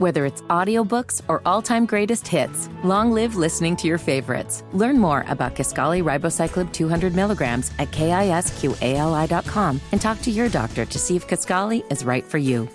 Whether 0.00 0.24
it's 0.24 0.40
audiobooks 0.48 1.20
or 1.28 1.42
all-time 1.44 1.84
greatest 1.84 2.26
hits, 2.26 2.70
long 2.82 3.12
live 3.12 3.36
listening 3.36 3.76
to 3.76 3.86
your 3.86 3.98
favorites. 3.98 4.64
Learn 4.72 4.96
more 4.98 5.26
about 5.28 5.54
Kisqali 5.54 6.02
Ribociclib 6.02 6.72
200 6.72 7.14
milligrams 7.14 7.70
at 7.78 7.90
kisqali.com 7.90 9.78
and 9.92 10.00
talk 10.00 10.22
to 10.22 10.30
your 10.30 10.48
doctor 10.48 10.86
to 10.86 10.98
see 10.98 11.16
if 11.16 11.28
Kisqali 11.28 11.84
is 11.92 12.02
right 12.02 12.24
for 12.24 12.38
you. 12.38 12.66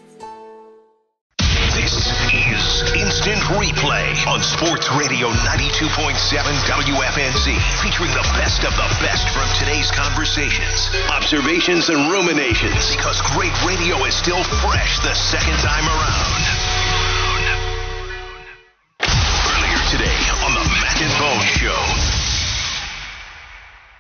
This 1.73 1.97
is 1.97 2.93
Instant 2.93 3.42
Replay 3.57 4.05
on 4.28 4.44
Sports 4.44 4.86
Radio 4.94 5.30
92.7 5.50 6.14
WFNZ, 6.70 7.57
featuring 7.82 8.14
the 8.14 8.28
best 8.38 8.62
of 8.66 8.73
the 8.78 8.89
best 9.02 9.26
from 9.34 9.50
today's 9.57 9.89
conversations, 9.89 10.94
observations, 11.10 11.89
and 11.89 12.12
ruminations. 12.12 12.96
Because 12.96 13.20
great 13.34 13.54
radio 13.66 14.05
is 14.05 14.14
still 14.14 14.44
fresh 14.62 15.00
the 15.00 15.16
second 15.16 15.57
time 15.57 15.89
around. 15.89 16.64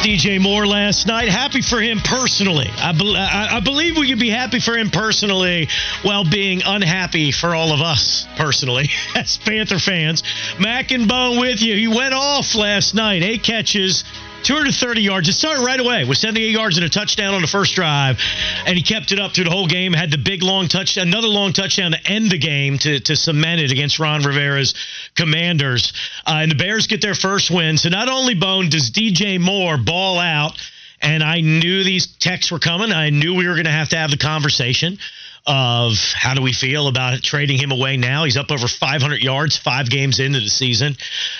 DJ 0.05 0.39
Moore 0.39 0.67
last 0.67 1.07
night. 1.07 1.29
Happy 1.29 1.61
for 1.61 1.81
him 1.81 1.97
personally. 1.97 2.69
I, 2.77 2.91
be- 2.91 3.15
I, 3.17 3.59
believe 3.59 3.97
we 3.97 4.07
could 4.07 4.19
be 4.19 4.29
happy 4.29 4.59
for 4.59 4.77
him 4.77 4.91
personally 4.91 5.67
while 6.03 6.23
being 6.23 6.61
unhappy 6.63 7.31
for 7.31 7.55
all 7.55 7.73
of 7.73 7.81
us 7.81 8.27
personally 8.37 8.91
as 9.15 9.37
Panther 9.37 9.79
fans. 9.79 10.21
Mac 10.59 10.91
and 10.91 11.07
Bone 11.07 11.39
with 11.39 11.59
you. 11.59 11.75
He 11.75 11.87
went 11.87 12.13
off 12.13 12.53
last 12.53 12.93
night. 12.93 13.23
Eight 13.23 13.41
catches, 13.41 14.03
230 14.43 15.01
yards. 15.01 15.27
It 15.27 15.33
started 15.33 15.65
right 15.65 15.79
away 15.79 16.05
with 16.05 16.19
78 16.19 16.51
yards 16.51 16.77
and 16.77 16.85
a 16.85 16.89
touchdown 16.89 17.33
on 17.33 17.41
the 17.41 17.47
first 17.47 17.73
drive, 17.73 18.19
and 18.67 18.77
he 18.77 18.83
kept 18.83 19.11
it 19.11 19.19
up 19.19 19.33
through 19.33 19.45
the 19.45 19.49
whole 19.49 19.65
game. 19.65 19.91
Had 19.91 20.11
the 20.11 20.19
big 20.19 20.43
long 20.43 20.67
touchdown, 20.67 21.07
another 21.07 21.27
long 21.27 21.51
touchdown 21.51 21.93
to 21.93 22.07
end 22.07 22.29
the 22.29 22.37
game 22.37 22.77
to, 22.77 22.99
to 22.99 23.15
cement 23.15 23.59
it 23.59 23.71
against 23.71 23.97
Ron 23.97 24.21
Rivera's 24.21 24.75
Commanders. 25.15 25.93
Uh, 26.25 26.39
and 26.41 26.51
the 26.51 26.55
Bears 26.55 26.87
get 26.87 27.01
their 27.01 27.15
first 27.15 27.49
win. 27.49 27.77
So 27.77 27.89
not 27.89 28.09
only 28.09 28.35
Bone 28.35 28.69
does 28.69 28.91
DJ 28.91 29.39
Moore 29.39 29.77
ball 29.77 30.19
out, 30.19 30.61
and 31.01 31.23
I 31.23 31.41
knew 31.41 31.83
these 31.83 32.07
texts 32.07 32.51
were 32.51 32.59
coming. 32.59 32.91
I 32.91 33.09
knew 33.09 33.35
we 33.35 33.47
were 33.47 33.53
going 33.53 33.65
to 33.65 33.71
have 33.71 33.89
to 33.89 33.97
have 33.97 34.11
the 34.11 34.17
conversation 34.17 34.97
of 35.45 35.93
how 36.15 36.33
do 36.33 36.41
we 36.41 36.53
feel 36.53 36.87
about 36.87 37.21
trading 37.21 37.59
him 37.59 37.71
away 37.71 37.97
now. 37.97 38.23
He's 38.23 38.37
up 38.37 38.49
over 38.49 38.67
500 38.67 39.21
yards 39.21 39.57
five 39.57 39.89
games 39.89 40.19
into 40.19 40.39
the 40.39 40.49
season. 40.49 40.95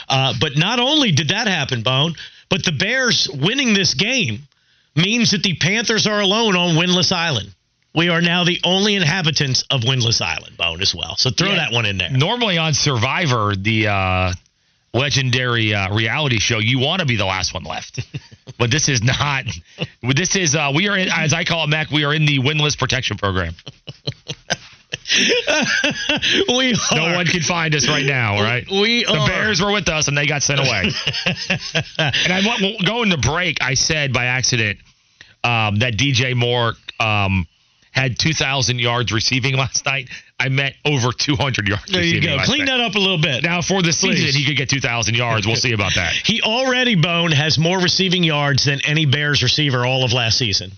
Uh, 0.08 0.34
but 0.40 0.58
not 0.58 0.80
only 0.80 1.12
did 1.12 1.30
that 1.30 1.48
happen, 1.48 1.82
Bone. 1.82 2.14
But 2.50 2.64
the 2.64 2.72
Bears 2.72 3.28
winning 3.34 3.74
this 3.74 3.96
game 3.96 4.48
means 4.96 5.32
that 5.32 5.42
the 5.42 5.56
Panthers 5.56 6.06
are 6.06 6.20
alone 6.20 6.56
on 6.56 6.76
Winless 6.76 7.12
Island. 7.12 7.55
We 7.96 8.10
are 8.10 8.22
now 8.22 8.44
the 8.44 8.60
only 8.64 8.96
inhabitants 8.96 9.64
of 9.72 9.82
Winless 9.82 10.22
Island, 10.22 10.58
Bone, 10.58 10.82
as 10.82 10.94
well. 10.94 11.16
So 11.16 11.30
throw 11.30 11.50
yeah. 11.50 11.56
that 11.56 11.72
one 11.72 11.86
in 11.86 11.98
there. 11.98 12.10
Normally 12.12 12.58
on 12.58 12.74
Survivor, 12.74 13.56
the 13.56 13.88
uh, 13.88 14.34
legendary 14.94 15.74
uh, 15.74 15.96
reality 15.96 16.40
show, 16.40 16.60
you 16.60 16.80
want 16.80 17.00
to 17.00 17.06
be 17.06 17.16
the 17.16 17.26
last 17.26 17.54
one 17.54 17.64
left. 17.64 18.02
but 18.60 18.70
this 18.70 18.90
is 18.90 19.02
not. 19.02 19.46
This 20.02 20.36
is, 20.36 20.56
uh, 20.56 20.74
we 20.76 20.90
are, 20.90 20.98
in, 20.98 21.08
as 21.10 21.34
I 21.34 21.46
call 21.46 21.64
it, 21.64 21.68
Mac, 21.68 21.90
we 21.90 22.04
are 22.04 22.14
in 22.14 22.26
the 22.26 22.40
Windless 22.40 22.76
Protection 22.76 23.18
Program. 23.18 23.54
we 26.50 26.74
are. 26.74 26.96
No 26.96 27.16
one 27.16 27.28
can 27.28 27.42
find 27.42 27.74
us 27.76 27.88
right 27.88 28.06
now, 28.06 28.42
right? 28.42 28.66
We 28.70 29.06
the 29.06 29.14
are. 29.14 29.28
Bears 29.28 29.62
were 29.62 29.72
with 29.72 29.88
us 29.88 30.10
and 30.10 30.18
they 30.18 30.28
got 30.28 30.44
sent 30.44 30.60
away. 30.60 30.92
and 31.98 32.34
I 32.34 32.42
went 32.46 32.86
going 32.86 33.12
to 33.12 33.18
break. 33.18 33.62
I 33.62 33.76
said 33.76 34.12
by 34.12 34.26
accident 34.26 34.80
um, 35.46 35.80
that 35.80 35.94
DJ 35.94 36.36
Moore 36.36 36.74
um, 37.00 37.48
had 37.96 38.20
2,000 38.20 38.80
yards 38.80 39.12
receiving 39.12 39.56
last 39.56 39.86
night. 39.86 40.10
I 40.38 40.50
meant 40.50 40.76
over 40.84 41.12
200 41.12 41.68
yards. 41.68 41.92
There 41.92 42.04
you 42.04 42.22
go. 42.22 42.38
Clean 42.44 42.66
night. 42.66 42.78
that 42.78 42.82
up 42.82 42.96
a 42.96 43.00
little 43.00 43.22
bit. 43.22 43.44
Now 43.44 43.62
for 43.62 43.82
the 43.82 43.94
season, 43.94 44.26
Please. 44.26 44.36
he 44.36 44.46
could 44.46 44.58
get 44.58 44.70
2,000 44.70 45.16
yards. 45.16 45.48
We'll 45.48 45.56
see 45.56 45.72
about 45.72 45.96
that. 45.96 46.14
he 46.26 46.42
already 46.42 46.96
Bone 46.96 47.32
has 47.32 47.58
more 47.58 47.80
receiving 47.80 48.24
yards 48.24 48.66
than 48.66 48.82
any 48.86 49.06
Bears 49.06 49.42
receiver 49.42 49.86
all 49.86 50.04
of 50.04 50.12
last 50.12 50.38
season 50.38 50.72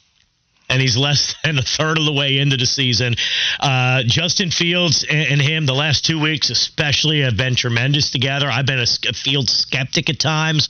and 0.69 0.81
he's 0.81 0.97
less 0.97 1.35
than 1.43 1.57
a 1.57 1.61
third 1.61 1.97
of 1.97 2.05
the 2.05 2.13
way 2.13 2.37
into 2.37 2.57
the 2.57 2.65
season. 2.65 3.15
Uh, 3.59 4.03
Justin 4.05 4.51
Fields 4.51 5.05
and, 5.09 5.27
and, 5.31 5.41
him, 5.41 5.65
the 5.65 5.73
last 5.73 6.05
two 6.05 6.19
weeks 6.19 6.49
especially, 6.49 7.21
have 7.21 7.37
been 7.37 7.55
tremendous 7.55 8.11
together. 8.11 8.49
I've 8.49 8.65
been 8.65 8.79
a, 8.79 9.09
a 9.09 9.13
Field 9.13 9.49
skeptic 9.49 10.09
at 10.09 10.19
times. 10.19 10.69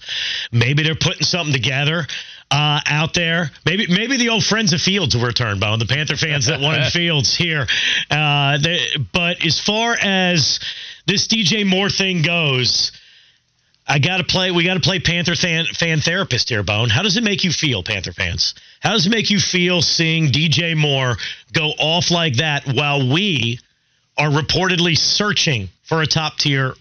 Maybe 0.51 0.83
they're 0.83 0.95
putting 0.95 1.23
something 1.23 1.53
together. 1.53 2.07
Uh, 2.49 2.79
out 2.85 3.13
there. 3.13 3.51
Maybe 3.65 3.87
maybe 3.89 4.15
the 4.15 4.29
old 4.29 4.41
friends 4.41 4.71
of 4.71 4.79
Fields 4.79 5.13
will 5.13 5.25
return, 5.25 5.59
Bone. 5.59 5.79
The 5.79 5.85
Panther 5.85 6.15
fans 6.15 6.45
that 6.45 6.61
wanted 6.61 6.85
Fields 6.93 7.35
here. 7.35 7.67
Uh, 8.09 8.57
they, 8.57 8.79
but 9.11 9.45
as 9.45 9.59
far 9.59 9.97
as 9.99 10.61
this 11.05 11.27
DJ 11.27 11.65
Moore 11.65 11.89
thing 11.89 12.21
goes, 12.21 12.93
I 13.87 13.99
got 13.99 14.17
to 14.17 14.23
play. 14.23 14.51
We 14.51 14.63
got 14.63 14.73
to 14.75 14.79
play 14.79 14.99
Panther 14.99 15.35
fan, 15.35 15.65
fan 15.65 15.99
therapist 16.01 16.49
here, 16.49 16.63
Bone. 16.63 16.89
How 16.89 17.03
does 17.03 17.15
it 17.17 17.23
make 17.23 17.43
you 17.43 17.51
feel, 17.51 17.83
Panther 17.83 18.11
fans? 18.11 18.53
How 18.81 18.91
does 18.91 19.07
it 19.07 19.09
make 19.09 19.29
you 19.29 19.39
feel 19.39 19.81
seeing 19.81 20.27
DJ 20.27 20.75
Moore 20.75 21.15
go 21.53 21.71
off 21.79 22.11
like 22.11 22.37
that 22.37 22.65
while 22.65 23.11
we 23.11 23.59
are 24.17 24.29
reportedly 24.29 24.97
searching 24.97 25.69
for 25.83 26.01
a 26.01 26.07
top 26.07 26.37
tier 26.37 26.73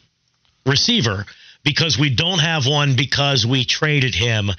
receiver? 0.64 1.24
Because 1.66 1.98
we 1.98 2.10
don't 2.10 2.38
have 2.38 2.64
one 2.68 2.94
because 2.94 3.44
we 3.44 3.64
traded 3.64 4.14
him. 4.14 4.50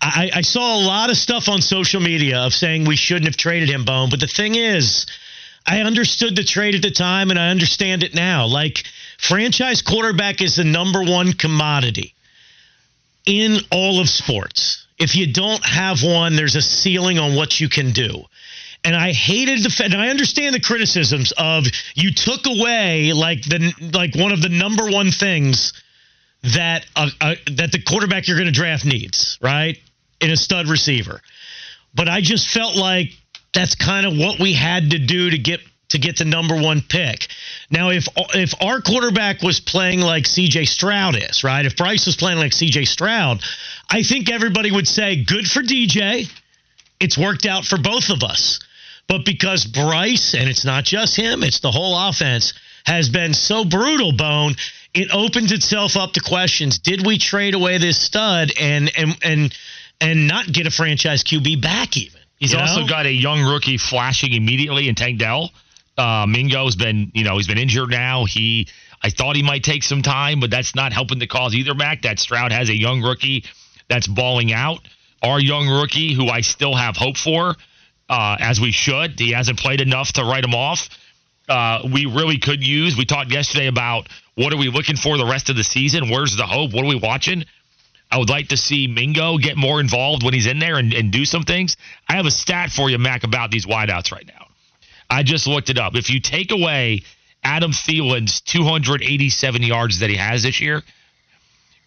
I, 0.00 0.30
I, 0.34 0.40
saw 0.40 0.76
a 0.76 0.82
lot 0.84 1.08
of 1.08 1.16
stuff 1.16 1.48
on 1.48 1.62
social 1.62 2.00
media 2.00 2.40
of 2.40 2.52
saying 2.52 2.84
we 2.84 2.96
shouldn't 2.96 3.26
have 3.26 3.36
traded 3.36 3.70
him, 3.70 3.84
Bone. 3.84 4.10
But 4.10 4.18
the 4.18 4.26
thing 4.26 4.56
is, 4.56 5.06
I 5.64 5.82
understood 5.82 6.34
the 6.34 6.42
trade 6.42 6.74
at 6.74 6.82
the 6.82 6.90
time 6.90 7.30
and 7.30 7.38
I 7.38 7.50
understand 7.50 8.02
it 8.02 8.16
now. 8.16 8.46
Like, 8.46 8.82
franchise 9.16 9.80
quarterback 9.80 10.42
is 10.42 10.56
the 10.56 10.64
number 10.64 11.04
one 11.04 11.34
commodity 11.34 12.14
in 13.26 13.58
all 13.70 14.00
of 14.00 14.08
sports. 14.08 14.84
If 14.98 15.14
you 15.14 15.32
don't 15.32 15.64
have 15.64 16.02
one, 16.02 16.34
there's 16.34 16.56
a 16.56 16.62
ceiling 16.62 17.20
on 17.20 17.36
what 17.36 17.60
you 17.60 17.68
can 17.68 17.92
do. 17.92 18.24
And 18.82 18.96
I 18.96 19.12
hated 19.12 19.62
the 19.62 19.82
and 19.84 19.94
I 19.94 20.08
understand 20.08 20.56
the 20.56 20.60
criticisms 20.60 21.32
of 21.38 21.66
you 21.94 22.12
took 22.12 22.46
away 22.46 23.12
like 23.12 23.42
the 23.42 23.72
like 23.92 24.16
one 24.16 24.32
of 24.32 24.42
the 24.42 24.48
number 24.48 24.90
one 24.90 25.12
things 25.12 25.74
that 26.42 26.86
that 26.94 27.70
the 27.72 27.82
quarterback 27.86 28.26
you're 28.26 28.36
going 28.36 28.46
to 28.46 28.52
draft 28.52 28.84
needs, 28.84 29.38
right? 29.42 29.78
In 30.20 30.30
a 30.30 30.36
stud 30.36 30.68
receiver. 30.68 31.20
But 31.94 32.08
I 32.08 32.20
just 32.20 32.48
felt 32.48 32.76
like 32.76 33.10
that's 33.52 33.74
kind 33.74 34.06
of 34.06 34.16
what 34.16 34.38
we 34.38 34.52
had 34.52 34.90
to 34.90 34.98
do 34.98 35.30
to 35.30 35.38
get 35.38 35.60
to 35.90 35.98
get 35.98 36.16
the 36.16 36.24
number 36.24 36.54
one 36.60 36.82
pick. 36.88 37.26
Now, 37.70 37.90
if 37.90 38.08
if 38.34 38.54
our 38.62 38.80
quarterback 38.80 39.42
was 39.42 39.60
playing 39.60 40.00
like 40.00 40.26
C.J. 40.26 40.64
Stroud 40.64 41.16
is, 41.16 41.44
right? 41.44 41.66
If 41.66 41.76
Bryce 41.76 42.06
was 42.06 42.16
playing 42.16 42.38
like 42.38 42.52
C.J. 42.52 42.84
Stroud, 42.84 43.42
I 43.90 44.02
think 44.02 44.30
everybody 44.30 44.70
would 44.70 44.88
say, 44.88 45.22
"Good 45.24 45.50
for 45.50 45.62
DJ. 45.62 46.30
It's 47.00 47.18
worked 47.18 47.44
out 47.46 47.64
for 47.64 47.78
both 47.78 48.10
of 48.10 48.22
us." 48.22 48.60
But 49.08 49.24
because 49.24 49.64
Bryce, 49.64 50.34
and 50.34 50.48
it's 50.48 50.64
not 50.64 50.84
just 50.84 51.16
him, 51.16 51.42
it's 51.42 51.58
the 51.58 51.72
whole 51.72 51.98
offense, 52.08 52.54
has 52.86 53.08
been 53.08 53.34
so 53.34 53.64
brutal, 53.64 54.12
Bone, 54.12 54.54
it 54.94 55.08
opens 55.12 55.52
itself 55.52 55.96
up 55.96 56.12
to 56.12 56.20
questions. 56.20 56.78
Did 56.78 57.06
we 57.06 57.18
trade 57.18 57.54
away 57.54 57.78
this 57.78 58.00
stud 58.00 58.52
and 58.58 58.90
and 58.96 59.16
and 59.22 59.58
and 60.00 60.26
not 60.26 60.46
get 60.50 60.66
a 60.66 60.70
franchise 60.70 61.22
QB 61.22 61.62
back 61.62 61.96
even? 61.96 62.20
He's 62.38 62.52
you 62.52 62.58
also 62.58 62.80
know? 62.80 62.88
got 62.88 63.06
a 63.06 63.12
young 63.12 63.42
rookie 63.42 63.76
flashing 63.76 64.32
immediately 64.32 64.88
in 64.88 64.94
Tank 64.94 65.18
Dell. 65.18 65.50
Uh, 65.96 66.24
Mingo's 66.26 66.76
been, 66.76 67.12
you 67.14 67.24
know, 67.24 67.36
he's 67.36 67.46
been 67.46 67.58
injured 67.58 67.90
now. 67.90 68.24
He, 68.24 68.68
I 69.02 69.10
thought 69.10 69.36
he 69.36 69.42
might 69.42 69.62
take 69.62 69.82
some 69.82 70.00
time, 70.00 70.40
but 70.40 70.50
that's 70.50 70.74
not 70.74 70.94
helping 70.94 71.18
the 71.18 71.26
cause 71.26 71.54
either, 71.54 71.74
Mac. 71.74 72.02
That 72.02 72.18
Stroud 72.18 72.52
has 72.52 72.70
a 72.70 72.74
young 72.74 73.02
rookie 73.02 73.44
that's 73.88 74.06
balling 74.06 74.52
out. 74.52 74.80
Our 75.22 75.38
young 75.38 75.68
rookie, 75.68 76.14
who 76.14 76.28
I 76.28 76.40
still 76.40 76.74
have 76.74 76.96
hope 76.96 77.18
for, 77.18 77.54
uh, 78.08 78.36
as 78.40 78.58
we 78.58 78.72
should. 78.72 79.20
He 79.20 79.32
hasn't 79.32 79.58
played 79.58 79.82
enough 79.82 80.12
to 80.14 80.24
write 80.24 80.44
him 80.44 80.54
off. 80.54 80.88
Uh, 81.50 81.82
we 81.92 82.06
really 82.06 82.38
could 82.38 82.64
use. 82.64 82.96
We 82.96 83.04
talked 83.04 83.32
yesterday 83.32 83.66
about 83.66 84.08
what 84.36 84.52
are 84.52 84.56
we 84.56 84.70
looking 84.70 84.96
for 84.96 85.18
the 85.18 85.26
rest 85.26 85.50
of 85.50 85.56
the 85.56 85.64
season? 85.64 86.08
Where's 86.08 86.36
the 86.36 86.46
hope? 86.46 86.72
What 86.72 86.84
are 86.84 86.88
we 86.88 86.94
watching? 86.94 87.44
I 88.08 88.18
would 88.18 88.30
like 88.30 88.48
to 88.48 88.56
see 88.56 88.86
Mingo 88.86 89.36
get 89.36 89.56
more 89.56 89.80
involved 89.80 90.22
when 90.22 90.32
he's 90.32 90.46
in 90.46 90.60
there 90.60 90.76
and, 90.76 90.92
and 90.94 91.10
do 91.10 91.24
some 91.24 91.42
things. 91.42 91.76
I 92.08 92.14
have 92.14 92.26
a 92.26 92.30
stat 92.30 92.70
for 92.70 92.88
you, 92.88 92.98
Mac, 92.98 93.24
about 93.24 93.50
these 93.50 93.66
wideouts 93.66 94.12
right 94.12 94.26
now. 94.26 94.46
I 95.10 95.24
just 95.24 95.48
looked 95.48 95.70
it 95.70 95.78
up. 95.78 95.96
If 95.96 96.08
you 96.08 96.20
take 96.20 96.52
away 96.52 97.02
Adam 97.42 97.72
Thielen's 97.72 98.40
287 98.42 99.62
yards 99.64 99.98
that 100.00 100.10
he 100.10 100.16
has 100.16 100.44
this 100.44 100.60
year, 100.60 100.82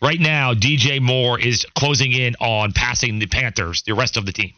right 0.01 0.19
now 0.19 0.53
DJ 0.53 1.01
Moore 1.01 1.39
is 1.39 1.65
closing 1.73 2.11
in 2.11 2.35
on 2.41 2.73
passing 2.73 3.19
the 3.19 3.27
Panthers, 3.27 3.83
the 3.83 3.93
rest 3.93 4.17
of 4.17 4.25
the 4.25 4.33
team. 4.33 4.53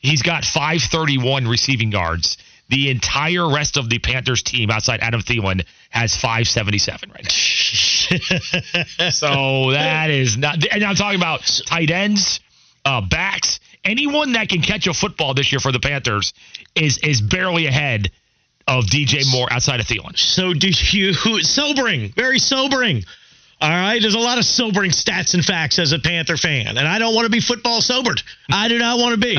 He's 0.00 0.22
got 0.22 0.44
531 0.44 1.46
receiving 1.46 1.92
yards. 1.92 2.38
The 2.68 2.90
entire 2.90 3.48
rest 3.48 3.76
of 3.76 3.90
the 3.90 3.98
Panthers 3.98 4.42
team 4.42 4.70
outside 4.70 5.00
Adam 5.00 5.20
Thielen 5.20 5.66
has 5.90 6.16
577 6.16 7.10
right 7.10 7.22
now. 7.22 7.28
so 9.10 9.70
that 9.72 10.10
is 10.10 10.36
not, 10.36 10.64
and 10.72 10.82
I'm 10.82 10.94
talking 10.94 11.20
about 11.20 11.42
tight 11.66 11.90
ends, 11.90 12.40
uh, 12.84 13.00
backs, 13.02 13.60
anyone 13.84 14.32
that 14.32 14.48
can 14.48 14.62
catch 14.62 14.86
a 14.86 14.94
football 14.94 15.34
this 15.34 15.52
year 15.52 15.60
for 15.60 15.72
the 15.72 15.80
Panthers 15.80 16.32
is 16.74 16.98
is 16.98 17.20
barely 17.20 17.66
ahead 17.66 18.10
of 18.66 18.84
DJ 18.84 19.30
Moore 19.30 19.52
outside 19.52 19.80
of 19.80 19.86
Thielen. 19.86 20.16
So 20.18 20.54
do 20.54 20.70
you 20.90 21.12
sobering, 21.42 22.10
very 22.10 22.38
sobering. 22.38 23.04
All 23.64 23.70
right, 23.70 23.98
there's 24.02 24.14
a 24.14 24.18
lot 24.18 24.36
of 24.36 24.44
sobering 24.44 24.90
stats 24.90 25.32
and 25.32 25.42
facts 25.42 25.78
as 25.78 25.92
a 25.92 25.98
Panther 25.98 26.36
fan, 26.36 26.76
and 26.76 26.86
I 26.86 26.98
don't 26.98 27.14
want 27.14 27.24
to 27.24 27.30
be 27.30 27.40
football 27.40 27.80
sobered. 27.80 28.20
I 28.50 28.68
do 28.68 28.78
not 28.78 28.98
want 28.98 29.14
to 29.14 29.18
be. 29.18 29.38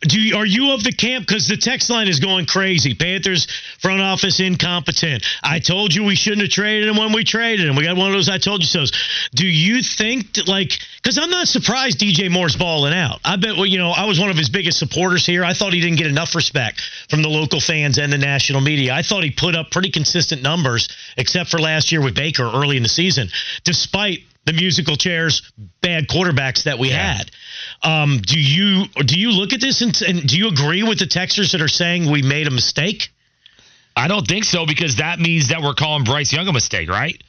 do 0.00 0.18
you, 0.18 0.34
are 0.34 0.46
you 0.46 0.72
of 0.72 0.82
the 0.82 0.92
camp? 0.92 1.26
Because 1.26 1.46
the 1.46 1.58
text 1.58 1.90
line 1.90 2.08
is 2.08 2.18
going 2.18 2.46
crazy. 2.46 2.94
Panthers 2.94 3.46
front 3.78 4.00
office 4.00 4.40
incompetent. 4.40 5.26
I 5.42 5.58
told 5.58 5.94
you 5.94 6.04
we 6.04 6.16
shouldn't 6.16 6.40
have 6.40 6.50
traded 6.50 6.88
him 6.88 6.96
when 6.96 7.12
we 7.12 7.22
traded 7.22 7.68
him. 7.68 7.76
We 7.76 7.84
got 7.84 7.98
one 7.98 8.06
of 8.06 8.14
those 8.14 8.30
I 8.30 8.38
told 8.38 8.62
you 8.62 8.66
so's. 8.66 8.92
Do 9.34 9.46
you 9.46 9.82
think 9.82 10.32
that, 10.34 10.48
like? 10.48 10.78
Because 11.02 11.18
I'm 11.18 11.28
not 11.28 11.46
surprised 11.46 12.00
DJ 12.00 12.30
Moore's 12.30 12.56
balling 12.56 12.94
out. 12.94 13.20
I 13.26 13.36
bet 13.36 13.56
well, 13.56 13.66
you 13.66 13.76
know 13.76 13.90
I 13.90 14.06
was 14.06 14.18
one 14.18 14.30
of 14.30 14.38
his 14.38 14.48
biggest 14.48 14.78
supporters 14.78 15.26
here. 15.26 15.44
I 15.44 15.52
thought 15.52 15.74
he 15.74 15.82
didn't 15.82 15.98
get 15.98 16.06
enough 16.06 16.34
respect 16.34 16.80
from 17.10 17.20
the 17.20 17.28
local 17.28 17.60
fans 17.60 17.98
and 17.98 18.10
the 18.10 18.16
national 18.16 18.62
media. 18.62 18.94
I 18.94 19.02
thought 19.02 19.22
he 19.22 19.30
put 19.30 19.54
up 19.54 19.70
pretty 19.70 19.90
consistent 19.90 20.40
numbers, 20.40 20.88
except 21.18 21.50
for 21.50 21.58
last 21.58 21.92
year 21.92 22.02
with 22.02 22.14
Baker 22.14 22.44
early 22.44 22.78
in 22.78 22.82
the 22.82 22.88
season 22.88 23.28
despite 23.66 24.20
the 24.46 24.52
musical 24.52 24.96
chairs 24.96 25.42
bad 25.82 26.06
quarterbacks 26.08 26.64
that 26.64 26.78
we 26.78 26.88
yeah. 26.88 27.16
had. 27.18 27.30
Um, 27.82 28.18
do 28.22 28.40
you 28.40 28.84
do 29.04 29.18
you 29.18 29.32
look 29.32 29.52
at 29.52 29.60
this 29.60 29.82
and, 29.82 30.00
and 30.02 30.26
do 30.26 30.38
you 30.38 30.48
agree 30.48 30.82
with 30.82 30.98
the 30.98 31.04
texters 31.04 31.52
that 31.52 31.60
are 31.60 31.68
saying 31.68 32.10
we 32.10 32.22
made 32.22 32.46
a 32.46 32.50
mistake? 32.50 33.10
I 33.94 34.08
don't 34.08 34.26
think 34.26 34.44
so 34.44 34.64
because 34.64 34.96
that 34.96 35.18
means 35.18 35.48
that 35.48 35.62
we're 35.62 35.74
calling 35.74 36.04
Bryce 36.04 36.32
Young 36.32 36.46
a 36.48 36.52
mistake, 36.52 36.88
right? 36.88 37.20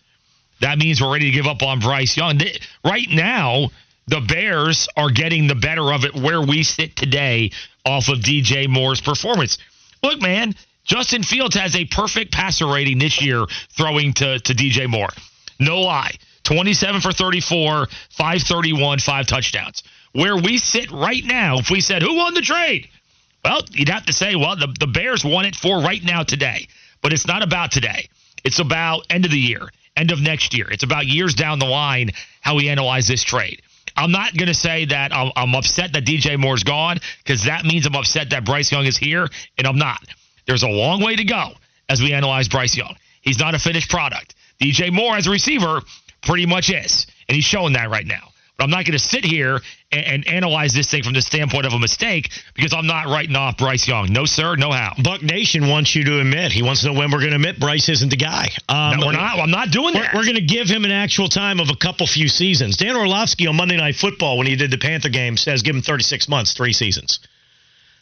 That 0.59 0.77
means 0.77 1.01
we're 1.01 1.11
ready 1.11 1.25
to 1.25 1.31
give 1.31 1.47
up 1.47 1.63
on 1.63 1.79
Bryce 1.79 2.15
Young. 2.17 2.39
Right 2.83 3.07
now, 3.09 3.69
the 4.07 4.21
Bears 4.21 4.87
are 4.95 5.09
getting 5.09 5.47
the 5.47 5.55
better 5.55 5.93
of 5.93 6.03
it 6.03 6.13
where 6.15 6.41
we 6.41 6.63
sit 6.63 6.95
today 6.95 7.51
off 7.85 8.09
of 8.09 8.19
DJ 8.19 8.67
Moore's 8.67 9.01
performance. 9.01 9.57
Look, 10.03 10.21
man, 10.21 10.55
Justin 10.83 11.23
Fields 11.23 11.55
has 11.55 11.75
a 11.75 11.85
perfect 11.85 12.31
passer 12.31 12.67
rating 12.67 12.99
this 12.99 13.21
year 13.21 13.45
throwing 13.69 14.13
to, 14.13 14.39
to 14.39 14.53
DJ 14.53 14.87
Moore. 14.87 15.09
No 15.59 15.81
lie. 15.81 16.15
27 16.47 17.01
for 17.01 17.11
34, 17.11 17.87
531, 18.11 18.99
five 18.99 19.27
touchdowns. 19.27 19.83
Where 20.13 20.37
we 20.37 20.57
sit 20.57 20.89
right 20.91 21.23
now, 21.23 21.59
if 21.59 21.69
we 21.69 21.81
said, 21.81 22.01
who 22.01 22.15
won 22.15 22.33
the 22.33 22.41
trade? 22.41 22.87
Well, 23.43 23.61
you'd 23.71 23.89
have 23.89 24.05
to 24.05 24.13
say, 24.13 24.35
well, 24.35 24.55
the, 24.55 24.73
the 24.79 24.87
Bears 24.87 25.25
won 25.25 25.45
it 25.45 25.55
for 25.55 25.81
right 25.81 26.01
now 26.01 26.23
today. 26.23 26.67
But 27.01 27.11
it's 27.11 27.27
not 27.27 27.43
about 27.43 27.71
today. 27.71 28.07
It's 28.45 28.59
about 28.59 29.05
end 29.09 29.25
of 29.25 29.31
the 29.31 29.37
year, 29.37 29.67
end 29.97 30.11
of 30.11 30.21
next 30.21 30.55
year. 30.55 30.67
It's 30.71 30.83
about 30.83 31.05
years 31.05 31.33
down 31.33 31.59
the 31.59 31.65
line 31.65 32.11
how 32.39 32.55
we 32.55 32.69
analyze 32.69 33.07
this 33.07 33.23
trade. 33.23 33.61
I'm 33.97 34.11
not 34.11 34.35
going 34.37 34.47
to 34.47 34.53
say 34.53 34.85
that 34.85 35.13
I'm, 35.13 35.31
I'm 35.35 35.53
upset 35.53 35.91
that 35.93 36.05
DJ 36.05 36.39
Moore's 36.39 36.63
gone 36.63 36.99
because 37.23 37.43
that 37.43 37.65
means 37.65 37.85
I'm 37.85 37.95
upset 37.95 38.29
that 38.29 38.45
Bryce 38.45 38.71
Young 38.71 38.85
is 38.85 38.95
here, 38.95 39.27
and 39.57 39.67
I'm 39.67 39.77
not. 39.77 39.99
There's 40.45 40.63
a 40.63 40.69
long 40.69 41.03
way 41.03 41.17
to 41.17 41.25
go 41.25 41.51
as 41.89 42.01
we 42.01 42.13
analyze 42.13 42.47
Bryce 42.47 42.77
Young. 42.77 42.95
He's 43.21 43.39
not 43.39 43.53
a 43.53 43.59
finished 43.59 43.89
product. 43.89 44.35
DJ 44.61 44.93
Moore 44.93 45.17
as 45.17 45.27
a 45.27 45.31
receiver 45.31 45.81
pretty 46.21 46.45
much 46.45 46.69
is, 46.69 47.07
and 47.27 47.35
he's 47.35 47.45
showing 47.45 47.73
that 47.73 47.89
right 47.89 48.05
now. 48.05 48.29
But 48.57 48.63
I'm 48.63 48.69
not 48.71 48.85
going 48.85 48.97
to 48.97 48.99
sit 48.99 49.23
here 49.23 49.59
and, 49.91 50.05
and, 50.05 50.27
analyze 50.27 50.73
this 50.73 50.89
thing 50.89 51.03
from 51.03 51.13
the 51.13 51.21
standpoint 51.21 51.67
of 51.67 51.73
a 51.73 51.79
mistake 51.79 52.31
because 52.55 52.73
I'm 52.73 52.87
not 52.87 53.05
writing 53.05 53.35
off 53.35 53.57
Bryce 53.57 53.87
Young. 53.87 54.11
No, 54.11 54.25
sir, 54.25 54.55
no 54.55 54.71
how. 54.71 54.95
Buck 55.03 55.21
Nation 55.21 55.69
wants 55.69 55.95
you 55.95 56.03
to 56.05 56.19
admit. 56.19 56.51
He 56.51 56.63
wants 56.63 56.81
to 56.81 56.87
know 56.87 56.93
when 56.93 57.11
we're 57.11 57.19
going 57.19 57.29
to 57.29 57.35
admit 57.35 57.59
Bryce 57.59 57.87
isn't 57.87 58.09
the 58.09 58.17
guy. 58.17 58.49
Um, 58.67 58.99
no, 58.99 59.05
we're 59.05 59.11
not. 59.11 59.37
I'm 59.37 59.51
not 59.51 59.69
doing 59.69 59.93
that. 59.93 60.11
We're, 60.11 60.21
we're 60.21 60.25
going 60.25 60.37
to 60.37 60.41
give 60.41 60.67
him 60.67 60.85
an 60.85 60.91
actual 60.91 61.29
time 61.29 61.59
of 61.59 61.69
a 61.69 61.75
couple 61.75 62.07
few 62.07 62.27
seasons. 62.27 62.77
Dan 62.77 62.95
Orlovsky 62.95 63.45
on 63.45 63.55
Monday 63.55 63.77
Night 63.77 63.95
Football, 63.95 64.39
when 64.39 64.47
he 64.47 64.55
did 64.55 64.71
the 64.71 64.79
Panther 64.79 65.09
game, 65.09 65.37
says 65.37 65.61
give 65.61 65.75
him 65.75 65.83
36 65.83 66.27
months, 66.27 66.53
three 66.53 66.73
seasons. 66.73 67.19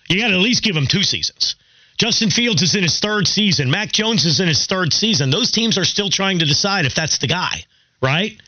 You 0.08 0.22
got 0.22 0.30
to 0.30 0.36
at 0.36 0.40
least 0.40 0.64
give 0.64 0.76
him 0.76 0.88
two 0.88 1.04
seasons. 1.04 1.56
Justin 1.98 2.30
Fields 2.30 2.62
is 2.62 2.76
in 2.76 2.84
his 2.84 3.00
third 3.00 3.28
season. 3.28 3.72
Mac 3.72 3.92
Jones 3.92 4.26
is 4.26 4.40
in 4.40 4.48
his 4.48 4.66
third 4.68 4.94
season. 4.94 5.32
Those 5.32 5.52
teams 5.52 5.78
are 5.78 5.86
still 5.86 6.10
trying 6.10 6.40
to 6.40 6.46
decide 6.46 6.86
if 6.86 6.94
that's 6.94 7.18
the 7.18 7.28
guy, 7.28 7.66
right? 8.02 8.40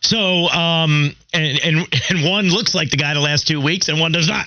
So, 0.00 0.48
um, 0.48 1.14
and, 1.32 1.60
and 1.62 1.86
and 2.10 2.24
one 2.24 2.48
looks 2.48 2.74
like 2.74 2.90
the 2.90 2.96
guy 2.96 3.14
the 3.14 3.20
last 3.20 3.46
two 3.46 3.60
weeks, 3.60 3.88
and 3.88 4.00
one 4.00 4.12
does 4.12 4.28
not. 4.28 4.46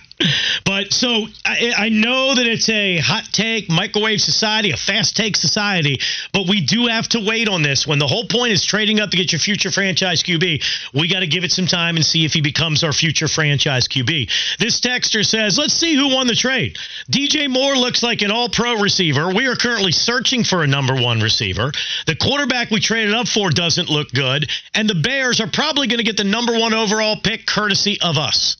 But 0.66 0.94
so 0.94 1.28
I, 1.46 1.74
I, 1.78 1.90
know 1.90 2.36
that 2.36 2.46
it's 2.46 2.70
a 2.70 2.98
hot 2.98 3.26
take, 3.32 3.70
microwave 3.70 4.22
society, 4.22 4.72
a 4.72 4.78
fast 4.78 5.16
take 5.16 5.36
society, 5.36 6.00
but 6.32 6.48
we 6.48 6.62
do 6.62 6.88
have 6.88 7.08
to 7.10 7.20
wait 7.26 7.50
on 7.50 7.62
this. 7.62 7.86
When 7.86 8.00
the 8.00 8.08
whole 8.08 8.26
point 8.26 8.54
is 8.54 8.66
trading 8.66 9.00
up 9.00 9.12
to 9.12 9.18
get 9.18 9.32
your 9.32 9.40
future 9.40 9.72
franchise 9.72 10.24
QB, 10.24 10.64
we 10.94 11.08
got 11.08 11.20
to 11.20 11.28
give 11.28 11.44
it 11.44 11.52
some 11.52 11.68
time 11.68 11.96
and 11.96 12.06
see 12.06 12.26
if 12.26 12.34
he 12.34 12.42
becomes 12.42 12.84
our 12.84 12.94
future 12.94 13.28
franchise 13.28 13.88
QB. 13.88 14.58
This 14.60 14.80
texter 14.80 15.26
says, 15.26 15.58
let's 15.58 15.74
see 15.74 15.96
who 15.96 16.14
won 16.14 16.28
the 16.28 16.36
trade. 16.36 16.78
DJ 17.12 17.50
Moore 17.50 17.76
looks 17.76 18.04
like 18.04 18.22
an 18.22 18.32
all 18.32 18.50
pro 18.50 18.80
receiver. 18.80 19.34
We 19.34 19.48
are 19.48 19.56
currently 19.56 19.92
searching 19.92 20.44
for 20.44 20.64
a 20.64 20.68
number 20.68 20.96
one 20.96 21.20
receiver. 21.20 21.72
The 22.06 22.16
quarterback 22.16 22.72
we 22.72 22.80
traded 22.80 23.14
up 23.14 23.28
for 23.28 23.50
doesn't 23.50 23.90
look 23.90 24.12
good, 24.12 24.50
and 24.74 24.90
the 24.90 24.96
Bears 24.96 25.42
are 25.42 25.48
probably 25.48 25.88
going 25.88 26.00
to 26.00 26.04
get 26.04 26.18
the 26.18 26.24
number 26.24 26.58
one 26.58 26.74
overall 26.74 27.18
pick 27.18 27.46
courtesy 27.46 28.00
of 28.02 28.18
us. 28.18 28.58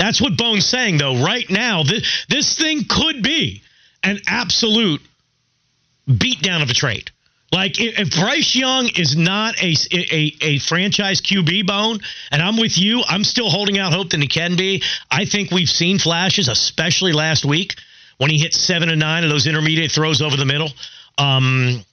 That's 0.00 0.18
what 0.18 0.34
Bone's 0.34 0.64
saying, 0.64 0.96
though. 0.96 1.22
Right 1.22 1.48
now, 1.50 1.82
this, 1.82 2.24
this 2.26 2.56
thing 2.56 2.84
could 2.88 3.22
be 3.22 3.62
an 4.02 4.18
absolute 4.26 5.02
beatdown 6.08 6.62
of 6.62 6.70
a 6.70 6.74
trade. 6.74 7.10
Like 7.52 7.74
if 7.78 8.16
Bryce 8.16 8.56
Young 8.56 8.88
is 8.96 9.14
not 9.14 9.62
a, 9.62 9.74
a, 9.92 10.36
a 10.40 10.58
franchise 10.60 11.20
QB 11.20 11.66
bone, 11.66 11.98
and 12.30 12.40
I'm 12.40 12.56
with 12.56 12.78
you, 12.78 13.02
I'm 13.06 13.24
still 13.24 13.50
holding 13.50 13.76
out 13.76 13.92
hope 13.92 14.10
that 14.10 14.20
he 14.20 14.28
can 14.28 14.56
be. 14.56 14.82
I 15.10 15.26
think 15.26 15.50
we've 15.50 15.68
seen 15.68 15.98
flashes, 15.98 16.48
especially 16.48 17.12
last 17.12 17.44
week 17.44 17.74
when 18.16 18.30
he 18.30 18.38
hit 18.38 18.54
seven 18.54 18.88
and 18.88 19.00
nine 19.00 19.24
of 19.24 19.30
those 19.30 19.46
intermediate 19.46 19.92
throws 19.92 20.22
over 20.22 20.36
the 20.36 20.46
middle. 20.46 20.70
Um, 21.18 21.84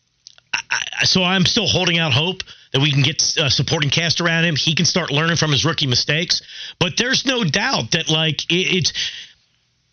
I, 0.54 1.04
so 1.04 1.24
I'm 1.24 1.46
still 1.46 1.68
holding 1.68 1.98
out 1.98 2.14
hope 2.14 2.44
that 2.78 2.84
we 2.84 2.92
can 2.92 3.02
get 3.02 3.36
a 3.38 3.46
uh, 3.46 3.50
supporting 3.50 3.90
cast 3.90 4.22
around 4.22 4.46
him. 4.46 4.56
He 4.56 4.76
can 4.76 4.86
start 4.86 5.10
learning 5.10 5.38
from 5.38 5.52
his 5.52 5.66
rookie 5.66 5.88
mistakes. 5.88 6.44
But 6.80 6.94
there's 6.96 7.26
no 7.26 7.44
doubt 7.44 7.92
that 7.92 8.08
like 8.08 8.44
it, 8.52 8.76
it's 8.78 8.94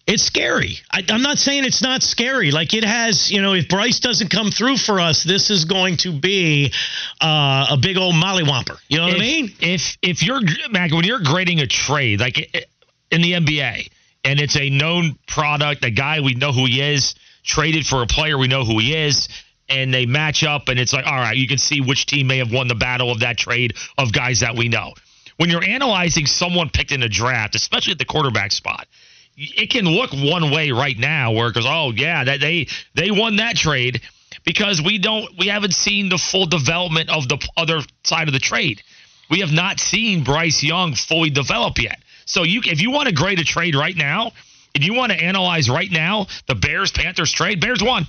it's 0.06 0.22
scary. 0.22 0.76
I, 0.90 1.02
am 1.08 1.22
not 1.22 1.38
saying 1.38 1.64
it's 1.64 1.80
not 1.80 2.02
scary. 2.02 2.50
Like 2.50 2.74
it 2.74 2.84
has, 2.84 3.30
you 3.30 3.40
know, 3.40 3.54
if 3.54 3.70
Bryce 3.70 4.00
doesn't 4.00 4.28
come 4.28 4.50
through 4.50 4.76
for 4.76 5.00
us, 5.00 5.24
this 5.24 5.48
is 5.48 5.64
going 5.64 5.96
to 5.98 6.12
be 6.12 6.74
uh, 7.22 7.68
a 7.70 7.78
big 7.78 7.96
old 7.96 8.14
mollywomper. 8.14 8.76
You 8.88 8.98
know 8.98 9.04
what 9.04 9.14
if, 9.14 9.18
I 9.18 9.24
mean? 9.24 9.54
If 9.60 9.96
if 10.02 10.22
you're 10.22 10.42
Mac, 10.70 10.92
when 10.92 11.04
you're 11.04 11.22
grading 11.24 11.60
a 11.60 11.66
trade 11.66 12.20
like 12.20 12.54
in 13.10 13.22
the 13.22 13.32
NBA, 13.32 13.88
and 14.24 14.40
it's 14.40 14.58
a 14.58 14.68
known 14.68 15.16
product, 15.26 15.82
a 15.86 15.90
guy 15.90 16.20
we 16.20 16.34
know 16.34 16.52
who 16.52 16.66
he 16.66 16.82
is, 16.82 17.14
traded 17.44 17.86
for 17.86 18.02
a 18.02 18.06
player 18.06 18.36
we 18.36 18.46
know 18.46 18.64
who 18.64 18.78
he 18.78 18.94
is 18.94 19.28
and 19.68 19.92
they 19.92 20.06
match 20.06 20.44
up, 20.44 20.68
and 20.68 20.78
it's 20.78 20.92
like, 20.92 21.06
all 21.06 21.14
right, 21.14 21.36
you 21.36 21.48
can 21.48 21.58
see 21.58 21.80
which 21.80 22.06
team 22.06 22.26
may 22.26 22.38
have 22.38 22.52
won 22.52 22.68
the 22.68 22.74
battle 22.74 23.10
of 23.10 23.20
that 23.20 23.38
trade 23.38 23.74
of 23.96 24.12
guys 24.12 24.40
that 24.40 24.56
we 24.56 24.68
know. 24.68 24.92
When 25.36 25.50
you're 25.50 25.64
analyzing 25.64 26.26
someone 26.26 26.70
picked 26.70 26.92
in 26.92 27.02
a 27.02 27.08
draft, 27.08 27.54
especially 27.54 27.92
at 27.92 27.98
the 27.98 28.04
quarterback 28.04 28.52
spot, 28.52 28.86
it 29.36 29.70
can 29.70 29.84
look 29.84 30.12
one 30.12 30.50
way 30.50 30.70
right 30.70 30.96
now 30.96 31.32
where 31.32 31.48
it 31.48 31.54
goes, 31.54 31.66
oh 31.66 31.92
yeah, 31.94 32.24
that 32.24 32.40
they 32.40 32.68
they 32.94 33.10
won 33.10 33.36
that 33.36 33.56
trade 33.56 34.00
because 34.44 34.80
we 34.80 34.98
don't 34.98 35.28
we 35.38 35.48
haven't 35.48 35.74
seen 35.74 36.08
the 36.08 36.18
full 36.18 36.46
development 36.46 37.10
of 37.10 37.28
the 37.28 37.38
other 37.56 37.80
side 38.04 38.28
of 38.28 38.34
the 38.34 38.40
trade. 38.40 38.82
We 39.30 39.40
have 39.40 39.52
not 39.52 39.80
seen 39.80 40.22
Bryce 40.22 40.62
Young 40.62 40.94
fully 40.94 41.30
develop 41.30 41.78
yet. 41.78 41.98
So 42.26 42.42
you 42.42 42.60
if 42.64 42.80
you 42.80 42.90
want 42.90 43.08
to 43.08 43.14
grade 43.14 43.40
a 43.40 43.44
trade 43.44 43.74
right 43.74 43.96
now, 43.96 44.32
if 44.74 44.84
you 44.84 44.94
want 44.94 45.12
to 45.12 45.18
analyze 45.18 45.68
right 45.68 45.90
now 45.90 46.26
the 46.46 46.54
Bears 46.54 46.92
Panthers 46.92 47.32
trade, 47.32 47.60
Bears 47.60 47.82
won. 47.82 48.06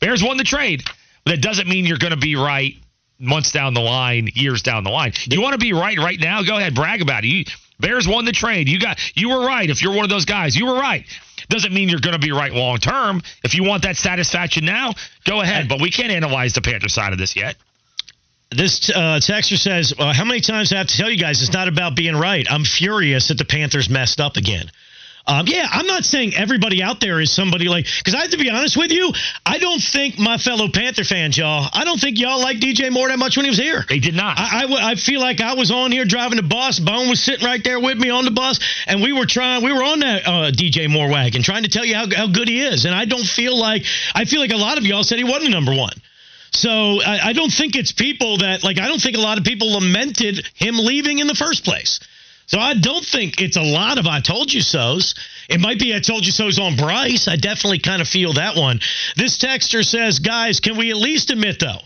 Bears 0.00 0.22
won 0.22 0.36
the 0.36 0.44
trade. 0.44 0.82
But 1.24 1.34
it 1.34 1.42
doesn't 1.42 1.68
mean 1.68 1.84
you're 1.84 1.98
going 1.98 2.12
to 2.12 2.16
be 2.16 2.36
right 2.36 2.74
months 3.18 3.52
down 3.52 3.74
the 3.74 3.80
line, 3.80 4.30
years 4.34 4.62
down 4.62 4.84
the 4.84 4.90
line. 4.90 5.12
You 5.26 5.40
want 5.42 5.52
to 5.52 5.58
be 5.58 5.72
right 5.72 5.98
right 5.98 6.18
now? 6.18 6.42
Go 6.42 6.56
ahead, 6.56 6.74
brag 6.74 7.02
about 7.02 7.24
it. 7.24 7.28
You, 7.28 7.44
Bears 7.78 8.08
won 8.08 8.24
the 8.24 8.32
trade. 8.32 8.68
You 8.68 8.78
got 8.78 8.98
you 9.14 9.30
were 9.30 9.44
right. 9.46 9.68
If 9.68 9.82
you're 9.82 9.94
one 9.94 10.04
of 10.04 10.10
those 10.10 10.24
guys, 10.24 10.56
you 10.56 10.66
were 10.66 10.74
right. 10.74 11.04
Doesn't 11.48 11.72
mean 11.72 11.88
you're 11.88 12.00
going 12.00 12.14
to 12.14 12.18
be 12.18 12.32
right 12.32 12.52
long 12.52 12.78
term. 12.78 13.22
If 13.42 13.54
you 13.54 13.64
want 13.64 13.82
that 13.82 13.96
satisfaction 13.96 14.64
now, 14.64 14.94
go 15.24 15.40
ahead. 15.40 15.68
But 15.68 15.80
we 15.80 15.90
can't 15.90 16.12
analyze 16.12 16.52
the 16.52 16.60
Panther 16.60 16.88
side 16.88 17.12
of 17.12 17.18
this 17.18 17.36
yet. 17.36 17.56
This 18.50 18.90
uh, 18.90 19.20
texter 19.20 19.56
says, 19.56 19.94
uh, 19.98 20.12
"How 20.12 20.24
many 20.24 20.40
times 20.40 20.72
I 20.72 20.78
have 20.78 20.88
to 20.88 20.96
tell 20.96 21.10
you 21.10 21.18
guys 21.18 21.40
it's 21.40 21.52
not 21.52 21.68
about 21.68 21.96
being 21.96 22.16
right? 22.16 22.46
I'm 22.50 22.64
furious 22.64 23.28
that 23.28 23.38
the 23.38 23.44
Panthers 23.44 23.88
messed 23.88 24.20
up 24.20 24.36
again." 24.36 24.70
Um, 25.26 25.46
yeah, 25.46 25.66
I'm 25.70 25.86
not 25.86 26.04
saying 26.04 26.34
everybody 26.34 26.82
out 26.82 27.00
there 27.00 27.20
is 27.20 27.30
somebody 27.30 27.68
like, 27.68 27.86
because 27.98 28.14
I 28.14 28.22
have 28.22 28.30
to 28.30 28.38
be 28.38 28.50
honest 28.50 28.76
with 28.76 28.90
you, 28.90 29.12
I 29.44 29.58
don't 29.58 29.80
think 29.80 30.18
my 30.18 30.38
fellow 30.38 30.68
Panther 30.68 31.04
fans, 31.04 31.36
y'all, 31.36 31.68
I 31.72 31.84
don't 31.84 32.00
think 32.00 32.18
y'all 32.18 32.40
like 32.40 32.58
DJ 32.58 32.90
Moore 32.90 33.08
that 33.08 33.18
much 33.18 33.36
when 33.36 33.44
he 33.44 33.50
was 33.50 33.58
here. 33.58 33.84
They 33.88 33.98
did 33.98 34.14
not. 34.14 34.38
I, 34.38 34.64
I, 34.64 34.90
I 34.92 34.94
feel 34.94 35.20
like 35.20 35.40
I 35.40 35.54
was 35.54 35.70
on 35.70 35.92
here 35.92 36.04
driving 36.04 36.36
the 36.36 36.42
bus. 36.42 36.80
Bone 36.80 37.08
was 37.08 37.22
sitting 37.22 37.44
right 37.44 37.62
there 37.62 37.78
with 37.78 37.98
me 37.98 38.10
on 38.10 38.24
the 38.24 38.30
bus, 38.30 38.58
and 38.86 39.02
we 39.02 39.12
were 39.12 39.26
trying, 39.26 39.62
we 39.62 39.72
were 39.72 39.84
on 39.84 40.00
that 40.00 40.26
uh, 40.26 40.50
DJ 40.50 40.88
Moore 40.88 41.08
wagon 41.10 41.42
trying 41.42 41.64
to 41.64 41.68
tell 41.68 41.84
you 41.84 41.94
how, 41.94 42.06
how 42.14 42.26
good 42.26 42.48
he 42.48 42.62
is. 42.62 42.84
And 42.86 42.94
I 42.94 43.04
don't 43.04 43.26
feel 43.26 43.58
like, 43.58 43.84
I 44.14 44.24
feel 44.24 44.40
like 44.40 44.52
a 44.52 44.56
lot 44.56 44.78
of 44.78 44.84
y'all 44.84 45.04
said 45.04 45.18
he 45.18 45.24
wasn't 45.24 45.50
number 45.50 45.74
one. 45.74 45.94
So 46.52 47.00
I, 47.00 47.28
I 47.28 47.32
don't 47.32 47.52
think 47.52 47.76
it's 47.76 47.92
people 47.92 48.38
that, 48.38 48.64
like, 48.64 48.78
I 48.78 48.88
don't 48.88 49.00
think 49.00 49.16
a 49.16 49.20
lot 49.20 49.38
of 49.38 49.44
people 49.44 49.72
lamented 49.72 50.44
him 50.54 50.76
leaving 50.76 51.18
in 51.18 51.26
the 51.26 51.34
first 51.34 51.64
place. 51.64 52.00
So 52.50 52.58
I 52.58 52.74
don't 52.74 53.06
think 53.06 53.40
it's 53.40 53.56
a 53.56 53.62
lot 53.62 53.96
of 53.98 54.08
I 54.08 54.18
told 54.18 54.52
you 54.52 54.60
so's. 54.60 55.14
It 55.48 55.60
might 55.60 55.78
be 55.78 55.94
I 55.94 56.00
told 56.00 56.26
you 56.26 56.32
so's 56.32 56.58
on 56.58 56.74
Bryce. 56.74 57.28
I 57.28 57.36
definitely 57.36 57.78
kind 57.78 58.02
of 58.02 58.08
feel 58.08 58.32
that 58.32 58.56
one. 58.56 58.80
This 59.14 59.38
texter 59.38 59.84
says, 59.84 60.18
guys, 60.18 60.58
can 60.58 60.76
we 60.76 60.90
at 60.90 60.96
least 60.96 61.30
admit, 61.30 61.60
though, 61.60 61.78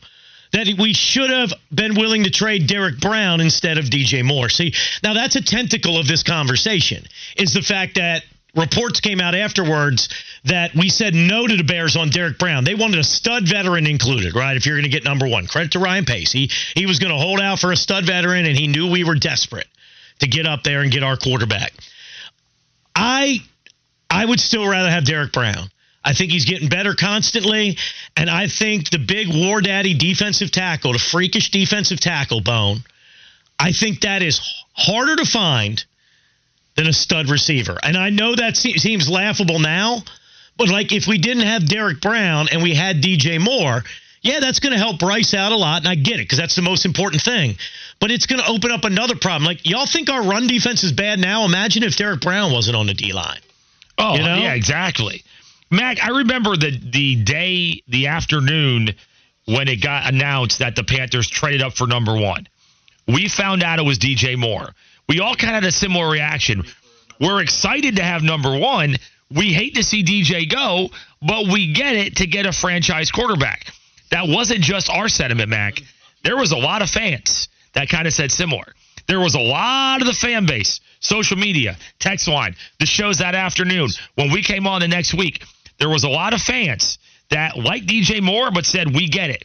that 0.52 0.66
we 0.78 0.94
should 0.94 1.28
have 1.28 1.52
been 1.70 1.94
willing 1.96 2.24
to 2.24 2.30
trade 2.30 2.66
Derrick 2.66 2.98
Brown 2.98 3.42
instead 3.42 3.76
of 3.76 3.84
DJ 3.84 4.24
Moore? 4.24 4.48
See, 4.48 4.72
now 5.02 5.12
that's 5.12 5.36
a 5.36 5.42
tentacle 5.42 5.98
of 5.98 6.08
this 6.08 6.22
conversation, 6.22 7.04
is 7.36 7.52
the 7.52 7.60
fact 7.60 7.96
that 7.96 8.24
reports 8.56 9.00
came 9.00 9.20
out 9.20 9.34
afterwards 9.34 10.08
that 10.46 10.74
we 10.74 10.88
said 10.88 11.12
no 11.12 11.46
to 11.46 11.58
the 11.58 11.64
Bears 11.64 11.94
on 11.94 12.08
Derrick 12.08 12.38
Brown. 12.38 12.64
They 12.64 12.74
wanted 12.74 13.00
a 13.00 13.04
stud 13.04 13.46
veteran 13.46 13.86
included, 13.86 14.34
right? 14.34 14.56
If 14.56 14.64
you're 14.64 14.76
going 14.76 14.84
to 14.84 14.88
get 14.88 15.04
number 15.04 15.28
one. 15.28 15.46
Credit 15.46 15.72
to 15.72 15.78
Ryan 15.78 16.06
Pace. 16.06 16.32
He, 16.32 16.50
he 16.74 16.86
was 16.86 17.00
going 17.00 17.12
to 17.12 17.18
hold 17.18 17.38
out 17.38 17.58
for 17.58 17.70
a 17.70 17.76
stud 17.76 18.06
veteran, 18.06 18.46
and 18.46 18.56
he 18.56 18.66
knew 18.66 18.90
we 18.90 19.04
were 19.04 19.16
desperate 19.16 19.66
to 20.20 20.26
get 20.26 20.46
up 20.46 20.62
there 20.62 20.82
and 20.82 20.92
get 20.92 21.02
our 21.02 21.16
quarterback. 21.16 21.72
I 22.94 23.40
I 24.10 24.24
would 24.24 24.40
still 24.40 24.66
rather 24.66 24.90
have 24.90 25.04
Derrick 25.04 25.32
Brown. 25.32 25.68
I 26.04 26.12
think 26.12 26.30
he's 26.30 26.44
getting 26.44 26.68
better 26.68 26.94
constantly, 26.94 27.78
and 28.16 28.28
I 28.28 28.46
think 28.46 28.90
the 28.90 28.98
big 28.98 29.28
war 29.28 29.62
daddy 29.62 29.94
defensive 29.94 30.50
tackle, 30.50 30.92
the 30.92 30.98
freakish 30.98 31.50
defensive 31.50 31.98
tackle 31.98 32.42
bone, 32.42 32.84
I 33.58 33.72
think 33.72 34.02
that 34.02 34.22
is 34.22 34.40
harder 34.74 35.16
to 35.16 35.24
find 35.24 35.82
than 36.76 36.86
a 36.86 36.92
stud 36.92 37.30
receiver. 37.30 37.78
And 37.82 37.96
I 37.96 38.10
know 38.10 38.34
that 38.34 38.56
seems 38.56 39.08
laughable 39.08 39.60
now, 39.60 40.02
but 40.58 40.68
like 40.68 40.92
if 40.92 41.06
we 41.06 41.18
didn't 41.18 41.46
have 41.46 41.68
Derrick 41.68 42.00
Brown 42.00 42.48
and 42.50 42.62
we 42.62 42.74
had 42.74 43.00
DJ 43.00 43.40
Moore, 43.40 43.82
yeah, 44.24 44.40
that's 44.40 44.58
going 44.58 44.72
to 44.72 44.78
help 44.78 44.98
Bryce 44.98 45.34
out 45.34 45.52
a 45.52 45.56
lot, 45.56 45.82
and 45.82 45.88
I 45.88 45.94
get 45.96 46.14
it 46.14 46.24
because 46.24 46.38
that's 46.38 46.56
the 46.56 46.62
most 46.62 46.86
important 46.86 47.22
thing. 47.22 47.56
But 48.00 48.10
it's 48.10 48.24
going 48.24 48.42
to 48.42 48.48
open 48.48 48.72
up 48.72 48.84
another 48.84 49.16
problem. 49.16 49.44
Like 49.44 49.68
y'all 49.68 49.86
think 49.86 50.08
our 50.10 50.24
run 50.24 50.46
defense 50.46 50.82
is 50.82 50.92
bad 50.92 51.18
now? 51.18 51.44
Imagine 51.44 51.82
if 51.82 51.96
Derrick 51.96 52.22
Brown 52.22 52.50
wasn't 52.50 52.76
on 52.76 52.86
the 52.86 52.94
D 52.94 53.12
line. 53.12 53.40
Oh, 53.98 54.16
you 54.16 54.22
know? 54.22 54.36
yeah, 54.36 54.54
exactly. 54.54 55.22
Mac, 55.70 56.02
I 56.02 56.08
remember 56.08 56.56
the 56.56 56.70
the 56.70 57.22
day, 57.22 57.82
the 57.86 58.06
afternoon 58.06 58.94
when 59.44 59.68
it 59.68 59.82
got 59.82 60.08
announced 60.08 60.60
that 60.60 60.74
the 60.74 60.84
Panthers 60.84 61.28
traded 61.28 61.60
up 61.60 61.74
for 61.74 61.86
number 61.86 62.16
one. 62.16 62.48
We 63.06 63.28
found 63.28 63.62
out 63.62 63.78
it 63.78 63.84
was 63.84 63.98
DJ 63.98 64.38
Moore. 64.38 64.74
We 65.06 65.20
all 65.20 65.36
kind 65.36 65.54
of 65.54 65.62
had 65.62 65.64
a 65.64 65.72
similar 65.72 66.08
reaction. 66.08 66.64
We're 67.20 67.42
excited 67.42 67.96
to 67.96 68.02
have 68.02 68.22
number 68.22 68.58
one. 68.58 68.96
We 69.30 69.52
hate 69.52 69.74
to 69.74 69.82
see 69.82 70.02
DJ 70.02 70.50
go, 70.50 70.88
but 71.20 71.46
we 71.52 71.74
get 71.74 71.94
it 71.94 72.16
to 72.16 72.26
get 72.26 72.46
a 72.46 72.52
franchise 72.52 73.10
quarterback 73.10 73.66
that 74.14 74.28
wasn't 74.28 74.60
just 74.60 74.88
our 74.88 75.08
sentiment, 75.08 75.48
Mac. 75.48 75.82
There 76.22 76.36
was 76.36 76.52
a 76.52 76.56
lot 76.56 76.82
of 76.82 76.88
fans 76.88 77.48
that 77.72 77.88
kind 77.88 78.06
of 78.06 78.12
said 78.12 78.30
similar. 78.30 78.72
There 79.08 79.18
was 79.18 79.34
a 79.34 79.40
lot 79.40 80.02
of 80.02 80.06
the 80.06 80.12
fan 80.12 80.46
base, 80.46 80.80
social 81.00 81.36
media, 81.36 81.76
text 81.98 82.28
line, 82.28 82.54
the 82.78 82.86
shows 82.86 83.18
that 83.18 83.34
afternoon. 83.34 83.88
When 84.14 84.30
we 84.30 84.40
came 84.40 84.68
on 84.68 84.82
the 84.82 84.86
next 84.86 85.14
week, 85.14 85.42
there 85.80 85.88
was 85.88 86.04
a 86.04 86.08
lot 86.08 86.32
of 86.32 86.40
fans 86.40 86.96
that 87.30 87.58
liked 87.58 87.88
DJ 87.88 88.22
Moore 88.22 88.52
but 88.52 88.66
said, 88.66 88.94
We 88.94 89.08
get 89.08 89.30
it. 89.30 89.44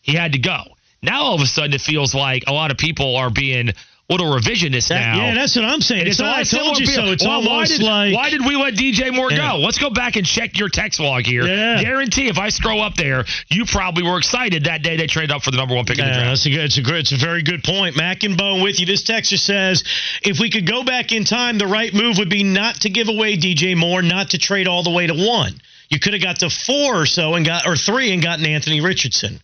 He 0.00 0.14
had 0.14 0.32
to 0.32 0.38
go. 0.38 0.62
Now 1.02 1.24
all 1.24 1.34
of 1.34 1.42
a 1.42 1.46
sudden 1.46 1.74
it 1.74 1.82
feels 1.82 2.14
like 2.14 2.44
a 2.46 2.54
lot 2.54 2.70
of 2.70 2.78
people 2.78 3.16
are 3.16 3.28
being 3.28 3.72
little 4.08 4.26
revisionist 4.26 4.88
that, 4.88 5.00
now. 5.00 5.16
Yeah, 5.16 5.34
that's 5.34 5.56
what 5.56 5.64
I'm 5.64 5.80
saying. 5.80 6.06
It's, 6.06 6.20
all 6.20 6.26
I 6.26 6.44
told 6.44 6.78
you 6.78 6.86
so. 6.86 7.06
It's 7.06 7.24
well, 7.24 7.42
almost 7.42 7.50
why 7.50 7.66
did, 7.66 7.82
like 7.82 8.14
why 8.14 8.30
did 8.30 8.46
we 8.46 8.56
let 8.56 8.74
DJ 8.74 9.12
Moore 9.14 9.30
yeah. 9.30 9.52
go? 9.52 9.58
Let's 9.58 9.78
go 9.78 9.90
back 9.90 10.16
and 10.16 10.24
check 10.24 10.58
your 10.58 10.68
text 10.68 11.00
log 11.00 11.26
here. 11.26 11.44
Yeah. 11.44 11.82
Guarantee 11.82 12.28
if 12.28 12.38
I 12.38 12.50
scroll 12.50 12.82
up 12.82 12.94
there, 12.94 13.24
you 13.48 13.64
probably 13.64 14.04
were 14.04 14.18
excited 14.18 14.64
that 14.64 14.82
day 14.82 14.96
they 14.96 15.06
traded 15.06 15.32
up 15.32 15.42
for 15.42 15.50
the 15.50 15.56
number 15.56 15.74
one 15.74 15.84
pick 15.84 15.98
yeah, 15.98 16.04
in 16.04 16.10
the 16.10 16.18
draft. 16.18 16.30
That's 16.30 16.46
a 16.46 16.50
good. 16.50 16.64
It's 16.64 16.78
a 16.78 16.82
good. 16.82 16.94
It's 16.96 17.12
a 17.12 17.16
very 17.16 17.42
good 17.42 17.64
point. 17.64 17.96
Mac 17.96 18.22
and 18.22 18.36
Bone 18.36 18.62
with 18.62 18.78
you. 18.78 18.86
This 18.86 19.02
texter 19.02 19.38
says 19.38 19.82
if 20.22 20.38
we 20.38 20.50
could 20.50 20.66
go 20.66 20.84
back 20.84 21.12
in 21.12 21.24
time, 21.24 21.58
the 21.58 21.66
right 21.66 21.92
move 21.92 22.18
would 22.18 22.30
be 22.30 22.44
not 22.44 22.76
to 22.82 22.90
give 22.90 23.08
away 23.08 23.36
DJ 23.36 23.76
Moore, 23.76 24.02
not 24.02 24.30
to 24.30 24.38
trade 24.38 24.68
all 24.68 24.82
the 24.82 24.90
way 24.90 25.06
to 25.06 25.14
one. 25.14 25.52
You 25.88 26.00
could 26.00 26.14
have 26.14 26.22
got 26.22 26.40
to 26.40 26.50
four 26.50 27.00
or 27.00 27.06
so 27.06 27.34
and 27.34 27.46
got 27.46 27.66
or 27.66 27.76
three 27.76 28.12
and 28.12 28.22
gotten 28.22 28.44
Anthony 28.44 28.80
Richardson. 28.80 29.40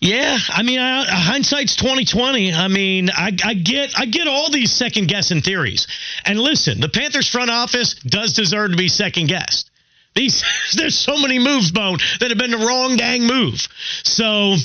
Yeah, 0.00 0.38
I 0.48 0.62
mean, 0.62 0.78
uh, 0.78 1.04
hindsight's 1.06 1.76
twenty 1.76 2.06
twenty. 2.06 2.54
I 2.54 2.68
mean, 2.68 3.10
I, 3.10 3.36
I 3.44 3.52
get 3.52 3.92
I 3.98 4.06
get 4.06 4.28
all 4.28 4.50
these 4.50 4.72
second 4.72 5.08
guessing 5.08 5.42
theories, 5.42 5.86
and 6.24 6.40
listen, 6.40 6.80
the 6.80 6.88
Panthers 6.88 7.28
front 7.28 7.50
office 7.50 7.94
does 7.94 8.32
deserve 8.32 8.70
to 8.70 8.76
be 8.78 8.88
second 8.88 9.26
guessed. 9.28 9.70
These 10.14 10.42
there's 10.74 10.98
so 10.98 11.18
many 11.18 11.38
moves, 11.38 11.70
Bone, 11.70 11.98
that 12.20 12.30
have 12.30 12.38
been 12.38 12.50
the 12.50 12.66
wrong 12.66 12.96
dang 12.96 13.26
move. 13.26 13.60
So 14.02 14.56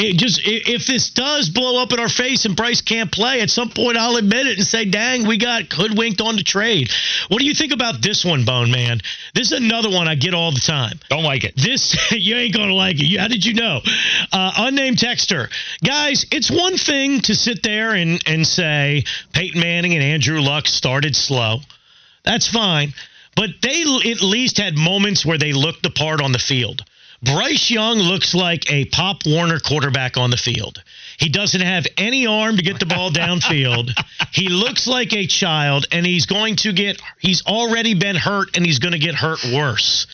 it 0.00 0.16
just 0.16 0.40
if 0.44 0.86
this 0.86 1.10
does 1.10 1.50
blow 1.50 1.82
up 1.82 1.92
in 1.92 2.00
our 2.00 2.08
face 2.08 2.44
and 2.44 2.56
Bryce 2.56 2.80
can't 2.80 3.12
play, 3.12 3.40
at 3.40 3.50
some 3.50 3.70
point 3.70 3.96
I'll 3.96 4.16
admit 4.16 4.46
it 4.46 4.58
and 4.58 4.66
say, 4.66 4.84
"Dang, 4.84 5.26
we 5.26 5.36
got 5.36 5.72
hoodwinked 5.72 6.20
on 6.20 6.36
the 6.36 6.42
trade." 6.42 6.90
What 7.28 7.38
do 7.38 7.44
you 7.46 7.54
think 7.54 7.72
about 7.72 8.00
this 8.00 8.24
one, 8.24 8.44
Bone 8.44 8.70
Man? 8.70 9.00
This 9.34 9.52
is 9.52 9.58
another 9.58 9.90
one 9.90 10.08
I 10.08 10.14
get 10.14 10.34
all 10.34 10.52
the 10.52 10.60
time. 10.60 10.98
Don't 11.08 11.24
like 11.24 11.44
it. 11.44 11.54
This 11.56 11.96
you 12.12 12.36
ain't 12.36 12.54
gonna 12.54 12.74
like 12.74 12.96
it. 12.98 13.18
How 13.18 13.28
did 13.28 13.44
you 13.44 13.54
know? 13.54 13.80
Uh, 14.32 14.52
unnamed 14.56 14.96
texter, 14.96 15.48
guys. 15.84 16.26
It's 16.32 16.50
one 16.50 16.76
thing 16.76 17.20
to 17.22 17.34
sit 17.34 17.62
there 17.62 17.94
and 17.94 18.22
and 18.26 18.46
say 18.46 19.04
Peyton 19.32 19.60
Manning 19.60 19.94
and 19.94 20.02
Andrew 20.02 20.40
Luck 20.40 20.66
started 20.66 21.14
slow. 21.14 21.60
That's 22.24 22.48
fine. 22.48 22.94
But 23.36 23.50
they 23.62 23.82
at 24.10 24.22
least 24.22 24.58
had 24.58 24.76
moments 24.76 25.24
where 25.24 25.38
they 25.38 25.52
looked 25.52 25.82
the 25.82 25.90
part 25.90 26.20
on 26.20 26.32
the 26.32 26.38
field. 26.38 26.84
Bryce 27.22 27.70
Young 27.70 27.98
looks 27.98 28.34
like 28.34 28.70
a 28.72 28.86
Pop 28.86 29.26
Warner 29.26 29.58
quarterback 29.58 30.16
on 30.16 30.30
the 30.30 30.38
field. 30.38 30.82
He 31.18 31.28
doesn't 31.28 31.60
have 31.60 31.86
any 31.98 32.26
arm 32.26 32.56
to 32.56 32.62
get 32.62 32.78
the 32.78 32.86
ball 32.86 33.10
downfield. 33.10 33.90
he 34.32 34.48
looks 34.48 34.86
like 34.86 35.12
a 35.12 35.26
child, 35.26 35.86
and 35.92 36.06
he's 36.06 36.24
going 36.24 36.56
to 36.56 36.72
get, 36.72 37.00
he's 37.18 37.44
already 37.44 37.92
been 37.92 38.16
hurt, 38.16 38.56
and 38.56 38.64
he's 38.64 38.78
going 38.78 38.92
to 38.92 38.98
get 38.98 39.14
hurt 39.14 39.44
worse. 39.52 40.06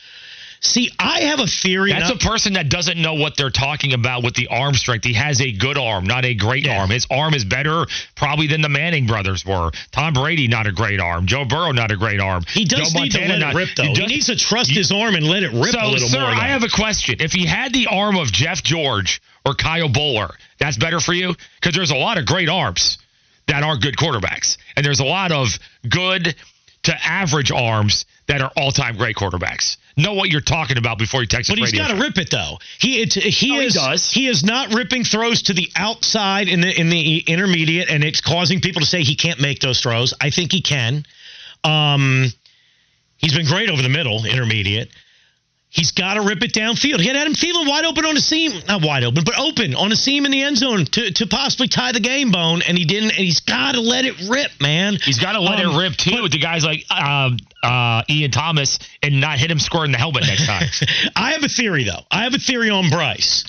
See, 0.61 0.91
I 0.99 1.23
have 1.25 1.41
a 1.41 1.47
theory. 1.47 1.93
That's 1.93 2.11
a 2.11 2.17
person 2.17 2.55
that 2.55 2.69
doesn't 2.69 3.01
know 3.01 3.15
what 3.15 3.37
they're 3.37 3.51
talking 3.51 3.93
about 3.93 4.25
with 4.25 4.35
the 4.35 4.49
arm 4.49 4.75
strength. 4.75 5.05
He 5.05 5.13
has 5.15 5.41
a 5.41 5.53
good 5.53 5.79
arm, 5.79 6.05
not 6.05 6.25
a 6.25 6.35
great 6.35 6.67
yeah. 6.67 6.81
arm. 6.81 6.91
His 6.91 7.07
arm 7.11 7.35
is 7.35 7.45
better 7.45 7.87
probably 8.15 8.47
than 8.47 8.63
the 8.63 8.69
Manning 8.69 9.07
brothers 9.07 9.45
were. 9.45 9.71
Tom 9.93 10.15
Brady, 10.15 10.49
not 10.49 10.67
a 10.67 10.73
great 10.73 11.01
arm. 11.01 11.27
Joe 11.27 11.45
Burrow, 11.45 11.73
not 11.73 11.91
a 11.91 11.97
great 11.97 12.21
arm. 12.21 12.43
He 12.49 12.65
does 12.65 12.93
Joe 12.93 13.01
need 13.01 13.13
Montana, 13.13 13.27
to 13.27 13.33
let 13.33 13.39
not, 13.39 13.55
it 13.55 13.59
rip, 13.59 13.69
though. 13.77 13.83
He, 13.85 13.95
does, 13.95 13.99
he, 13.99 14.07
needs 14.07 14.27
to 14.27 14.37
trust 14.37 14.71
you, 14.71 14.77
his 14.77 14.93
arm 14.93 15.15
and 15.15 15.27
let 15.27 15.43
it 15.43 15.53
rip 15.53 15.73
so, 15.73 15.81
a 15.81 15.89
little 15.89 16.09
sir, 16.09 16.21
more. 16.21 16.31
Though. 16.31 16.37
I 16.37 16.49
have 16.49 16.63
a 16.63 16.69
question. 16.69 17.17
If 17.21 17.33
he 17.33 17.47
had 17.47 17.73
the 17.73 17.89
arm 17.89 18.17
of 18.17 18.33
Jeff 18.33 18.63
George 18.63 19.21
or 19.45 19.55
Kyle 19.55 19.89
Boller, 19.89 20.31
that's 20.59 20.77
better 20.77 21.01
for 21.01 21.13
you? 21.13 21.35
Because 21.61 21.75
there's 21.75 21.91
a 21.91 21.97
lot 21.97 22.19
of 22.19 22.27
great 22.27 22.49
arms 22.49 22.99
that 23.47 23.63
aren't 23.63 23.83
good 23.83 23.97
quarterbacks. 23.97 24.57
And 24.77 24.85
there's 24.85 25.01
a 25.01 25.05
lot 25.05 25.33
of 25.33 25.49
good 25.89 26.35
to 26.85 26.95
average 27.05 27.51
arms 27.51 28.07
that 28.27 28.41
are 28.41 28.51
all-time 28.57 28.97
great 28.97 29.17
quarterbacks. 29.17 29.77
Know 29.99 30.12
what 30.12 30.29
you're 30.29 30.43
talking 30.43 30.76
about 30.76 30.99
before 30.99 31.23
you 31.23 31.26
text. 31.26 31.49
But 31.49 31.59
he's 31.59 31.73
got 31.73 31.88
to 31.88 31.97
rip 31.97 32.19
it 32.19 32.31
though. 32.31 32.59
He 32.79 33.00
it, 33.00 33.15
he 33.15 33.57
oh, 33.57 33.61
is 33.61 33.75
he, 33.75 33.81
does. 33.81 34.11
he 34.11 34.26
is 34.26 34.45
not 34.45 34.75
ripping 34.75 35.05
throws 35.05 35.43
to 35.45 35.55
the 35.55 35.71
outside 35.75 36.49
in 36.49 36.61
the 36.61 36.79
in 36.79 36.91
the 36.91 37.21
intermediate, 37.21 37.88
and 37.88 38.05
it's 38.05 38.21
causing 38.21 38.61
people 38.61 38.81
to 38.81 38.87
say 38.87 39.03
he 39.03 39.17
can't 39.17 39.41
make 39.41 39.61
those 39.61 39.81
throws. 39.81 40.12
I 40.21 40.29
think 40.29 40.53
he 40.53 40.61
can. 40.61 41.05
Um, 41.65 42.26
he's 43.17 43.35
been 43.35 43.47
great 43.47 43.71
over 43.71 43.81
the 43.81 43.88
middle, 43.88 44.26
intermediate. 44.26 44.91
He's 45.76 45.92
got 45.92 46.14
to 46.14 46.23
rip 46.23 46.42
it 46.42 46.54
downfield. 46.54 47.00
He 47.00 47.06
had 47.06 47.16
Adam 47.16 47.35
Thielen 47.35 47.68
wide 47.68 47.85
open 47.85 48.06
on 48.06 48.16
a 48.16 48.21
seam, 48.21 48.62
not 48.66 48.83
wide 48.83 49.04
open, 49.04 49.25
but 49.25 49.38
open 49.38 49.75
on 49.75 49.92
a 49.92 49.97
seam 49.97 50.25
in 50.25 50.30
the 50.30 50.42
end 50.42 50.56
zone 50.56 50.87
to, 50.87 51.11
to 51.11 51.26
possibly 51.26 51.68
tie 51.68 51.92
the 51.92 52.00
game 52.00 52.30
bone, 52.30 52.62
and 52.66 52.78
he 52.78 52.87
didn't. 52.87 53.11
And 53.11 53.18
he's 53.18 53.40
got 53.40 53.73
to 53.73 53.83
let 53.83 54.06
it 54.06 54.14
rip, 54.26 54.52
man. 54.59 54.95
He's 54.95 55.18
got 55.18 55.33
to 55.33 55.40
let 55.40 55.62
um, 55.62 55.76
it 55.76 55.78
rip 55.78 55.92
too. 55.92 56.12
But, 56.12 56.23
with 56.23 56.33
the 56.33 56.38
guys 56.38 56.64
like 56.64 56.90
um, 56.90 57.37
uh, 57.62 58.02
Ian 58.09 58.30
Thomas 58.30 58.78
and 59.02 59.21
not 59.21 59.38
hit 59.38 59.50
him 59.50 59.59
square 59.59 59.85
in 59.85 59.92
the 59.92 59.99
helmet 59.99 60.25
next 60.26 60.47
time. 60.47 60.66
I 61.16 61.33
have 61.33 61.42
a 61.42 61.49
theory 61.49 61.85
though. 61.85 62.04
I 62.11 62.25
have 62.25 62.33
a 62.33 62.38
theory 62.38 62.71
on 62.71 62.88
Bryce, 62.88 63.45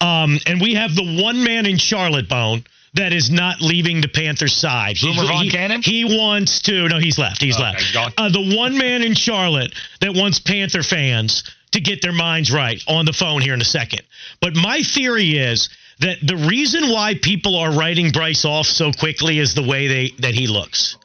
um, 0.00 0.38
and 0.46 0.60
we 0.60 0.74
have 0.74 0.94
the 0.94 1.20
one 1.20 1.42
man 1.42 1.66
in 1.66 1.78
Charlotte 1.78 2.28
bone 2.28 2.62
that 2.94 3.12
is 3.12 3.30
not 3.30 3.60
leaving 3.60 4.00
the 4.00 4.08
Panthers 4.08 4.54
side. 4.54 4.96
Boomer 5.00 5.26
Von 5.26 5.44
he, 5.44 5.50
Cannon? 5.50 5.82
He 5.82 6.04
wants 6.04 6.60
to. 6.62 6.88
No, 6.88 6.98
he's 6.98 7.18
left. 7.18 7.40
He's 7.40 7.58
left. 7.58 7.82
Uh, 7.96 8.28
the 8.28 8.56
one 8.56 8.76
man 8.76 9.02
in 9.02 9.14
Charlotte 9.14 9.74
that 10.00 10.14
wants 10.14 10.38
Panther 10.38 10.82
fans 10.82 11.44
to 11.72 11.80
get 11.80 12.02
their 12.02 12.12
minds 12.12 12.52
right 12.52 12.82
on 12.86 13.06
the 13.06 13.12
phone 13.12 13.40
here 13.40 13.54
in 13.54 13.60
a 13.60 13.64
second. 13.64 14.02
But 14.40 14.54
my 14.54 14.82
theory 14.82 15.38
is 15.38 15.70
that 16.00 16.18
the 16.22 16.36
reason 16.36 16.90
why 16.90 17.14
people 17.14 17.56
are 17.56 17.72
writing 17.72 18.10
Bryce 18.10 18.44
off 18.44 18.66
so 18.66 18.92
quickly 18.92 19.38
is 19.38 19.54
the 19.54 19.62
way 19.62 19.88
they 19.88 20.10
that 20.18 20.34
he 20.34 20.46
looks. 20.46 20.96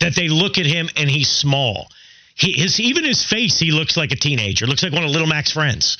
That 0.00 0.14
they 0.14 0.28
look 0.28 0.58
at 0.58 0.66
him 0.66 0.88
and 0.96 1.10
he's 1.10 1.28
small. 1.28 1.88
He 2.36 2.52
his 2.52 2.78
even 2.78 3.04
his 3.04 3.24
face 3.24 3.58
he 3.58 3.72
looks 3.72 3.96
like 3.96 4.12
a 4.12 4.16
teenager. 4.16 4.66
Looks 4.66 4.84
like 4.84 4.92
one 4.92 5.02
of 5.02 5.10
Little 5.10 5.26
Mac's 5.26 5.50
friends. 5.50 5.98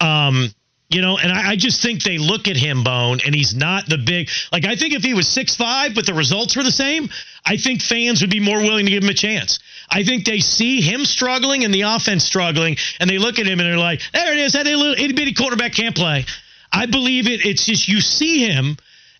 Um, 0.00 0.54
you 0.90 1.02
know, 1.02 1.18
and 1.18 1.32
I, 1.32 1.50
I, 1.50 1.56
just 1.56 1.80
think 1.80 2.02
they 2.02 2.18
look 2.18 2.48
at 2.48 2.56
him, 2.56 2.82
Bone, 2.82 3.20
and 3.24 3.32
he's 3.32 3.54
not 3.54 3.88
the 3.88 3.96
big. 3.96 4.28
Like, 4.52 4.64
I 4.64 4.74
think 4.74 4.92
if 4.92 5.04
he 5.04 5.14
was 5.14 5.28
six 5.28 5.54
five, 5.54 5.94
but 5.94 6.04
the 6.04 6.14
results 6.14 6.56
were 6.56 6.64
the 6.64 6.72
same, 6.72 7.08
I 7.46 7.56
think 7.56 7.80
fans 7.80 8.20
would 8.22 8.30
be 8.30 8.40
more 8.40 8.58
willing 8.58 8.86
to 8.86 8.90
give 8.90 9.04
him 9.04 9.08
a 9.08 9.14
chance. 9.14 9.60
I 9.88 10.02
think 10.02 10.24
they 10.24 10.40
see 10.40 10.80
him 10.80 11.04
struggling 11.04 11.64
and 11.64 11.72
the 11.72 11.82
offense 11.82 12.24
struggling, 12.24 12.76
and 12.98 13.08
they 13.08 13.18
look 13.18 13.38
at 13.38 13.46
him 13.46 13.60
and 13.60 13.68
they're 13.68 13.78
like, 13.78 14.02
there 14.12 14.32
it 14.32 14.40
is. 14.40 14.54
That 14.54 14.66
little 14.66 14.92
itty 14.92 15.12
bitty 15.12 15.34
quarterback 15.34 15.74
can't 15.74 15.94
play. 15.94 16.26
I 16.72 16.86
believe 16.86 17.28
it. 17.28 17.46
It's 17.46 17.64
just 17.64 17.86
you 17.86 18.00
see 18.00 18.46
him 18.46 18.76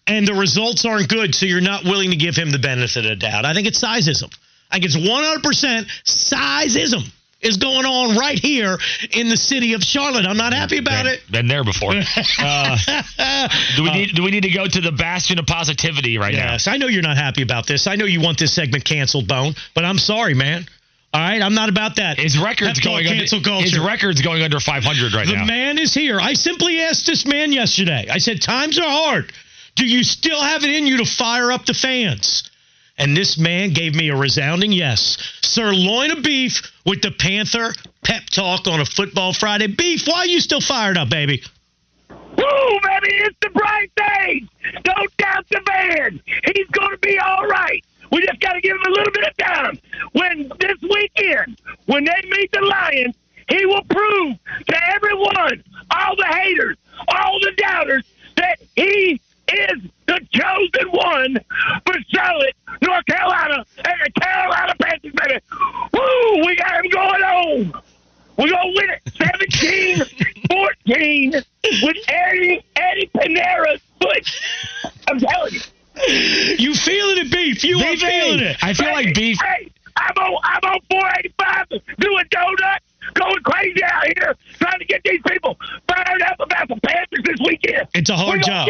and 0.08 0.26
the 0.26 0.34
results 0.34 0.84
aren't 0.84 1.08
good, 1.08 1.36
so 1.36 1.46
you're 1.46 1.60
not 1.60 1.84
willing 1.84 2.10
to 2.10 2.16
give 2.16 2.34
him 2.34 2.50
the 2.50 2.58
benefit 2.58 3.04
of 3.04 3.10
the 3.10 3.16
doubt. 3.16 3.44
I 3.44 3.54
think 3.54 3.68
it's 3.68 3.80
sizeism. 3.80 4.32
I 4.70 4.80
think 4.80 4.86
it's 4.86 4.96
100% 4.96 5.86
sizeism 6.04 7.12
is 7.40 7.56
going 7.56 7.86
on 7.86 8.16
right 8.16 8.38
here 8.38 8.78
in 9.12 9.28
the 9.28 9.36
city 9.36 9.74
of 9.74 9.82
Charlotte. 9.82 10.26
I'm 10.26 10.36
not 10.36 10.52
happy 10.52 10.78
about 10.78 11.04
been, 11.04 11.14
it. 11.14 11.20
Been 11.30 11.48
there 11.48 11.64
before. 11.64 11.94
Uh, 12.42 13.48
do 13.76 13.82
we 13.82 13.90
need 13.90 14.14
do 14.14 14.22
we 14.22 14.30
need 14.30 14.42
to 14.42 14.50
go 14.50 14.66
to 14.66 14.80
the 14.80 14.92
bastion 14.92 15.38
of 15.38 15.46
positivity 15.46 16.18
right 16.18 16.32
yes, 16.32 16.42
now? 16.42 16.52
Yes, 16.52 16.68
I 16.68 16.76
know 16.76 16.86
you're 16.86 17.02
not 17.02 17.16
happy 17.16 17.42
about 17.42 17.66
this. 17.66 17.86
I 17.86 17.96
know 17.96 18.04
you 18.04 18.20
want 18.20 18.38
this 18.38 18.52
segment 18.52 18.84
canceled, 18.84 19.28
Bone, 19.28 19.54
but 19.74 19.84
I'm 19.84 19.98
sorry, 19.98 20.34
man. 20.34 20.66
All 21.12 21.20
right, 21.20 21.42
I'm 21.42 21.54
not 21.54 21.68
about 21.68 21.96
that. 21.96 22.18
His 22.18 22.38
record's 22.38 22.78
going 22.80 23.06
under, 23.06 23.26
culture. 23.26 23.62
His 23.62 23.78
record's 23.78 24.22
going 24.22 24.42
under 24.42 24.60
500 24.60 25.12
right 25.12 25.26
the 25.26 25.32
now. 25.34 25.40
The 25.40 25.46
man 25.46 25.78
is 25.78 25.92
here. 25.92 26.20
I 26.20 26.34
simply 26.34 26.80
asked 26.80 27.06
this 27.06 27.26
man 27.26 27.52
yesterday. 27.52 28.06
I 28.10 28.18
said, 28.18 28.40
"Times 28.40 28.78
are 28.78 28.88
hard. 28.88 29.32
Do 29.74 29.86
you 29.86 30.04
still 30.04 30.40
have 30.40 30.62
it 30.62 30.70
in 30.70 30.86
you 30.86 30.98
to 30.98 31.04
fire 31.04 31.50
up 31.52 31.66
the 31.66 31.74
fans?" 31.74 32.50
And 32.96 33.16
this 33.16 33.38
man 33.38 33.72
gave 33.72 33.94
me 33.94 34.10
a 34.10 34.16
resounding 34.16 34.72
yes. 34.72 35.16
Sirloin 35.50 36.12
of 36.12 36.22
beef 36.22 36.62
with 36.86 37.02
the 37.02 37.10
Panther 37.10 37.74
pep 38.04 38.22
talk 38.30 38.68
on 38.68 38.78
a 38.78 38.84
football 38.84 39.32
Friday. 39.32 39.66
Beef, 39.66 40.06
why 40.06 40.20
are 40.20 40.26
you 40.26 40.40
still 40.40 40.60
fired 40.60 40.96
up, 40.96 41.08
baby? 41.08 41.42
Woo, 42.08 42.16
baby, 42.36 43.16
it's 43.16 43.36
the 43.42 43.50
bright 43.50 43.90
days. 43.96 44.44
Don't 44.84 45.16
doubt 45.16 45.46
the 45.50 45.60
man. 45.66 46.20
He's 46.54 46.68
going 46.68 46.92
to 46.92 46.98
be 46.98 47.18
all 47.18 47.48
right. 47.48 47.84
We 48.12 48.24
just 48.24 48.40
got 48.40 48.52
to 48.52 48.60
give 48.60 48.76
him 48.76 48.82
a 48.86 48.90
little 48.90 49.12
bit 49.12 49.24
of 49.24 49.36
time. 49.38 49.78
When 50.12 50.52
this 50.60 50.78
weekend, 50.82 51.60
when 51.86 52.04
they 52.04 52.28
meet 52.30 52.52
the 52.52 52.60
Lions, 52.60 53.16
he 53.48 53.66
will 53.66 53.84
prove 53.90 54.36
to 54.68 54.94
everyone, 54.94 55.64
all 55.90 56.14
the 56.14 56.26
haters, 56.26 56.76
all 57.08 57.40
the 57.40 57.52
doubters, 57.56 58.04
that 58.36 58.60
he 58.76 59.20
is 59.52 59.90
the 60.06 60.20
chosen 60.32 60.90
one 60.92 61.38
for 61.86 61.94
Charlotte, 62.08 62.54
North 62.82 63.06
Carolina, 63.06 63.64
and 63.84 64.00
the 64.04 64.20
Carolina 64.20 64.74
Panthers, 64.80 65.12
baby. 65.14 65.40
Woo, 65.92 66.46
we 66.46 66.56
got 66.56 66.84
him 66.84 66.90
going 66.90 67.22
on. 67.22 67.82
We're 68.36 68.48
going 68.48 68.74
to 68.74 68.80
win 68.80 68.90
it 68.90 69.02
17 69.18 70.30
14 70.50 71.32
with 71.82 71.96
Eddie, 72.08 72.64
Eddie 72.76 73.10
Piñeiro's 73.14 73.82
foot. 74.00 74.92
I'm 75.08 75.18
telling 75.18 75.54
you. 75.54 75.60
You 76.58 76.74
feeling 76.74 77.26
it, 77.26 77.30
Beef. 77.30 77.62
You 77.62 77.78
are 77.78 77.96
feeling 77.96 78.40
it. 78.40 78.56
I 78.62 78.72
feel 78.72 78.86
hey, 78.86 78.92
like 78.92 79.14
Beef. 79.14 79.38
Hey, 79.42 79.70
I'm 79.96 80.16
on, 80.16 80.40
I'm 80.42 80.70
on 80.70 80.80
485 80.90 81.98
doing 81.98 82.24
donuts 82.30 82.89
going 83.14 83.42
crazy 83.42 83.82
out 83.84 84.04
here 84.06 84.36
trying 84.58 84.78
to 84.78 84.84
get 84.84 85.00
these 85.04 85.20
people 85.28 85.56
fired 85.88 86.22
up 86.22 86.40
about 86.40 86.68
the 86.68 86.76
Panthers 86.82 87.24
this 87.24 87.38
weekend. 87.46 87.88
It's 87.94 88.10
a 88.10 88.16
hard 88.16 88.42
job. 88.42 88.68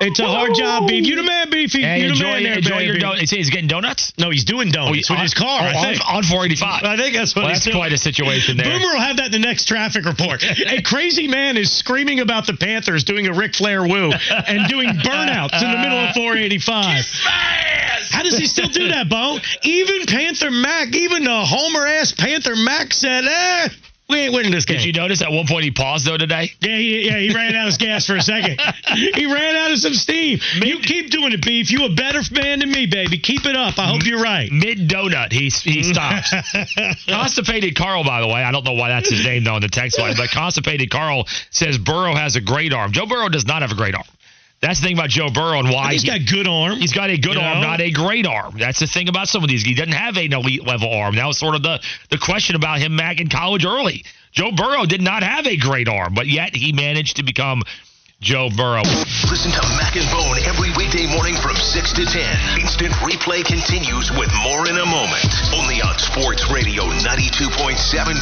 It's 0.00 0.18
a 0.18 0.26
hard 0.26 0.54
job, 0.54 0.88
Beef. 0.88 1.06
You 1.06 1.14
the 1.14 1.22
man, 1.22 1.48
Beefy. 1.50 1.82
Hey, 1.82 2.00
you 2.00 2.06
the 2.08 2.12
enjoy, 2.14 2.24
man 2.24 2.42
there, 2.42 2.58
enjoy 2.58 2.70
baby. 2.70 2.86
your 2.86 2.98
donuts. 2.98 3.30
He's 3.30 3.50
getting 3.50 3.68
donuts? 3.68 4.12
No, 4.18 4.30
he's 4.30 4.44
doing 4.44 4.72
donuts 4.72 4.88
Oh, 4.88 4.90
with 4.90 5.10
oh, 5.10 5.14
on, 5.14 5.20
his 5.22 5.34
car, 5.34 5.60
oh, 5.62 5.66
I 5.66 5.72
think. 5.80 6.02
On, 6.08 6.16
on 6.16 6.22
485. 6.24 6.82
I 6.82 6.96
think 6.96 7.14
that's 7.14 7.36
what 7.36 7.42
well, 7.42 7.48
he's 7.50 7.58
that's 7.58 7.66
doing. 7.66 7.76
quite 7.76 7.92
a 7.92 7.98
situation 7.98 8.56
there. 8.56 8.66
Boomer 8.66 8.94
will 8.94 9.00
have 9.00 9.16
that 9.18 9.26
in 9.26 9.32
the 9.32 9.38
next 9.38 9.66
traffic 9.66 10.04
report. 10.04 10.42
a 10.42 10.82
crazy 10.82 11.28
man 11.28 11.56
is 11.56 11.70
screaming 11.70 12.18
about 12.18 12.46
the 12.46 12.54
Panthers 12.54 13.04
doing 13.04 13.28
a 13.28 13.32
Ric 13.32 13.54
Flair 13.54 13.86
woo 13.86 14.10
and 14.10 14.68
doing 14.68 14.88
burnouts 14.88 15.62
in 15.62 15.70
the 15.70 15.78
middle 15.78 15.98
of 15.98 16.14
485. 16.14 17.04
How 18.10 18.22
does 18.22 18.36
he 18.36 18.46
still 18.46 18.68
do 18.68 18.88
that, 18.88 19.08
Bo? 19.08 19.38
Even 19.62 20.06
Panther 20.06 20.50
Mac, 20.50 20.94
even 20.94 21.24
the 21.24 21.44
Homer 21.44 21.86
ass 21.86 22.12
Panther 22.12 22.56
Mac 22.56 22.92
said, 22.92 23.24
eh, 23.24 23.28
eh, 23.42 23.68
we 24.12 24.18
ain't 24.18 24.34
winning 24.34 24.52
this 24.52 24.66
game. 24.66 24.76
Did 24.76 24.86
you 24.86 24.92
notice 24.92 25.22
at 25.22 25.32
one 25.32 25.46
point 25.46 25.64
he 25.64 25.70
paused 25.70 26.06
though 26.06 26.18
today? 26.18 26.50
Yeah, 26.60 26.76
he, 26.76 27.06
yeah, 27.06 27.18
he 27.18 27.34
ran 27.34 27.54
out 27.54 27.72
of 27.72 27.78
gas 27.78 28.06
for 28.06 28.16
a 28.16 28.20
second. 28.20 28.60
he 29.14 29.24
ran 29.26 29.56
out 29.56 29.72
of 29.72 29.78
some 29.78 29.94
steam. 29.94 30.38
you 30.56 30.80
keep 30.80 31.10
doing 31.10 31.32
it, 31.32 31.42
Beef. 31.42 31.70
You 31.70 31.86
a 31.86 31.94
better 31.94 32.20
man 32.30 32.58
than 32.58 32.70
me, 32.70 32.86
baby. 32.86 33.18
Keep 33.18 33.46
it 33.46 33.56
up. 33.56 33.78
I 33.78 33.86
hope 33.86 34.04
you're 34.04 34.20
right. 34.20 34.50
Mid 34.52 34.88
donut, 34.88 35.32
he 35.32 35.48
he 35.48 35.82
stops. 35.82 36.34
Constipated 37.08 37.74
Carl, 37.74 38.04
by 38.04 38.20
the 38.20 38.28
way, 38.28 38.42
I 38.42 38.52
don't 38.52 38.64
know 38.64 38.74
why 38.74 38.90
that's 38.90 39.08
his 39.08 39.24
name 39.24 39.44
though 39.44 39.56
in 39.56 39.62
the 39.62 39.68
text 39.68 39.98
line, 39.98 40.14
but 40.16 40.30
Constipated 40.30 40.90
Carl 40.90 41.26
says 41.50 41.78
Burrow 41.78 42.14
has 42.14 42.36
a 42.36 42.40
great 42.40 42.74
arm. 42.74 42.92
Joe 42.92 43.06
Burrow 43.06 43.28
does 43.28 43.46
not 43.46 43.62
have 43.62 43.72
a 43.72 43.76
great 43.76 43.94
arm. 43.94 44.04
That's 44.62 44.78
the 44.80 44.86
thing 44.86 44.96
about 44.96 45.10
Joe 45.10 45.28
Burrow 45.28 45.58
and 45.58 45.68
why 45.70 45.92
he's 45.92 46.02
he, 46.02 46.08
got 46.08 46.20
good 46.24 46.46
arm. 46.46 46.78
He's 46.78 46.92
got 46.92 47.10
a 47.10 47.18
good 47.18 47.34
You 47.34 47.40
arm, 47.40 47.60
know? 47.60 47.66
not 47.66 47.80
a 47.80 47.90
great 47.90 48.26
arm. 48.26 48.56
That's 48.56 48.78
the 48.78 48.86
thing 48.86 49.08
about 49.08 49.26
some 49.28 49.42
of 49.42 49.48
these. 49.50 49.62
He 49.64 49.74
doesn't 49.74 49.92
have 49.92 50.16
an 50.16 50.32
elite 50.32 50.64
level 50.64 50.88
arm. 50.94 51.16
That 51.16 51.26
was 51.26 51.36
sort 51.36 51.56
of 51.56 51.62
the 51.64 51.80
the 52.10 52.18
question 52.18 52.54
about 52.54 52.78
him 52.78 52.96
back 52.96 53.20
in 53.20 53.28
college 53.28 53.66
early. 53.66 54.04
Joe 54.30 54.52
Burrow 54.52 54.86
did 54.86 55.02
not 55.02 55.24
have 55.24 55.46
a 55.46 55.56
great 55.56 55.88
arm, 55.88 56.14
but 56.14 56.28
yet 56.28 56.54
he 56.54 56.72
managed 56.72 57.16
to 57.16 57.24
become 57.24 57.62
Joe 58.22 58.48
Burrow. 58.56 58.86
Listen 59.26 59.50
to 59.50 59.62
Mac 59.82 59.96
and 59.98 60.08
Bone 60.14 60.38
every 60.46 60.70
weekday 60.78 61.10
morning 61.10 61.34
from 61.34 61.56
6 61.56 61.92
to 61.98 62.06
10. 62.06 62.60
Instant 62.62 62.92
replay 63.02 63.44
continues 63.44 64.12
with 64.14 64.30
more 64.46 64.70
in 64.70 64.78
a 64.78 64.86
moment. 64.86 65.26
Only 65.52 65.82
on 65.82 65.98
Sports 65.98 66.48
Radio 66.48 66.84
92.7 67.02 67.74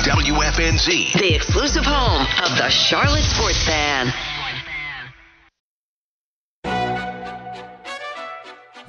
WFNZ. 0.09 1.13
The 1.21 1.35
exclusive 1.37 1.85
home 1.85 2.25
of 2.43 2.57
the 2.57 2.71
Charlotte 2.71 3.25
Sports 3.29 3.63
Fan. 3.67 4.11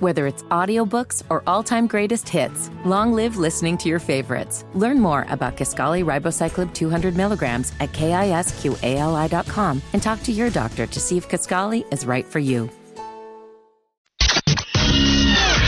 Whether 0.00 0.28
it's 0.28 0.44
audiobooks 0.44 1.24
or 1.28 1.42
all-time 1.48 1.88
greatest 1.88 2.28
hits, 2.28 2.70
long 2.84 3.12
live 3.12 3.36
listening 3.36 3.76
to 3.78 3.88
your 3.88 3.98
favorites. 3.98 4.64
Learn 4.74 5.00
more 5.00 5.26
about 5.28 5.56
Kisqali 5.56 6.04
Ribociclib 6.04 6.72
200 6.72 7.16
milligrams 7.16 7.72
at 7.80 7.90
kisqali.com 7.90 9.82
and 9.92 10.00
talk 10.00 10.22
to 10.22 10.30
your 10.30 10.50
doctor 10.50 10.86
to 10.86 11.00
see 11.00 11.16
if 11.16 11.28
Kisqali 11.28 11.84
is 11.92 12.06
right 12.06 12.24
for 12.24 12.38
you. 12.38 12.70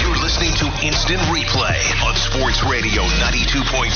You're 0.00 0.22
listening 0.22 0.54
to 0.62 0.86
Instant 0.86 1.20
Replay 1.22 1.80
on 2.06 2.14
Sports 2.14 2.62
Radio 2.70 3.02
92.7 3.02 3.90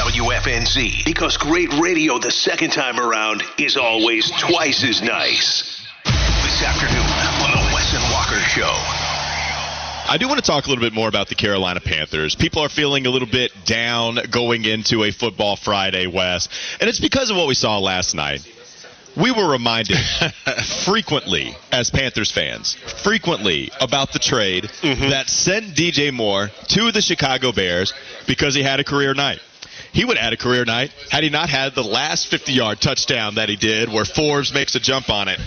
WFNZ. 0.00 1.04
Because 1.04 1.36
great 1.36 1.70
radio 1.74 2.18
the 2.18 2.30
second 2.30 2.70
time 2.70 2.98
around 2.98 3.42
is 3.58 3.76
always 3.76 4.30
twice 4.38 4.82
as 4.82 5.02
nice. 5.02 5.86
This 6.04 6.62
afternoon 6.62 7.04
on 7.44 7.50
the 7.50 7.74
Wes 7.74 7.92
and 7.92 8.12
Walker 8.12 8.40
Show. 8.48 9.03
I 10.06 10.18
do 10.18 10.28
want 10.28 10.38
to 10.42 10.46
talk 10.46 10.66
a 10.66 10.68
little 10.68 10.84
bit 10.84 10.92
more 10.92 11.08
about 11.08 11.28
the 11.28 11.34
Carolina 11.34 11.80
Panthers. 11.80 12.34
People 12.34 12.62
are 12.62 12.68
feeling 12.68 13.06
a 13.06 13.10
little 13.10 13.28
bit 13.28 13.52
down 13.64 14.18
going 14.30 14.66
into 14.66 15.02
a 15.02 15.10
football 15.10 15.56
Friday, 15.56 16.06
Wes, 16.06 16.48
and 16.78 16.90
it's 16.90 17.00
because 17.00 17.30
of 17.30 17.36
what 17.36 17.46
we 17.46 17.54
saw 17.54 17.78
last 17.78 18.14
night. 18.14 18.46
We 19.16 19.30
were 19.30 19.50
reminded 19.50 19.96
frequently, 20.84 21.56
as 21.72 21.90
Panthers 21.90 22.30
fans, 22.30 22.74
frequently 23.02 23.70
about 23.80 24.12
the 24.12 24.18
trade 24.18 24.64
mm-hmm. 24.64 25.10
that 25.10 25.28
sent 25.28 25.74
DJ 25.74 26.12
Moore 26.12 26.50
to 26.68 26.92
the 26.92 27.00
Chicago 27.00 27.52
Bears 27.52 27.94
because 28.26 28.54
he 28.54 28.62
had 28.62 28.80
a 28.80 28.84
career 28.84 29.14
night. 29.14 29.40
He 29.94 30.04
would 30.04 30.18
had 30.18 30.32
a 30.32 30.36
career 30.36 30.64
night 30.64 30.90
had 31.10 31.22
he 31.22 31.30
not 31.30 31.48
had 31.48 31.74
the 31.74 31.84
last 31.84 32.26
50 32.26 32.52
yard 32.52 32.80
touchdown 32.80 33.36
that 33.36 33.48
he 33.48 33.54
did 33.54 33.88
where 33.88 34.04
Forbes 34.04 34.52
makes 34.52 34.74
a 34.74 34.80
jump 34.80 35.08
on 35.08 35.28
it. 35.28 35.38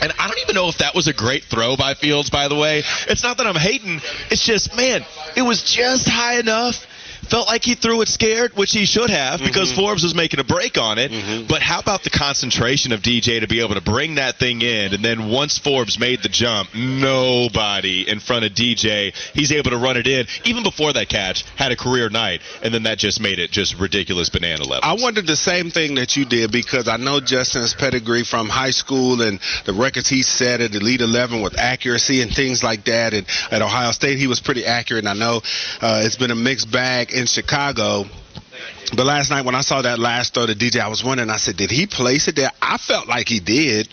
And 0.00 0.12
I 0.18 0.26
don't 0.26 0.38
even 0.40 0.54
know 0.54 0.68
if 0.68 0.78
that 0.78 0.94
was 0.94 1.06
a 1.06 1.12
great 1.12 1.44
throw 1.44 1.76
by 1.76 1.94
Fields, 1.94 2.30
by 2.30 2.48
the 2.48 2.54
way. 2.54 2.82
It's 3.08 3.22
not 3.22 3.36
that 3.36 3.46
I'm 3.46 3.56
hating. 3.56 4.00
It's 4.30 4.44
just, 4.44 4.74
man, 4.74 5.04
it 5.36 5.42
was 5.42 5.62
just 5.62 6.08
high 6.08 6.38
enough. 6.38 6.86
Felt 7.28 7.48
like 7.48 7.64
he 7.64 7.74
threw 7.74 8.00
it 8.02 8.08
scared, 8.08 8.56
which 8.56 8.72
he 8.72 8.84
should 8.84 9.10
have 9.10 9.40
because 9.40 9.72
Forbes 9.72 10.02
was 10.02 10.14
making 10.14 10.40
a 10.40 10.44
break 10.44 10.78
on 10.78 10.98
it. 10.98 11.48
But 11.48 11.62
how 11.62 11.80
about 11.80 12.02
the 12.02 12.10
concentration 12.10 12.92
of 12.92 13.00
DJ 13.00 13.40
to 13.40 13.48
be 13.48 13.60
able 13.60 13.74
to 13.74 13.80
bring 13.80 14.16
that 14.16 14.36
thing 14.36 14.62
in? 14.62 14.94
And 14.94 15.04
then 15.04 15.30
once 15.30 15.58
Forbes 15.58 15.98
made 15.98 16.22
the 16.22 16.28
jump, 16.28 16.70
nobody 16.74 18.08
in 18.08 18.20
front 18.20 18.44
of 18.44 18.52
DJ. 18.52 19.14
He's 19.34 19.52
able 19.52 19.70
to 19.70 19.78
run 19.78 19.96
it 19.96 20.06
in. 20.06 20.26
Even 20.44 20.62
before 20.62 20.92
that 20.92 21.08
catch, 21.08 21.44
had 21.56 21.72
a 21.72 21.76
career 21.76 22.08
night. 22.08 22.40
And 22.62 22.72
then 22.72 22.84
that 22.84 22.98
just 22.98 23.20
made 23.20 23.38
it 23.38 23.50
just 23.50 23.78
ridiculous 23.78 24.28
banana 24.28 24.64
level. 24.64 24.80
I 24.82 24.94
wondered 24.94 25.26
the 25.26 25.36
same 25.36 25.70
thing 25.70 25.94
that 25.96 26.16
you 26.16 26.24
did 26.24 26.52
because 26.52 26.88
I 26.88 26.96
know 26.96 27.20
Justin's 27.20 27.74
pedigree 27.74 28.24
from 28.24 28.48
high 28.48 28.70
school 28.70 29.22
and 29.22 29.40
the 29.64 29.72
records 29.72 30.08
he 30.08 30.22
set 30.22 30.60
at 30.60 30.74
Elite 30.74 31.00
11 31.00 31.42
with 31.42 31.58
accuracy 31.58 32.22
and 32.22 32.30
things 32.30 32.62
like 32.62 32.84
that. 32.84 33.14
And 33.14 33.26
at 33.50 33.62
Ohio 33.62 33.92
State, 33.92 34.18
he 34.18 34.26
was 34.26 34.40
pretty 34.40 34.64
accurate. 34.64 35.04
And 35.04 35.08
I 35.08 35.14
know 35.14 35.42
uh, 35.80 36.02
it's 36.04 36.16
been 36.16 36.30
a 36.30 36.36
mixed 36.36 36.70
bag 36.70 37.13
in 37.14 37.26
Chicago. 37.26 38.04
But 38.94 39.06
last 39.06 39.30
night 39.30 39.44
when 39.44 39.54
I 39.54 39.62
saw 39.62 39.82
that 39.82 39.98
last 39.98 40.34
throw 40.34 40.46
to 40.46 40.54
DJ, 40.54 40.80
I 40.80 40.88
was 40.88 41.02
wondering, 41.02 41.30
I 41.30 41.36
said, 41.36 41.56
did 41.56 41.70
he 41.70 41.86
place 41.86 42.28
it 42.28 42.36
there? 42.36 42.50
I 42.60 42.76
felt 42.76 43.08
like 43.08 43.28
he 43.28 43.40
did. 43.40 43.88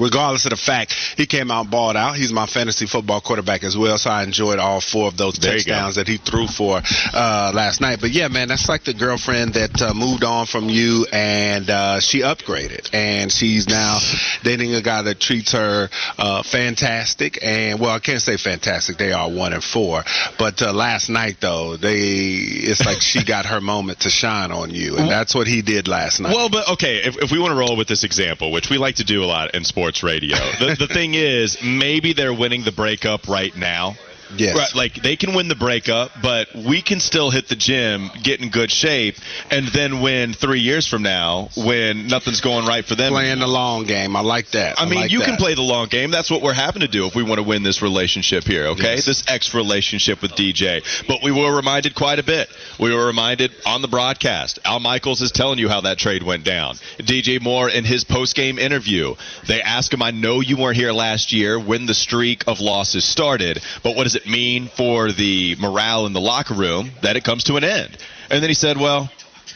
Regardless 0.00 0.44
of 0.46 0.50
the 0.50 0.56
fact 0.56 0.94
he 1.16 1.26
came 1.26 1.50
out 1.50 1.62
and 1.62 1.70
balled 1.70 1.96
out. 1.96 2.16
He's 2.16 2.32
my 2.32 2.46
fantasy 2.46 2.86
football 2.86 3.20
quarterback 3.20 3.64
as 3.64 3.76
well, 3.76 3.98
so 3.98 4.10
I 4.10 4.22
enjoyed 4.22 4.58
all 4.58 4.80
four 4.80 5.08
of 5.08 5.16
those 5.16 5.34
There 5.34 5.52
touchdowns 5.52 5.96
that 5.96 6.08
he 6.08 6.16
threw 6.16 6.46
for 6.46 6.80
uh, 7.12 7.52
last 7.54 7.80
night. 7.80 7.98
But 8.00 8.10
yeah, 8.10 8.28
man, 8.28 8.48
that's 8.48 8.68
like 8.68 8.84
the 8.84 8.94
girlfriend 8.94 9.54
that 9.54 9.80
uh, 9.82 9.94
moved 9.94 10.24
on 10.24 10.46
from 10.46 10.68
you 10.68 11.06
and 11.12 11.68
uh, 11.68 12.00
she 12.00 12.20
upgraded, 12.20 12.90
and 12.92 13.30
she's 13.30 13.68
now 13.68 13.98
dating 14.42 14.74
a 14.74 14.82
guy 14.82 15.02
that 15.02 15.20
treats 15.20 15.52
her 15.52 15.88
uh, 16.18 16.42
fantastic. 16.42 17.38
And 17.42 17.80
well, 17.80 17.90
I 17.90 17.98
can't 17.98 18.22
say 18.22 18.36
fantastic; 18.36 18.96
they 18.96 19.12
are 19.12 19.30
one 19.30 19.52
and 19.52 19.62
four. 19.62 20.02
But 20.38 20.62
uh, 20.62 20.72
last 20.72 21.08
night, 21.08 21.36
though, 21.40 21.76
they 21.76 21.98
it's 21.98 22.84
like 22.84 23.00
she 23.00 23.24
got 23.24 23.46
her 23.46 23.60
moment 23.60 24.00
to 24.00 24.10
shine 24.10 24.52
on 24.52 24.70
you, 24.70 24.96
and 24.96 25.08
that's 25.08 25.34
what 25.34 25.46
he 25.46 25.62
did 25.62 25.88
last 25.88 26.20
night. 26.20 26.34
Well, 26.34 26.48
but 26.48 26.68
okay, 26.70 26.96
if, 26.98 27.16
if 27.18 27.32
we 27.32 27.38
want 27.38 27.52
to 27.52 27.58
roll 27.58 27.76
with 27.76 27.88
this 27.88 28.04
example, 28.04 28.52
which 28.52 28.70
we 28.70 28.78
like 28.78 28.96
to 28.96 29.04
do 29.04 29.24
a 29.24 29.26
lot 29.26 29.54
in 29.54 29.64
sports 29.64 29.89
radio, 30.02 30.36
the, 30.58 30.76
the 30.78 30.86
thing 30.86 31.14
is, 31.14 31.58
maybe 31.62 32.12
they're 32.12 32.34
winning 32.34 32.62
the 32.64 32.72
breakup 32.72 33.28
right 33.28 33.54
now. 33.56 33.96
Yes. 34.36 34.56
Right, 34.56 34.74
like 34.74 34.94
they 35.02 35.16
can 35.16 35.34
win 35.34 35.48
the 35.48 35.54
breakup, 35.54 36.12
but 36.22 36.48
we 36.54 36.82
can 36.82 37.00
still 37.00 37.30
hit 37.30 37.48
the 37.48 37.56
gym, 37.56 38.10
get 38.22 38.40
in 38.40 38.50
good 38.50 38.70
shape, 38.70 39.16
and 39.50 39.68
then 39.68 40.00
win 40.00 40.32
three 40.32 40.60
years 40.60 40.86
from 40.86 41.02
now 41.02 41.48
when 41.56 42.06
nothing's 42.06 42.40
going 42.40 42.66
right 42.66 42.84
for 42.84 42.94
them. 42.94 43.12
Playing 43.12 43.40
the 43.40 43.46
long 43.46 43.84
game, 43.84 44.16
I 44.16 44.20
like 44.20 44.50
that. 44.50 44.80
I 44.80 44.84
mean, 44.84 45.00
like 45.00 45.10
you 45.10 45.20
that. 45.20 45.26
can 45.26 45.36
play 45.36 45.54
the 45.54 45.62
long 45.62 45.88
game. 45.88 46.10
That's 46.10 46.30
what 46.30 46.42
we're 46.42 46.52
having 46.52 46.80
to 46.80 46.88
do 46.88 47.06
if 47.06 47.14
we 47.14 47.22
want 47.22 47.38
to 47.38 47.42
win 47.42 47.62
this 47.62 47.82
relationship 47.82 48.44
here, 48.44 48.66
okay? 48.68 48.96
Yes. 48.96 49.06
This 49.06 49.24
ex 49.28 49.54
relationship 49.54 50.22
with 50.22 50.32
DJ. 50.32 50.82
But 51.06 51.22
we 51.22 51.32
were 51.32 51.54
reminded 51.54 51.94
quite 51.94 52.18
a 52.18 52.24
bit. 52.24 52.48
We 52.78 52.94
were 52.94 53.06
reminded 53.06 53.52
on 53.66 53.82
the 53.82 53.88
broadcast. 53.88 54.58
Al 54.64 54.80
Michaels 54.80 55.22
is 55.22 55.32
telling 55.32 55.58
you 55.58 55.68
how 55.68 55.82
that 55.82 55.98
trade 55.98 56.22
went 56.22 56.44
down. 56.44 56.76
DJ 56.98 57.40
Moore 57.40 57.68
in 57.68 57.84
his 57.84 58.04
post 58.04 58.36
game 58.36 58.58
interview, 58.58 59.14
they 59.46 59.62
ask 59.62 59.92
him, 59.92 60.02
I 60.02 60.10
know 60.10 60.40
you 60.40 60.56
weren't 60.56 60.76
here 60.76 60.92
last 60.92 61.32
year 61.32 61.58
when 61.58 61.86
the 61.86 61.94
streak 61.94 62.44
of 62.46 62.60
losses 62.60 63.04
started, 63.04 63.60
but 63.82 63.96
what 63.96 64.04
does 64.04 64.14
it 64.14 64.19
mean 64.26 64.68
for 64.68 65.12
the 65.12 65.56
morale 65.56 66.06
in 66.06 66.12
the 66.12 66.20
locker 66.20 66.54
room 66.54 66.90
that 67.02 67.16
it 67.16 67.24
comes 67.24 67.44
to 67.44 67.56
an 67.56 67.64
end? 67.64 67.96
And 68.30 68.42
then 68.42 68.48
he 68.50 68.54
said, 68.54 68.76
Well, 68.76 69.10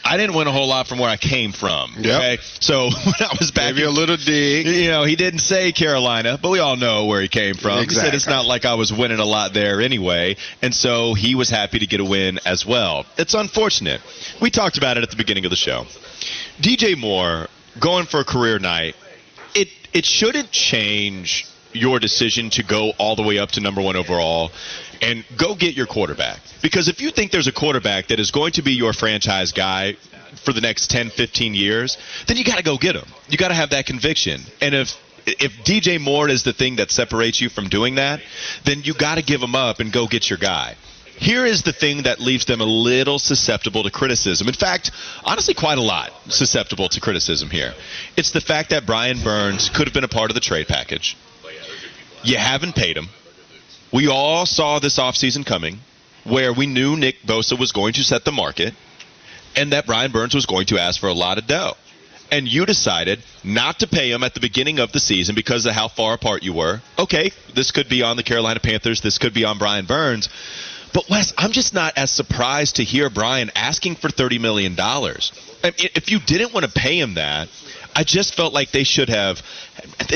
I 0.07 0.17
didn't 0.17 0.35
win 0.35 0.45
a 0.45 0.51
whole 0.51 0.67
lot 0.67 0.87
from 0.87 0.99
where 0.99 1.09
I 1.09 1.17
came 1.17 1.51
from. 1.51 1.93
Yep. 1.97 2.05
Okay, 2.05 2.37
so 2.59 2.83
when 3.05 3.13
I 3.19 3.35
was 3.39 3.51
back, 3.51 3.69
Gave 3.69 3.79
you 3.79 3.89
a 3.89 3.89
little 3.89 4.17
dig. 4.17 4.67
you 4.67 4.89
know, 4.89 5.03
he 5.03 5.15
didn't 5.15 5.39
say 5.39 5.71
Carolina, 5.71 6.37
but 6.39 6.51
we 6.51 6.59
all 6.59 6.75
know 6.75 7.05
where 7.05 7.21
he 7.21 7.27
came 7.27 7.55
from. 7.55 7.83
He 7.83 7.89
said 7.89 8.13
it's 8.13 8.27
not 8.27 8.45
like 8.45 8.65
I 8.65 8.75
was 8.75 8.93
winning 8.93 9.17
a 9.19 9.25
lot 9.25 9.53
there 9.53 9.81
anyway, 9.81 10.35
and 10.61 10.75
so 10.75 11.15
he 11.15 11.33
was 11.33 11.49
happy 11.49 11.79
to 11.79 11.87
get 11.87 12.01
a 12.01 12.05
win 12.05 12.39
as 12.45 12.65
well. 12.65 13.05
It's 13.17 13.33
unfortunate. 13.33 14.01
We 14.39 14.51
talked 14.51 14.77
about 14.77 14.97
it 14.97 15.03
at 15.03 15.09
the 15.09 15.15
beginning 15.17 15.45
of 15.45 15.49
the 15.49 15.55
show. 15.57 15.85
DJ 16.61 16.95
Moore 16.97 17.47
going 17.79 18.05
for 18.05 18.19
a 18.19 18.25
career 18.25 18.59
night. 18.59 18.95
It 19.55 19.69
it 19.93 20.05
shouldn't 20.05 20.51
change 20.51 21.47
your 21.75 21.99
decision 21.99 22.49
to 22.51 22.63
go 22.63 22.91
all 22.97 23.15
the 23.15 23.23
way 23.23 23.37
up 23.37 23.51
to 23.51 23.61
number 23.61 23.81
one 23.81 23.95
overall 23.95 24.51
and 25.01 25.25
go 25.37 25.55
get 25.55 25.75
your 25.75 25.85
quarterback. 25.85 26.39
Because 26.61 26.87
if 26.87 27.01
you 27.01 27.11
think 27.11 27.31
there's 27.31 27.47
a 27.47 27.51
quarterback 27.51 28.07
that 28.07 28.19
is 28.19 28.31
going 28.31 28.53
to 28.53 28.61
be 28.61 28.73
your 28.73 28.93
franchise 28.93 29.51
guy 29.51 29.95
for 30.43 30.53
the 30.53 30.61
next 30.61 30.89
10, 30.89 31.09
15 31.09 31.53
years, 31.53 31.97
then 32.27 32.37
you 32.37 32.43
got 32.43 32.57
to 32.57 32.63
go 32.63 32.77
get 32.77 32.95
him. 32.95 33.07
You 33.29 33.37
got 33.37 33.49
to 33.49 33.53
have 33.53 33.71
that 33.71 33.85
conviction. 33.85 34.41
And 34.61 34.75
if 34.75 34.97
if 35.27 35.53
DJ 35.63 35.99
Moore 35.99 36.29
is 36.29 36.43
the 36.43 36.53
thing 36.53 36.75
that 36.75 36.91
separates 36.91 37.41
you 37.41 37.49
from 37.49 37.67
doing 37.67 37.95
that, 37.95 38.21
then 38.63 38.81
you 38.83 38.93
got 38.93 39.15
to 39.15 39.23
give 39.23 39.41
him 39.41 39.55
up 39.55 39.79
and 39.79 39.91
go 39.91 40.07
get 40.07 40.29
your 40.29 40.37
guy. 40.37 40.75
Here 41.17 41.45
is 41.45 41.63
the 41.63 41.71
thing 41.71 42.03
that 42.03 42.19
leaves 42.19 42.45
them 42.45 42.59
a 42.59 42.65
little 42.65 43.19
susceptible 43.19 43.83
to 43.83 43.91
criticism. 43.91 44.47
In 44.47 44.53
fact, 44.53 44.91
honestly, 45.23 45.53
quite 45.53 45.77
a 45.77 45.81
lot 45.81 46.11
susceptible 46.27 46.89
to 46.89 46.99
criticism 46.99 47.49
here. 47.49 47.73
It's 48.17 48.31
the 48.31 48.41
fact 48.41 48.71
that 48.71 48.85
Brian 48.85 49.23
Burns 49.23 49.69
could 49.69 49.87
have 49.87 49.93
been 49.93 50.03
a 50.03 50.09
part 50.09 50.29
of 50.29 50.35
the 50.35 50.41
trade 50.41 50.67
package. 50.67 51.15
You 52.25 52.37
haven't 52.37 52.75
paid 52.75 52.97
him. 52.97 53.07
We 53.93 54.07
all 54.07 54.45
saw 54.45 54.79
this 54.79 54.97
offseason 54.97 55.45
coming 55.45 55.79
where 56.23 56.51
we 56.51 56.65
knew 56.65 56.97
Nick 56.97 57.21
Bosa 57.21 57.57
was 57.57 57.71
going 57.71 57.93
to 57.93 58.03
set 58.03 58.25
the 58.25 58.31
market 58.31 58.73
and 59.55 59.71
that 59.71 59.85
Brian 59.85 60.11
Burns 60.11 60.35
was 60.35 60.45
going 60.45 60.65
to 60.67 60.79
ask 60.79 60.99
for 60.99 61.07
a 61.07 61.13
lot 61.13 61.37
of 61.37 61.47
dough. 61.47 61.75
And 62.31 62.47
you 62.47 62.65
decided 62.65 63.19
not 63.43 63.79
to 63.79 63.87
pay 63.87 64.11
him 64.11 64.23
at 64.23 64.33
the 64.33 64.39
beginning 64.39 64.79
of 64.79 64.91
the 64.91 64.99
season 64.99 65.35
because 65.35 65.65
of 65.65 65.73
how 65.73 65.87
far 65.87 66.15
apart 66.15 66.43
you 66.43 66.53
were. 66.53 66.81
Okay, 66.97 67.31
this 67.53 67.71
could 67.71 67.87
be 67.87 68.01
on 68.01 68.17
the 68.17 68.23
Carolina 68.23 68.59
Panthers, 68.59 69.01
this 69.01 69.19
could 69.19 69.33
be 69.33 69.45
on 69.45 69.59
Brian 69.59 69.85
Burns. 69.85 70.27
But 70.91 71.09
Wes, 71.09 71.33
I'm 71.37 71.51
just 71.51 71.73
not 71.73 71.93
as 71.97 72.09
surprised 72.09 72.77
to 72.77 72.83
hear 72.83 73.09
Brian 73.09 73.51
asking 73.53 73.97
for 73.97 74.07
$30 74.07 74.39
million. 74.39 74.75
If 74.77 76.09
you 76.09 76.19
didn't 76.19 76.53
want 76.53 76.65
to 76.65 76.71
pay 76.71 76.99
him 76.99 77.15
that, 77.15 77.49
I 77.95 78.03
just 78.03 78.35
felt 78.35 78.53
like 78.53 78.71
they 78.71 78.83
should 78.83 79.09
have 79.09 79.41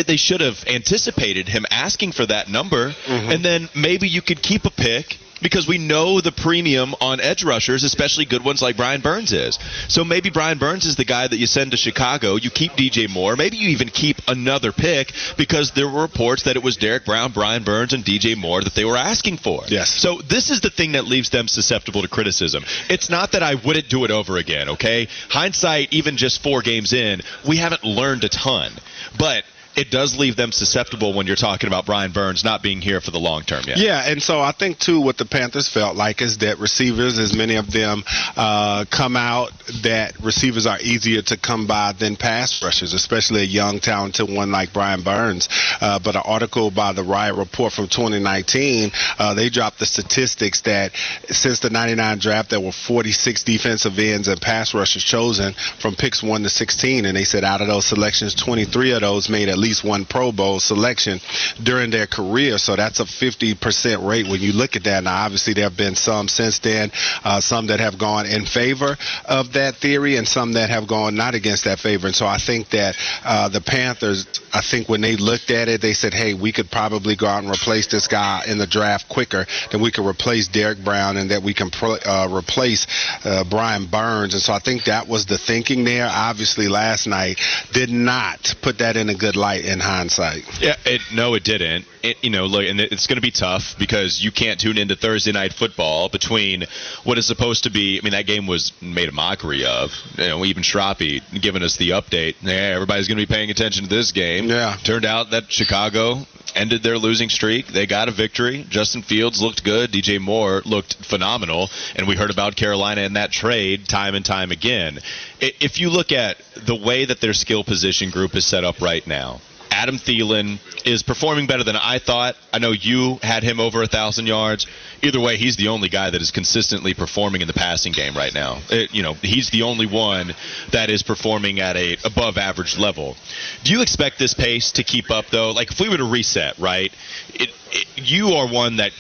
they 0.05 0.17
should 0.17 0.41
have 0.41 0.63
anticipated 0.67 1.47
him 1.47 1.65
asking 1.71 2.11
for 2.11 2.25
that 2.25 2.49
number. 2.49 2.89
Mm-hmm. 2.89 3.31
And 3.31 3.45
then 3.45 3.69
maybe 3.75 4.07
you 4.07 4.21
could 4.21 4.41
keep 4.41 4.65
a 4.65 4.71
pick 4.71 5.17
because 5.41 5.67
we 5.67 5.78
know 5.78 6.21
the 6.21 6.32
premium 6.32 6.93
on 7.02 7.19
edge 7.19 7.43
rushers, 7.43 7.84
especially 7.84 8.25
good 8.25 8.43
ones 8.43 8.62
like 8.62 8.78
Brian 8.78 9.02
Burns 9.02 9.32
is. 9.32 9.58
So 9.88 10.04
maybe 10.04 10.30
Brian 10.30 10.58
Burns 10.58 10.86
is 10.86 10.95
the 10.95 11.06
guy 11.06 11.28
that 11.28 11.38
you 11.38 11.47
send 11.47 11.71
to 11.71 11.78
Chicago. 11.78 12.36
You 12.36 12.49
keep 12.49 12.73
DJ 12.73 13.10
Moore. 13.10 13.36
Maybe 13.36 13.58
you 13.58 13.69
even 13.69 13.89
keep 13.89 14.17
another 14.28 14.71
pick 14.71 15.13
because 15.38 15.71
there 15.71 15.88
were 15.88 16.02
reports 16.02 16.43
that 16.43 16.56
it 16.56 16.63
was 16.63 16.78
Derrick 16.78 17.06
Brown, 17.06 17.32
Brian 17.32 17.63
Burns, 17.63 17.93
and 17.93 18.04
DJ 18.04 18.38
Moore 18.38 18.63
that 18.63 18.75
they 18.75 18.86
were 18.86 18.97
asking 18.97 19.38
for. 19.38 19.63
Yes. 19.67 19.89
So 19.89 20.21
this 20.28 20.49
is 20.49 20.62
the 20.62 20.69
thing 20.69 20.93
that 20.93 21.06
leaves 21.06 21.30
them 21.30 21.47
susceptible 21.47 22.02
to 22.02 22.08
criticism. 22.08 22.63
It's 22.89 23.10
not 23.10 23.32
that 23.34 23.43
I 23.43 23.56
wouldn't 23.56 23.89
do 23.89 24.06
it 24.06 24.12
over 24.12 24.38
again, 24.38 24.69
okay? 24.69 25.08
Hindsight, 25.30 25.93
even 25.93 26.17
just 26.17 26.41
four 26.41 26.62
games 26.62 26.93
in, 26.93 27.21
we 27.47 27.58
haven't 27.58 27.84
learned 27.84 28.23
a 28.23 28.30
ton. 28.30 28.71
But 29.17 29.43
it 29.75 29.91
does 29.91 30.17
leave 30.17 30.36
them 30.36 30.51
susceptible 30.51 31.13
when 31.13 31.27
you're 31.27 31.36
talking 31.36 31.67
about 31.67 31.86
Brian 31.86 32.12
Burns 32.12 32.43
not 32.43 32.62
being 32.62 32.82
here 32.82 33.01
for 33.01 33.12
the 33.12 33.19
long 33.19 33.43
term 33.43 33.63
yet. 33.67 33.77
Yeah, 33.77 34.10
and 34.10 34.21
so 34.21 34.41
I 34.41 34.51
think 34.51 34.79
too 34.79 34.99
what 34.99 35.17
the 35.17 35.25
Panthers 35.25 35.69
felt 35.69 35.95
like 35.95 36.21
is 36.21 36.39
that 36.39 36.60
receivers, 36.60 37.19
as 37.19 37.36
many 37.36 37.55
of 37.55 37.71
them 37.71 38.03
uh, 38.36 38.86
come 38.89 39.15
out, 39.15 39.51
that 39.84 40.19
receivers 40.21 40.65
are 40.65 40.79
easier 40.82 41.21
to 41.21 41.38
come 41.38 41.67
by 41.67 41.93
than 41.93 42.15
pass 42.15 42.62
rushers, 42.63 42.93
especially 42.93 43.41
a 43.41 43.45
young, 43.45 43.79
talented 43.79 44.29
one 44.29 44.51
like 44.51 44.73
Brian 44.73 45.03
Burns. 45.03 45.47
Uh, 45.79 45.99
but 45.99 46.15
an 46.15 46.23
article 46.25 46.71
by 46.71 46.91
the 46.91 47.03
Riot 47.03 47.36
Report 47.36 47.71
from 47.71 47.88
2019, 47.88 48.91
uh, 49.17 49.34
they 49.34 49.49
dropped 49.49 49.79
the 49.79 49.86
statistics 49.86 50.62
that 50.62 50.91
since 51.29 51.60
the 51.60 51.69
99 51.69 52.19
draft, 52.19 52.49
there 52.49 52.60
were 52.60 52.71
46 52.71 53.43
defensive 53.43 53.97
ends 53.99 54.27
and 54.27 54.41
pass 54.41 54.73
rushers 54.73 55.03
chosen 55.03 55.53
from 55.79 55.95
picks 55.95 56.23
1 56.23 56.43
to 56.43 56.49
16, 56.49 57.05
and 57.05 57.15
they 57.15 57.23
said 57.23 57.43
out 57.43 57.62
of 57.62 57.67
those 57.67 57.86
selections, 57.86 58.34
23 58.36 58.91
of 58.93 59.01
those 59.01 59.29
made 59.29 59.47
at 59.47 59.59
least 59.60 59.84
one 59.84 60.06
Pro 60.06 60.32
Bowl 60.32 60.60
selection 60.60 61.19
during 61.62 61.91
their 61.91 62.08
career. 62.08 62.58
So 62.58 62.76
that's 62.76 63.00
a 63.00 63.06
50% 63.06 64.08
rate 64.08 64.28
when 64.28 64.41
you 64.41 64.54
look 64.54 64.76
at 64.76 64.84
that. 64.86 65.04
Now, 65.04 65.26
obviously, 65.26 65.54
there 65.54 65.65
have 65.65 65.78
been 65.78 65.95
some 65.95 66.28
since 66.28 66.60
then, 66.60 66.91
uh, 67.24 67.41
some 67.41 67.67
that 67.67 67.80
have 67.80 67.98
gone 67.98 68.26
in 68.26 68.45
favor 68.45 68.98
of 69.26 69.54
that 69.54 69.76
theory 69.76 70.17
and 70.17 70.28
some 70.28 70.54
that 70.54 70.69
have 70.69 70.88
gone 70.88 71.15
not 71.15 71.36
against 71.36 71.65
that 71.65 71.80
favor. 71.80 72.08
And 72.08 72.15
so 72.15 72.26
I 72.26 72.38
think 72.38 72.69
that 72.69 72.95
uh, 73.24 73.50
the 73.50 73.62
Panthers, 73.62 74.26
I 74.54 74.62
think 74.62 74.88
when 74.89 75.02
they 75.02 75.15
looked 75.15 75.52
at 75.52 75.67
it, 75.67 75.82
they 75.82 75.93
said, 75.93 76.13
hey, 76.13 76.34
we 76.34 76.52
could 76.52 76.72
probably 76.72 77.15
go 77.15 77.28
out 77.28 77.43
and 77.43 77.52
replace 77.52 77.88
this 77.88 78.08
guy 78.08 78.43
in 78.48 78.58
the 78.58 78.67
draft 78.67 79.10
quicker 79.10 79.45
than 79.72 79.82
we 79.82 79.91
could 79.91 80.06
replace 80.06 80.48
Derrick 80.48 80.84
Brown 80.84 81.17
and 81.17 81.32
that 81.32 81.43
we 81.43 81.54
can 81.54 81.69
pro- 81.69 81.98
uh, 82.06 82.28
replace 82.32 82.88
uh, 83.26 83.43
Brian 83.50 83.88
Burns. 83.88 84.34
And 84.34 84.41
so 84.41 84.54
I 84.54 84.60
think 84.60 84.86
that 84.86 85.08
was 85.08 85.26
the 85.26 85.38
thinking 85.38 85.84
there. 85.84 86.08
Obviously, 86.10 86.67
last 86.67 87.08
night 87.08 87.39
did 87.74 87.89
not 87.89 88.56
put 88.62 88.80
that 88.80 88.95
in 88.98 89.10
a 89.10 89.15
good 89.15 89.36
light 89.36 89.48
in 89.55 89.79
hindsight. 89.79 90.43
Yeah, 90.62 90.75
it, 90.85 91.01
no, 91.13 91.33
it 91.33 91.43
didn't. 91.43 91.85
It, 92.01 92.23
you 92.23 92.29
know, 92.29 92.45
look, 92.45 92.63
and 92.63 92.79
it's 92.79 93.07
going 93.07 93.17
to 93.17 93.21
be 93.21 93.31
tough 93.31 93.75
because 93.77 94.23
you 94.23 94.31
can't 94.31 94.59
tune 94.59 94.77
into 94.77 94.95
Thursday 94.95 95.31
night 95.31 95.53
football 95.53 96.09
between 96.09 96.65
what 97.03 97.17
is 97.17 97.25
supposed 97.25 97.63
to 97.63 97.69
be. 97.69 97.99
I 97.99 98.03
mean, 98.03 98.13
that 98.13 98.25
game 98.25 98.47
was 98.47 98.71
made 98.81 99.09
a 99.09 99.12
mockery 99.12 99.65
of. 99.65 99.91
You 100.17 100.27
know, 100.27 100.45
even 100.45 100.63
Shroppy 100.63 101.21
giving 101.41 101.63
us 101.63 101.77
the 101.77 101.91
update. 101.91 102.35
Yeah, 102.41 102.53
everybody's 102.53 103.07
going 103.07 103.17
to 103.17 103.25
be 103.25 103.31
paying 103.31 103.49
attention 103.49 103.83
to 103.83 103.89
this 103.89 104.12
game. 104.12 104.45
Yeah. 104.45 104.77
Turned 104.83 105.05
out 105.05 105.31
that 105.31 105.51
Chicago 105.51 106.25
ended 106.55 106.83
their 106.83 106.97
losing 106.97 107.29
streak. 107.29 107.67
They 107.67 107.85
got 107.85 108.09
a 108.09 108.12
victory. 108.12 108.65
Justin 108.69 109.01
Fields 109.01 109.41
looked 109.41 109.63
good. 109.63 109.91
DJ 109.91 110.19
Moore 110.19 110.62
looked 110.65 110.95
phenomenal. 111.05 111.69
And 111.95 112.07
we 112.07 112.15
heard 112.15 112.31
about 112.31 112.55
Carolina 112.55 113.01
in 113.01 113.13
that 113.13 113.31
trade 113.31 113.88
time 113.88 114.15
and 114.15 114.25
time 114.25 114.51
again. 114.51 114.99
If 115.39 115.79
you 115.79 115.89
look 115.89 116.12
at 116.12 116.38
the 116.55 116.75
way 116.75 117.05
that 117.05 117.21
their 117.21 117.33
skill 117.33 117.63
position 117.63 118.09
group 118.09 118.35
is 118.35 118.45
set 118.45 118.63
up 118.63 118.81
right 118.81 119.05
now, 119.05 119.41
Adam 119.71 119.97
Thielen 119.97 120.60
is 120.86 121.03
performing 121.03 121.47
better 121.47 121.63
than 121.63 121.75
I 121.75 121.99
thought. 121.99 122.36
I 122.53 122.60
know 122.60 122.71
you 122.71 123.19
had 123.21 123.43
him 123.43 123.60
over 123.60 123.82
a 123.82 123.88
thousand 123.88 124.27
yards. 124.27 124.65
Either 125.01 125.19
way, 125.19 125.38
he's 125.38 125.55
the 125.55 125.69
only 125.69 125.89
guy 125.89 126.10
that 126.10 126.21
is 126.21 126.32
consistently 126.32 126.93
performing 126.93 127.41
in 127.41 127.47
the 127.47 127.53
passing 127.53 127.93
game 127.93 128.15
right 128.15 128.34
now. 128.34 128.60
It- 128.69 128.93
you 128.93 129.03
know, 129.03 129.13
he's 129.13 129.49
the 129.51 129.63
only 129.63 129.86
one 129.86 130.34
that 130.71 130.89
is 130.89 131.03
performing 131.03 131.60
at 131.60 131.77
a 131.77 131.97
above 132.03 132.38
average 132.38 132.77
level. 132.77 133.15
Do 133.63 133.71
you 133.71 133.82
expect 133.82 134.19
this 134.19 134.34
pace 134.34 134.71
to 134.73 134.84
keep 134.84 135.12
up 135.12 135.25
though? 135.32 135.51
Like 135.51 135.71
if 135.71 135.79
we 135.79 135.89
were 135.89 135.97
to 135.97 136.03
reset, 136.03 136.58
right? 136.60 136.91
It, 137.34 137.49
you 137.95 138.29
are 138.34 138.47
one 138.47 138.77
that, 138.77 138.91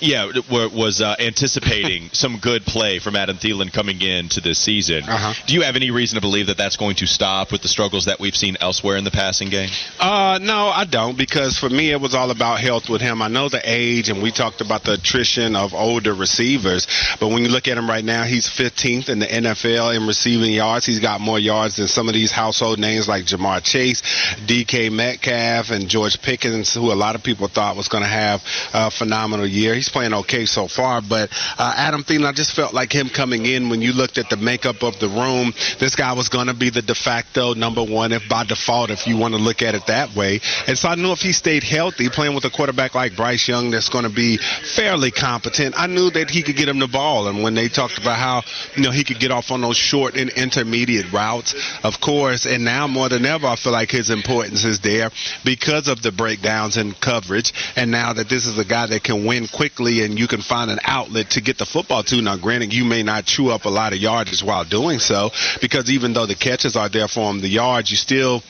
yeah, 0.00 0.30
was 0.50 1.00
uh, 1.00 1.16
anticipating 1.18 2.08
some 2.12 2.38
good 2.38 2.64
play 2.64 2.98
from 2.98 3.16
Adam 3.16 3.36
Thielen 3.36 3.72
coming 3.72 4.00
into 4.00 4.40
this 4.40 4.58
season. 4.58 5.04
Uh-huh. 5.04 5.34
Do 5.46 5.54
you 5.54 5.62
have 5.62 5.76
any 5.76 5.90
reason 5.90 6.16
to 6.16 6.20
believe 6.20 6.48
that 6.48 6.56
that's 6.56 6.76
going 6.76 6.96
to 6.96 7.06
stop 7.06 7.52
with 7.52 7.62
the 7.62 7.68
struggles 7.68 8.06
that 8.06 8.20
we've 8.20 8.36
seen 8.36 8.56
elsewhere 8.60 8.96
in 8.96 9.04
the 9.04 9.10
passing 9.10 9.48
game? 9.48 9.70
Uh, 9.98 10.38
no, 10.42 10.68
I 10.68 10.84
don't, 10.84 11.16
because 11.16 11.58
for 11.58 11.68
me 11.68 11.92
it 11.92 12.00
was 12.00 12.14
all 12.14 12.30
about 12.30 12.60
health 12.60 12.88
with 12.88 13.00
him. 13.00 13.22
I 13.22 13.28
know 13.28 13.48
the 13.48 13.62
age, 13.64 14.08
and 14.08 14.22
we 14.22 14.32
talked 14.32 14.60
about 14.60 14.84
the 14.84 14.94
attrition 14.94 15.56
of 15.56 15.74
older 15.74 16.14
receivers, 16.14 16.86
but 17.20 17.28
when 17.28 17.42
you 17.42 17.48
look 17.48 17.68
at 17.68 17.78
him 17.78 17.88
right 17.88 18.04
now, 18.04 18.24
he's 18.24 18.48
15th 18.48 19.08
in 19.08 19.18
the 19.18 19.26
NFL 19.26 19.96
in 19.96 20.06
receiving 20.06 20.52
yards. 20.52 20.86
He's 20.86 21.00
got 21.00 21.20
more 21.20 21.38
yards 21.38 21.76
than 21.76 21.88
some 21.88 22.08
of 22.08 22.14
these 22.14 22.30
household 22.30 22.78
names 22.78 23.08
like 23.08 23.24
Ja'Marr 23.24 23.62
Chase, 23.62 24.02
DK 24.46 24.92
Metcalf, 24.92 25.70
and 25.70 25.88
George 25.88 26.20
Pickens, 26.20 26.74
who 26.74 26.92
a 26.92 26.94
lot 26.94 27.14
of 27.14 27.22
people 27.22 27.48
thought 27.48 27.76
was 27.76 27.88
going 27.94 28.02
to 28.02 28.08
have 28.08 28.42
a 28.74 28.90
phenomenal 28.90 29.46
year. 29.46 29.74
He's 29.74 29.88
playing 29.88 30.14
okay 30.26 30.46
so 30.46 30.66
far, 30.66 31.00
but 31.00 31.30
uh, 31.58 31.74
Adam 31.76 32.02
Thielen, 32.02 32.26
I 32.26 32.32
just 32.32 32.56
felt 32.56 32.74
like 32.74 32.90
him 32.92 33.08
coming 33.08 33.46
in 33.46 33.70
when 33.70 33.80
you 33.80 33.92
looked 33.92 34.18
at 34.18 34.28
the 34.28 34.36
makeup 34.36 34.82
of 34.82 34.98
the 34.98 35.06
room, 35.08 35.54
this 35.78 35.94
guy 35.94 36.12
was 36.12 36.28
going 36.28 36.48
to 36.48 36.54
be 36.54 36.70
the 36.70 36.82
de 36.82 36.94
facto 36.94 37.54
number 37.54 37.84
one, 37.84 38.10
if 38.12 38.28
by 38.28 38.44
default, 38.44 38.90
if 38.90 39.06
you 39.06 39.16
want 39.16 39.34
to 39.34 39.40
look 39.40 39.62
at 39.62 39.74
it 39.74 39.86
that 39.86 40.14
way. 40.16 40.40
And 40.66 40.76
so 40.76 40.88
I 40.88 40.96
knew 40.96 41.12
if 41.12 41.20
he 41.20 41.32
stayed 41.32 41.62
healthy, 41.62 42.08
playing 42.08 42.34
with 42.34 42.44
a 42.44 42.50
quarterback 42.50 42.94
like 42.94 43.16
Bryce 43.16 43.46
Young 43.46 43.70
that's 43.70 43.88
going 43.88 44.04
to 44.04 44.14
be 44.14 44.38
fairly 44.74 45.12
competent, 45.12 45.74
I 45.78 45.86
knew 45.86 46.10
that 46.10 46.30
he 46.30 46.42
could 46.42 46.56
get 46.56 46.68
him 46.68 46.80
the 46.80 46.88
ball. 46.88 47.28
And 47.28 47.42
when 47.42 47.54
they 47.54 47.68
talked 47.68 47.98
about 47.98 48.18
how, 48.18 48.42
you 48.74 48.82
know, 48.82 48.90
he 48.90 49.04
could 49.04 49.20
get 49.20 49.30
off 49.30 49.50
on 49.50 49.60
those 49.60 49.76
short 49.76 50.16
and 50.16 50.30
intermediate 50.30 51.12
routes, 51.12 51.54
of 51.84 52.00
course, 52.00 52.46
and 52.46 52.64
now 52.64 52.86
more 52.86 53.08
than 53.08 53.24
ever, 53.24 53.46
I 53.46 53.56
feel 53.56 53.72
like 53.72 53.90
his 53.90 54.10
importance 54.10 54.64
is 54.64 54.80
there 54.80 55.10
because 55.44 55.88
of 55.88 56.02
the 56.02 56.10
breakdowns 56.10 56.76
in 56.76 56.92
coverage. 56.94 57.52
And 57.76 57.83
now 57.90 58.12
that 58.12 58.28
this 58.28 58.46
is 58.46 58.58
a 58.58 58.64
guy 58.64 58.86
that 58.86 59.02
can 59.02 59.24
win 59.24 59.48
quickly 59.48 60.04
and 60.04 60.18
you 60.18 60.26
can 60.26 60.40
find 60.40 60.70
an 60.70 60.78
outlet 60.84 61.30
to 61.30 61.40
get 61.40 61.58
the 61.58 61.66
football 61.66 62.02
to. 62.04 62.20
Now, 62.22 62.36
granted, 62.36 62.72
you 62.72 62.84
may 62.84 63.02
not 63.02 63.24
chew 63.24 63.50
up 63.50 63.64
a 63.64 63.68
lot 63.68 63.92
of 63.92 63.98
yardage 63.98 64.42
while 64.42 64.64
doing 64.64 64.98
so 64.98 65.30
because 65.60 65.90
even 65.90 66.12
though 66.12 66.26
the 66.26 66.34
catches 66.34 66.76
are 66.76 66.88
there 66.88 67.08
for 67.08 67.30
him, 67.30 67.40
the 67.40 67.48
yards, 67.48 67.90
you 67.90 67.96
still 67.96 68.42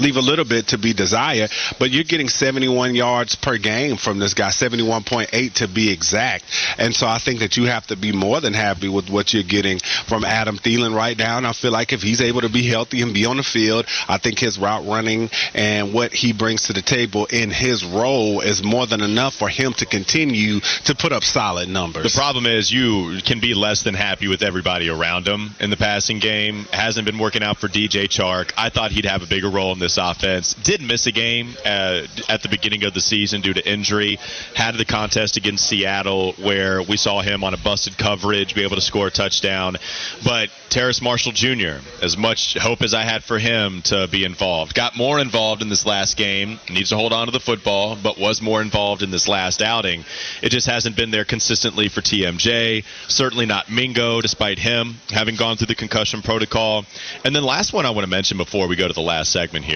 leave 0.00 0.16
a 0.16 0.20
little 0.20 0.44
bit 0.44 0.68
to 0.68 0.78
be 0.78 0.92
desired, 0.92 1.50
but 1.78 1.90
you're 1.90 2.04
getting 2.04 2.28
71 2.28 2.94
yards 2.94 3.34
per 3.34 3.58
game 3.58 3.96
from 3.96 4.18
this 4.18 4.34
guy, 4.34 4.50
71.8 4.50 5.54
to 5.54 5.68
be 5.68 5.90
exact. 5.92 6.44
And 6.78 6.94
so 6.94 7.06
I 7.06 7.18
think 7.18 7.40
that 7.40 7.56
you 7.56 7.64
have 7.64 7.86
to 7.88 7.96
be 7.96 8.12
more 8.12 8.40
than 8.40 8.54
happy 8.54 8.88
with 8.88 9.10
what 9.10 9.32
you're 9.32 9.42
getting 9.42 9.78
from 10.08 10.24
Adam 10.24 10.56
Thielen 10.56 10.94
right 10.94 11.16
now. 11.16 11.38
And 11.38 11.46
I 11.46 11.52
feel 11.52 11.72
like 11.72 11.92
if 11.92 12.02
he's 12.02 12.20
able 12.20 12.42
to 12.42 12.48
be 12.48 12.66
healthy 12.66 13.02
and 13.02 13.14
be 13.14 13.26
on 13.26 13.36
the 13.36 13.42
field, 13.42 13.86
I 14.08 14.18
think 14.18 14.38
his 14.38 14.58
route 14.58 14.86
running 14.86 15.30
and 15.54 15.92
what 15.92 16.12
he 16.12 16.32
brings 16.32 16.62
to 16.62 16.72
the 16.72 16.82
table 16.82 17.26
in 17.26 17.50
his 17.50 17.84
role 17.84 18.40
is 18.40 18.62
more 18.62 18.86
than 18.86 19.00
enough 19.00 19.34
for 19.34 19.48
him 19.48 19.72
to 19.74 19.86
continue 19.86 20.60
to 20.84 20.94
put 20.94 21.12
up 21.12 21.24
solid 21.24 21.68
numbers. 21.68 22.12
The 22.12 22.18
problem 22.18 22.46
is 22.46 22.70
you 22.70 23.20
can 23.24 23.40
be 23.40 23.54
less 23.54 23.82
than 23.82 23.94
happy 23.94 24.28
with 24.28 24.42
everybody 24.42 24.88
around 24.88 25.26
him 25.26 25.50
in 25.60 25.70
the 25.70 25.76
passing 25.76 26.18
game. 26.18 26.64
Hasn't 26.72 27.06
been 27.06 27.18
working 27.18 27.42
out 27.42 27.58
for 27.58 27.68
DJ 27.68 28.04
Chark. 28.04 28.52
I 28.56 28.70
thought 28.70 28.92
he'd 28.92 29.06
have 29.06 29.22
a 29.22 29.26
bigger 29.26 29.50
role 29.50 29.72
in 29.72 29.78
this 29.82 29.98
offense. 29.98 30.54
Did 30.54 30.80
miss 30.80 31.06
a 31.06 31.12
game 31.12 31.54
uh, 31.64 32.06
at 32.28 32.42
the 32.42 32.48
beginning 32.48 32.84
of 32.84 32.94
the 32.94 33.00
season 33.00 33.40
due 33.40 33.52
to 33.52 33.70
injury. 33.70 34.18
Had 34.54 34.76
the 34.76 34.84
contest 34.84 35.36
against 35.36 35.66
Seattle 35.66 36.32
where 36.34 36.82
we 36.82 36.96
saw 36.96 37.20
him 37.20 37.44
on 37.44 37.52
a 37.52 37.58
busted 37.58 37.98
coverage 37.98 38.54
be 38.54 38.62
able 38.62 38.76
to 38.76 38.82
score 38.82 39.08
a 39.08 39.10
touchdown. 39.10 39.76
But 40.24 40.48
Terrace 40.70 41.02
Marshall 41.02 41.32
Jr., 41.32 41.80
as 42.00 42.16
much 42.16 42.56
hope 42.56 42.82
as 42.82 42.94
I 42.94 43.02
had 43.02 43.24
for 43.24 43.38
him 43.38 43.82
to 43.82 44.08
be 44.08 44.24
involved, 44.24 44.74
got 44.74 44.96
more 44.96 45.18
involved 45.18 45.62
in 45.62 45.68
this 45.68 45.84
last 45.84 46.16
game. 46.16 46.58
Needs 46.70 46.90
to 46.90 46.96
hold 46.96 47.12
on 47.12 47.26
to 47.26 47.32
the 47.32 47.40
football, 47.40 47.98
but 48.02 48.18
was 48.18 48.40
more 48.40 48.62
involved 48.62 49.02
in 49.02 49.10
this 49.10 49.28
last 49.28 49.60
outing. 49.60 50.04
It 50.42 50.50
just 50.50 50.66
hasn't 50.66 50.96
been 50.96 51.10
there 51.10 51.24
consistently 51.24 51.88
for 51.88 52.00
TMJ. 52.00 52.84
Certainly 53.08 53.46
not 53.46 53.70
Mingo, 53.70 54.20
despite 54.20 54.58
him 54.58 54.94
having 55.10 55.36
gone 55.36 55.56
through 55.56 55.66
the 55.66 55.74
concussion 55.74 56.22
protocol. 56.22 56.84
And 57.24 57.34
then 57.34 57.42
last 57.42 57.72
one 57.72 57.84
I 57.86 57.90
want 57.90 58.04
to 58.04 58.10
mention 58.10 58.36
before 58.36 58.68
we 58.68 58.76
go 58.76 58.86
to 58.86 58.94
the 58.94 59.00
last 59.00 59.32
segment 59.32 59.64
here. 59.64 59.71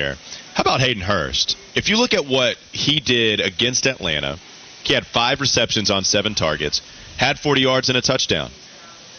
How 0.55 0.63
about 0.63 0.81
Hayden 0.81 1.03
Hurst? 1.03 1.57
If 1.75 1.89
you 1.89 1.99
look 1.99 2.15
at 2.15 2.27
what 2.27 2.57
he 2.73 3.01
did 3.01 3.41
against 3.41 3.87
Atlanta, 3.87 4.39
he 4.83 4.95
had 4.95 5.07
five 5.07 5.41
receptions 5.41 5.91
on 5.91 6.05
seven 6.05 6.35
targets, 6.35 6.81
had 7.17 7.39
40 7.39 7.61
yards 7.61 7.89
and 7.89 7.99
a 7.99 8.03
touchdown. 8.03 8.51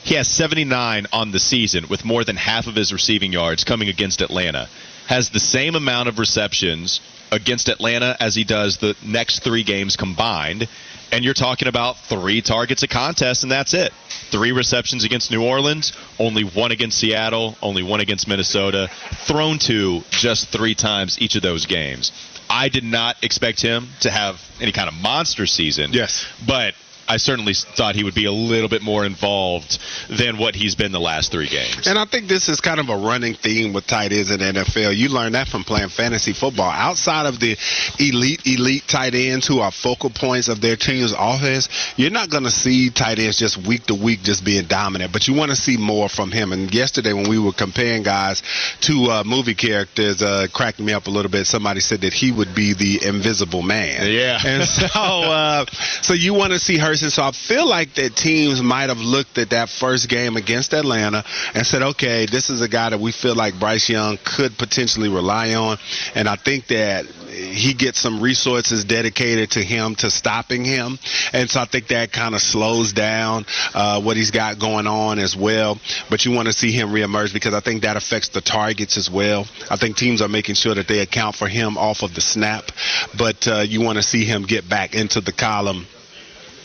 He 0.04 0.16
has 0.16 0.28
79 0.28 1.08
on 1.12 1.32
the 1.32 1.40
season, 1.40 1.88
with 1.90 2.06
more 2.06 2.24
than 2.24 2.38
half 2.38 2.68
of 2.68 2.76
his 2.76 2.94
receiving 2.94 3.34
yards 3.34 3.63
coming 3.63 3.90
against 3.90 4.22
Atlanta. 4.22 4.70
Has 5.08 5.30
the 5.30 5.40
same 5.40 5.76
amount 5.76 6.10
of 6.10 6.20
receptions 6.20 7.02
against 7.32 7.68
Atlanta 7.68 8.16
as 8.20 8.36
he 8.36 8.44
does 8.44 8.78
the 8.78 8.96
next 9.04 9.40
three 9.44 9.63
games 9.63 9.98
combined. 9.98 10.68
And 11.12 11.24
you're 11.24 11.34
talking 11.34 11.67
about 11.67 11.98
three 11.98 12.41
targets 12.41 12.84
a 12.84 12.88
contest, 12.88 13.43
and 13.43 13.52
that's 13.52 13.74
it. 13.74 13.93
Three 14.30 14.52
receptions 14.52 15.04
against 15.06 15.32
New 15.32 15.43
Orleans, 15.43 15.93
only 16.20 16.43
one 16.43 16.72
against 16.72 16.98
Seattle, 16.98 17.58
only 17.62 17.82
one 17.82 18.02
against 18.02 18.28
Minnesota, 18.28 18.89
thrown 19.26 19.58
to 19.60 20.02
just 20.10 20.50
three 20.50 20.76
times 20.76 21.22
each 21.22 21.36
of 21.36 21.41
those 21.41 21.65
games. 21.65 22.12
I 22.50 22.70
did 22.70 22.84
not 22.84 23.24
expect 23.24 23.62
him 23.62 23.89
to 24.02 24.10
have 24.10 24.41
any 24.60 24.72
kind 24.72 24.88
of 24.88 24.96
monster 24.96 25.46
season. 25.46 25.91
Yes. 25.93 26.26
But 26.46 26.74
I 27.08 27.17
certainly 27.17 27.54
thought 27.54 27.96
he 27.96 28.04
would 28.04 28.15
be 28.15 28.26
a 28.26 28.32
little 28.32 28.67
bit 28.70 28.82
more 28.82 29.06
involved 29.06 29.80
than 30.10 30.38
what 30.38 30.56
he's 30.56 30.76
been 30.76 30.91
the 30.91 31.00
last 31.00 31.32
three 31.32 31.48
games. 31.48 31.88
And 31.88 31.98
I 31.98 32.06
think 32.06 32.28
this 32.28 32.50
is 32.50 32.60
kind 32.60 32.80
of 32.80 32.89
a 32.89 32.98
running 32.98 33.34
theme 33.34 33.74
with 33.74 33.88
tight 33.88 34.12
ends 34.12 34.30
in 34.30 34.39
the 34.39 34.46
NFL. 34.46 34.96
You 34.96 35.10
learn 35.10 35.32
that 35.34 35.48
from 35.48 35.63
playing 35.63 35.89
fantasy 35.89 36.34
football. 36.34 36.70
Outside 36.70 37.26
of 37.26 37.39
the 37.39 37.58
elite, 38.00 38.41
elite 38.46 38.84
tight 38.88 39.15
ends 39.15 39.48
who 39.48 39.60
are 39.60 39.72
focal 39.72 40.10
points 40.10 40.50
of 40.50 40.60
their 40.60 40.76
team's 40.76 41.13
offense, 41.17 41.70
you're 41.96 42.12
not 42.12 42.30
going 42.30 42.43
to 42.43 42.52
see 42.52 42.89
tight 42.89 43.20
ends 43.20 43.39
just 43.39 43.58
week 43.58 43.86
to 43.86 43.96
week 43.96 44.22
just 44.24 44.43
being 44.43 44.65
dominant, 44.65 45.13
but 45.13 45.28
you 45.28 45.34
want 45.34 45.52
to 45.52 45.56
see 45.56 45.78
more 45.78 46.10
from 46.10 46.32
him. 46.32 46.52
And 46.52 46.74
yesterday 46.74 47.13
when 47.13 47.30
we 47.30 47.39
were 47.39 47.54
comparing 47.54 48.04
guys 48.04 48.43
to 48.82 48.93
uh, 49.06 49.24
movie 49.26 49.56
characters, 49.56 50.22
uh, 50.22 50.48
cracked 50.54 50.80
me 50.80 50.91
up 50.91 51.08
a 51.08 51.10
little 51.10 51.32
bit. 51.32 51.48
Somebody 51.48 51.80
said 51.80 52.02
that 52.02 52.13
he 52.13 52.32
would 52.32 52.54
be 52.54 52.74
the 52.74 53.08
invisible 53.08 53.62
man. 53.62 54.12
Yeah. 54.12 54.39
And 54.43 54.67
so, 54.67 54.88
uh, 54.93 55.65
so 56.02 56.13
you 56.13 56.34
want 56.34 56.52
to 56.52 56.60
see 56.60 56.78
her 56.78 56.97
person. 56.98 57.10
So 57.12 57.24
I 57.24 57.32
feel 57.32 57.68
like 57.68 57.94
that 57.96 58.16
teams 58.16 58.62
might 58.62 58.90
have 58.90 58.98
looked 58.98 59.38
at 59.38 59.52
that 59.52 59.70
first 59.70 60.10
game 60.10 60.36
against 60.36 60.74
Atlanta 60.74 61.24
and 61.54 61.66
said, 61.66 61.82
okay, 61.82 62.26
this 62.26 62.50
is 62.50 62.62
a 62.62 62.68
guy 62.68 62.90
that 62.90 63.00
we 63.00 63.12
feel 63.12 63.36
like 63.36 63.60
Bryce 63.60 63.90
Young 63.90 64.18
could 64.24 64.58
potentially 64.58 65.10
rely 65.10 65.54
on. 65.54 65.78
And 66.16 66.28
I 66.28 66.36
think 66.36 66.68
that 66.68 67.06
he 67.06 67.74
gets 67.74 68.00
some 68.00 68.22
resources 68.22 68.86
dedicated 68.86 69.52
to 69.52 69.64
him 69.64 69.96
to 69.96 70.10
stopping 70.10 70.66
him. 70.66 70.98
And 71.34 71.50
so 71.50 71.62
I 71.62 71.66
think 71.66 71.88
that 71.88 72.12
kind 72.12 72.34
of 72.34 72.42
slows 72.42 72.94
down 72.94 73.46
uh, 73.74 74.02
what 74.02 74.18
he's 74.18 74.32
got 74.32 74.60
going 74.60 74.88
on 74.88 75.20
as 75.20 75.36
well. 75.36 75.80
But 76.10 76.26
you 76.26 76.32
want 76.32 76.48
to 76.48 76.54
see 76.54 76.72
him 76.72 76.90
reemerge 76.90 77.34
because 77.34 77.54
I 77.54 77.60
think 77.60 77.84
that 77.84 77.98
affects 77.98 78.30
the 78.30 78.42
targets 78.42 78.98
as 78.98 79.10
well. 79.10 79.46
I 79.70 79.78
think 79.78 79.98
teams 79.98 80.22
are 80.22 80.28
making 80.28 80.56
sure 80.56 80.74
that 80.74 80.88
they 80.88 81.00
account 81.00 81.36
for 81.36 81.48
him 81.48 81.78
off 81.78 82.02
of 82.02 82.16
the 82.16 82.22
snap. 82.22 82.72
But 83.18 83.48
uh, 83.48 83.60
you 83.60 83.82
want 83.82 83.98
to 83.98 84.04
see 84.04 84.26
him 84.26 84.44
get 84.44 84.68
back 84.68 84.96
into 84.96 85.22
the 85.22 85.32
column 85.32 85.86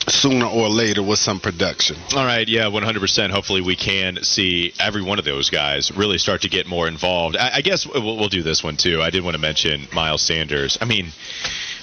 sooner 0.08 0.46
or 0.46 0.68
later 0.68 1.02
with 1.02 1.18
some 1.18 1.40
production. 1.40 1.96
All 2.14 2.24
right, 2.24 2.48
yeah, 2.48 2.64
100%. 2.64 3.30
Hopefully, 3.30 3.60
we 3.60 3.76
can 3.76 4.22
see 4.22 4.72
every 4.78 5.02
one 5.02 5.18
of 5.18 5.24
those 5.24 5.50
guys 5.50 5.92
really 5.92 6.18
start 6.18 6.42
to 6.42 6.48
get 6.48 6.66
more 6.66 6.88
involved. 6.88 7.36
I, 7.36 7.56
I 7.56 7.60
guess 7.60 7.86
we'll, 7.86 8.16
we'll, 8.16 8.28
do 8.28 8.42
this 8.42 8.64
one 8.64 8.76
too. 8.76 9.02
I 9.02 9.10
did 9.10 9.22
want 9.22 9.34
to 9.34 9.40
mention 9.40 9.86
Miles 9.92 10.22
Sanders. 10.22 10.78
I 10.80 10.86
mean, 10.86 11.06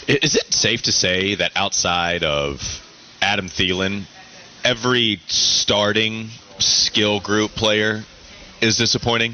is 0.07 0.35
it 0.35 0.53
safe 0.53 0.83
to 0.83 0.91
say 0.91 1.35
that 1.35 1.51
outside 1.55 2.23
of 2.23 2.61
Adam 3.21 3.47
Thielen, 3.47 4.03
every 4.63 5.21
starting 5.27 6.29
skill 6.57 7.19
group 7.19 7.51
player 7.51 8.03
is 8.61 8.77
disappointing? 8.77 9.33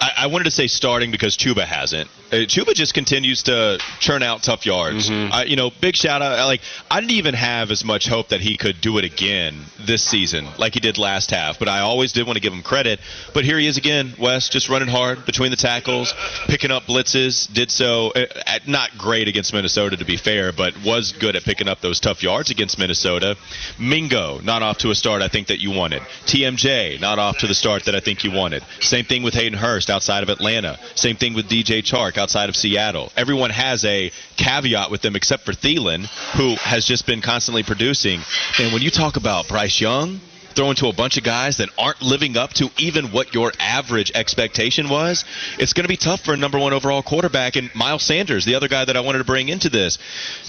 I, 0.00 0.12
I 0.18 0.26
wanted 0.26 0.44
to 0.44 0.50
say 0.50 0.66
starting 0.66 1.10
because 1.10 1.36
Chuba 1.36 1.64
hasn't. 1.64 2.10
Uh, 2.32 2.36
Chuba 2.46 2.74
just 2.74 2.94
continues 2.94 3.42
to 3.44 3.78
churn 3.98 4.22
out 4.22 4.42
tough 4.42 4.64
yards. 4.64 5.10
Mm-hmm. 5.10 5.32
Uh, 5.32 5.42
you 5.44 5.56
know, 5.56 5.70
big 5.80 5.96
shout 5.96 6.22
out. 6.22 6.46
Like 6.46 6.60
I 6.90 7.00
didn't 7.00 7.12
even 7.12 7.34
have 7.34 7.70
as 7.70 7.84
much 7.84 8.06
hope 8.06 8.28
that 8.28 8.40
he 8.40 8.56
could 8.56 8.80
do 8.80 8.98
it 8.98 9.04
again 9.04 9.64
this 9.84 10.04
season, 10.04 10.46
like 10.58 10.74
he 10.74 10.80
did 10.80 10.98
last 10.98 11.30
half. 11.30 11.58
But 11.58 11.68
I 11.68 11.80
always 11.80 12.12
did 12.12 12.26
want 12.26 12.36
to 12.36 12.40
give 12.40 12.52
him 12.52 12.62
credit. 12.62 13.00
But 13.34 13.44
here 13.44 13.58
he 13.58 13.66
is 13.66 13.76
again, 13.78 14.14
Wes, 14.18 14.48
just 14.48 14.68
running 14.68 14.88
hard 14.88 15.26
between 15.26 15.50
the 15.50 15.56
tackles, 15.56 16.14
picking 16.46 16.70
up 16.70 16.84
blitzes. 16.84 17.52
Did 17.52 17.70
so 17.70 18.10
uh, 18.10 18.26
at, 18.46 18.68
not 18.68 18.96
great 18.96 19.26
against 19.26 19.52
Minnesota, 19.52 19.96
to 19.96 20.04
be 20.04 20.16
fair, 20.16 20.52
but 20.52 20.74
was 20.84 21.12
good 21.12 21.34
at 21.34 21.42
picking 21.42 21.66
up 21.66 21.80
those 21.80 21.98
tough 21.98 22.22
yards 22.22 22.50
against 22.50 22.78
Minnesota. 22.78 23.36
Mingo 23.78 24.38
not 24.40 24.62
off 24.62 24.78
to 24.78 24.90
a 24.90 24.94
start 24.94 25.22
I 25.22 25.28
think 25.28 25.48
that 25.48 25.58
you 25.58 25.72
wanted. 25.72 26.02
TMJ 26.26 27.00
not 27.00 27.18
off 27.18 27.38
to 27.38 27.48
the 27.48 27.54
start 27.54 27.86
that 27.86 27.96
I 27.96 28.00
think 28.00 28.22
you 28.22 28.30
wanted. 28.30 28.62
Same 28.80 29.04
thing 29.04 29.22
with 29.22 29.34
Hayden 29.34 29.58
Hurst 29.58 29.90
outside 29.90 30.22
of 30.22 30.28
Atlanta. 30.28 30.78
Same 30.94 31.16
thing 31.16 31.34
with 31.34 31.48
DJ 31.48 31.82
Chark 31.82 32.19
outside 32.20 32.48
of 32.48 32.56
Seattle. 32.56 33.10
Everyone 33.16 33.50
has 33.50 33.84
a 33.84 34.12
caveat 34.36 34.90
with 34.90 35.02
them 35.02 35.16
except 35.16 35.44
for 35.44 35.52
Thielen, 35.52 36.06
who 36.36 36.54
has 36.56 36.84
just 36.84 37.06
been 37.06 37.20
constantly 37.20 37.62
producing. 37.62 38.20
And 38.58 38.72
when 38.72 38.82
you 38.82 38.90
talk 38.90 39.16
about 39.16 39.48
Bryce 39.48 39.80
Young, 39.80 40.20
throwing 40.54 40.76
to 40.76 40.88
a 40.88 40.92
bunch 40.92 41.16
of 41.16 41.24
guys 41.24 41.58
that 41.58 41.68
aren't 41.78 42.02
living 42.02 42.36
up 42.36 42.52
to 42.54 42.68
even 42.78 43.06
what 43.12 43.34
your 43.34 43.52
average 43.58 44.12
expectation 44.14 44.88
was, 44.88 45.24
it's 45.58 45.72
going 45.72 45.84
to 45.84 45.88
be 45.88 45.96
tough 45.96 46.20
for 46.20 46.32
a 46.34 46.36
number 46.36 46.58
one 46.58 46.72
overall 46.72 47.02
quarterback. 47.02 47.56
And 47.56 47.74
Miles 47.74 48.02
Sanders, 48.02 48.44
the 48.44 48.54
other 48.54 48.68
guy 48.68 48.84
that 48.84 48.96
I 48.96 49.00
wanted 49.00 49.18
to 49.18 49.24
bring 49.24 49.48
into 49.48 49.68
this, 49.68 49.98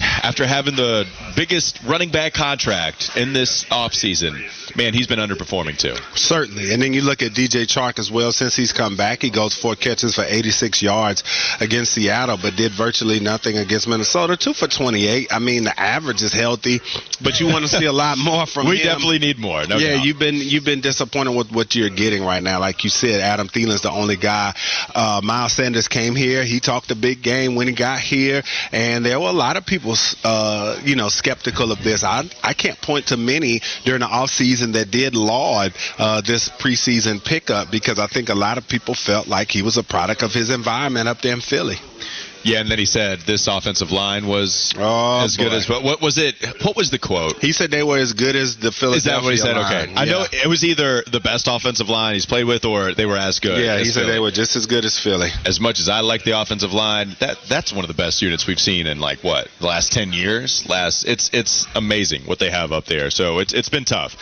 after 0.00 0.46
having 0.46 0.76
the 0.76 1.06
biggest 1.36 1.80
running 1.84 2.10
back 2.10 2.34
contract 2.34 3.16
in 3.16 3.32
this 3.32 3.64
offseason, 3.66 4.76
man, 4.76 4.94
he's 4.94 5.06
been 5.06 5.18
underperforming 5.18 5.78
too. 5.78 5.94
Certainly. 6.14 6.72
And 6.72 6.82
then 6.82 6.92
you 6.92 7.02
look 7.02 7.22
at 7.22 7.32
DJ 7.32 7.66
Chark 7.66 7.98
as 7.98 8.10
well. 8.10 8.32
Since 8.32 8.56
he's 8.56 8.72
come 8.72 8.96
back, 8.96 9.22
he 9.22 9.30
goes 9.30 9.54
four 9.54 9.74
catches 9.76 10.14
for 10.14 10.24
86 10.24 10.82
yards 10.82 11.22
against 11.60 11.92
Seattle, 11.92 12.38
but 12.40 12.56
did 12.56 12.72
virtually 12.72 13.20
nothing 13.20 13.58
against 13.58 13.88
Minnesota. 13.88 14.36
Two 14.36 14.54
for 14.54 14.66
28. 14.68 15.32
I 15.32 15.38
mean, 15.38 15.64
the 15.64 15.78
average 15.78 16.22
is 16.22 16.32
healthy, 16.32 16.80
but 17.22 17.40
you 17.40 17.46
want 17.46 17.64
to 17.64 17.68
see 17.68 17.86
a 17.86 17.92
lot 17.92 18.18
more 18.18 18.46
from 18.46 18.66
we 18.68 18.78
him. 18.78 18.86
definitely 18.86 19.18
need 19.18 19.38
more. 19.38 19.66
No 19.66 19.76
yeah, 19.76 19.91
doubt. 19.96 20.04
you've 20.04 20.18
been 20.18 20.34
you've 20.36 20.64
been 20.64 20.80
disappointed 20.80 21.36
with 21.36 21.50
what 21.52 21.74
you're 21.74 21.90
getting 21.90 22.24
right 22.24 22.42
now. 22.42 22.60
Like 22.60 22.84
you 22.84 22.90
said, 22.90 23.20
Adam 23.20 23.48
Thielen's 23.48 23.82
the 23.82 23.90
only 23.90 24.16
guy. 24.16 24.54
Uh, 24.94 25.20
Miles 25.22 25.52
Sanders 25.52 25.88
came 25.88 26.14
here. 26.14 26.44
He 26.44 26.60
talked 26.60 26.90
a 26.90 26.96
big 26.96 27.22
game 27.22 27.54
when 27.54 27.68
he 27.68 27.74
got 27.74 28.00
here, 28.00 28.42
and 28.72 29.04
there 29.04 29.18
were 29.20 29.28
a 29.28 29.32
lot 29.32 29.56
of 29.56 29.66
people, 29.66 29.94
uh, 30.24 30.80
you 30.84 30.96
know, 30.96 31.08
skeptical 31.08 31.72
of 31.72 31.82
this. 31.82 32.04
I 32.04 32.28
I 32.42 32.54
can't 32.54 32.80
point 32.80 33.08
to 33.08 33.16
many 33.16 33.60
during 33.84 34.00
the 34.00 34.06
offseason 34.06 34.72
that 34.74 34.90
did 34.90 35.14
laud 35.14 35.72
uh, 35.98 36.20
this 36.20 36.48
preseason 36.48 37.24
pickup 37.24 37.70
because 37.70 37.98
I 37.98 38.06
think 38.06 38.28
a 38.28 38.34
lot 38.34 38.58
of 38.58 38.68
people 38.68 38.94
felt 38.94 39.28
like 39.28 39.50
he 39.50 39.62
was 39.62 39.76
a 39.76 39.82
product 39.82 40.22
of 40.22 40.32
his 40.32 40.50
environment 40.50 41.08
up 41.08 41.20
there 41.22 41.32
in 41.32 41.40
Philly. 41.40 41.76
Yeah, 42.44 42.60
and 42.60 42.70
then 42.70 42.78
he 42.78 42.86
said 42.86 43.20
this 43.20 43.46
offensive 43.46 43.90
line 43.90 44.26
was 44.26 44.72
Oh, 44.76 45.24
as 45.24 45.36
good 45.36 45.52
as 45.52 45.68
what, 45.68 45.82
what 45.82 46.00
was 46.00 46.18
it? 46.18 46.34
What 46.64 46.76
was 46.76 46.90
the 46.90 46.98
quote? 46.98 47.40
He 47.40 47.52
said 47.52 47.70
they 47.70 47.82
were 47.82 47.98
as 47.98 48.12
good 48.12 48.36
as 48.36 48.56
the 48.56 48.72
Philadelphia 48.72 48.96
Is 48.96 49.04
that 49.04 49.22
what 49.22 49.30
he 49.32 49.36
said? 49.36 49.56
line. 49.56 49.90
Okay, 49.90 49.94
I 49.96 50.04
know 50.04 50.24
it 50.32 50.48
was 50.48 50.64
either 50.64 51.02
the 51.10 51.20
best 51.20 51.46
offensive 51.48 51.88
line 51.88 52.14
he's 52.14 52.26
played 52.26 52.44
with, 52.44 52.64
or 52.64 52.94
they 52.94 53.06
were 53.06 53.16
as 53.16 53.38
good. 53.40 53.62
Yeah, 53.64 53.74
as 53.74 53.86
he 53.86 53.92
said 53.92 54.00
Philly. 54.02 54.12
they 54.12 54.18
were 54.20 54.30
just 54.30 54.56
as 54.56 54.66
good 54.66 54.84
as 54.84 54.98
Philly. 54.98 55.30
As 55.46 55.60
much 55.60 55.78
as 55.80 55.88
I 55.88 56.00
like 56.00 56.24
the 56.24 56.40
offensive 56.40 56.72
line, 56.72 57.16
that 57.20 57.38
that's 57.48 57.72
one 57.72 57.84
of 57.84 57.88
the 57.88 57.94
best 57.94 58.22
units 58.22 58.46
we've 58.46 58.60
seen 58.60 58.86
in 58.86 58.98
like 59.00 59.22
what 59.22 59.48
the 59.60 59.66
last 59.66 59.92
ten 59.92 60.12
years. 60.12 60.66
Last, 60.68 61.04
it's 61.04 61.30
it's 61.32 61.66
amazing 61.74 62.22
what 62.24 62.38
they 62.38 62.50
have 62.50 62.72
up 62.72 62.86
there. 62.86 63.10
So 63.10 63.38
it's 63.38 63.52
it's 63.52 63.68
been 63.68 63.84
tough. 63.84 64.16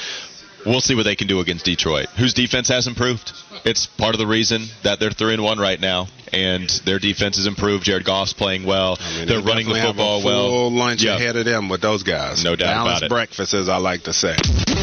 We'll 0.67 0.81
see 0.81 0.95
what 0.95 1.05
they 1.05 1.17
can 1.17 1.27
do 1.27 1.41
against 1.41 1.65
Detroit, 1.65 2.09
whose 2.19 2.35
defense 2.35 2.69
has 2.69 2.87
improved. 2.87 3.33
It's 3.65 3.87
part 3.87 4.15
of 4.15 4.19
the 4.19 4.27
reason 4.27 4.67
that 4.83 5.01
they're 5.01 5.11
three 5.11 5.33
and 5.35 5.43
one 5.43 5.59
right 5.59 5.81
now, 5.81 6.09
and 6.33 6.69
their 6.85 6.99
defense 6.99 7.37
has 7.37 7.47
improved. 7.47 7.85
Jared 7.85 8.05
Goff's 8.05 8.33
playing 8.33 8.65
well. 8.65 8.99
I 9.01 9.17
mean, 9.19 9.27
they're 9.27 9.41
they 9.41 9.47
running 9.47 9.67
the 9.69 9.75
definitely 9.75 9.81
have 9.81 9.89
a 9.89 9.93
football 9.93 10.23
well. 10.25 10.49
Full 10.49 10.73
lunch 10.73 11.03
Yeah. 11.03 11.17
ahead 11.17 11.37
of 11.37 11.45
them 11.47 11.69
with 11.69 11.81
those 11.81 12.03
guys. 12.03 12.45
No 12.45 12.57
doubt 12.57 12.75
Balanced 12.85 12.99
about 12.99 13.07
it. 13.07 13.09
breakfast, 13.11 13.55
as 13.55 13.69
I 13.69 13.77
like 13.79 14.03
to 14.05 14.13
say. 14.13 14.37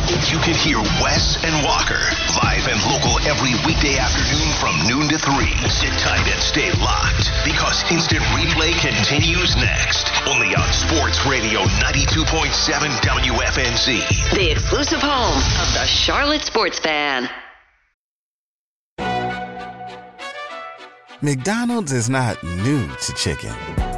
You 0.07 0.39
can 0.39 0.55
hear 0.55 0.79
Wes 1.03 1.35
and 1.43 1.65
Walker 1.65 1.99
live 2.41 2.67
and 2.67 2.79
local 2.87 3.19
every 3.27 3.51
weekday 3.67 3.97
afternoon 3.97 4.53
from 4.55 4.75
noon 4.87 5.09
to 5.09 5.19
3. 5.19 5.67
Sit 5.67 5.91
tight 5.99 6.25
and 6.31 6.41
stay 6.41 6.71
locked 6.79 7.29
because 7.43 7.83
instant 7.91 8.21
replay 8.31 8.71
continues 8.79 9.57
next. 9.57 10.07
Only 10.25 10.55
on 10.55 10.71
Sports 10.71 11.25
Radio 11.25 11.59
92.7 11.83 12.89
WFNZ. 13.03 14.33
The 14.33 14.51
exclusive 14.51 15.01
home 15.01 15.35
of 15.35 15.73
the 15.73 15.85
Charlotte 15.85 16.43
Sports 16.43 16.79
Fan. 16.79 17.29
McDonald's 21.21 21.91
is 21.91 22.09
not 22.09 22.41
new 22.43 22.87
to 22.87 23.13
chicken. 23.13 23.86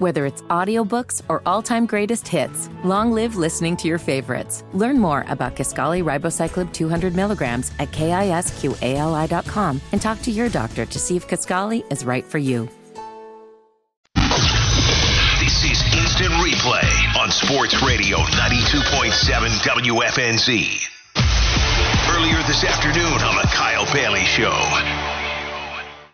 Whether 0.00 0.24
it's 0.24 0.40
audiobooks 0.48 1.20
or 1.28 1.42
all-time 1.44 1.84
greatest 1.84 2.26
hits, 2.26 2.70
long 2.84 3.12
live 3.12 3.36
listening 3.36 3.76
to 3.76 3.86
your 3.86 3.98
favorites. 3.98 4.64
Learn 4.72 4.98
more 4.98 5.26
about 5.28 5.56
Kisqali 5.56 6.02
Ribociclib 6.02 6.72
200 6.72 7.14
milligrams 7.14 7.70
at 7.78 7.90
kisqali.com 7.90 9.80
and 9.92 10.00
talk 10.00 10.22
to 10.22 10.30
your 10.30 10.48
doctor 10.48 10.86
to 10.86 10.98
see 10.98 11.16
if 11.16 11.28
Kisqali 11.28 11.84
is 11.92 12.06
right 12.06 12.24
for 12.24 12.38
you. 12.38 12.66
This 14.16 15.64
is 15.64 15.82
Instant 15.92 16.32
Replay 16.40 16.88
on 17.20 17.30
Sports 17.30 17.82
Radio 17.82 18.16
92.7 18.16 19.12
WFNZ. 19.84 20.88
Earlier 22.08 22.42
this 22.44 22.64
afternoon 22.64 23.20
on 23.20 23.36
the 23.36 23.48
Kyle 23.52 23.84
Bailey 23.92 24.24
Show. 24.24 24.99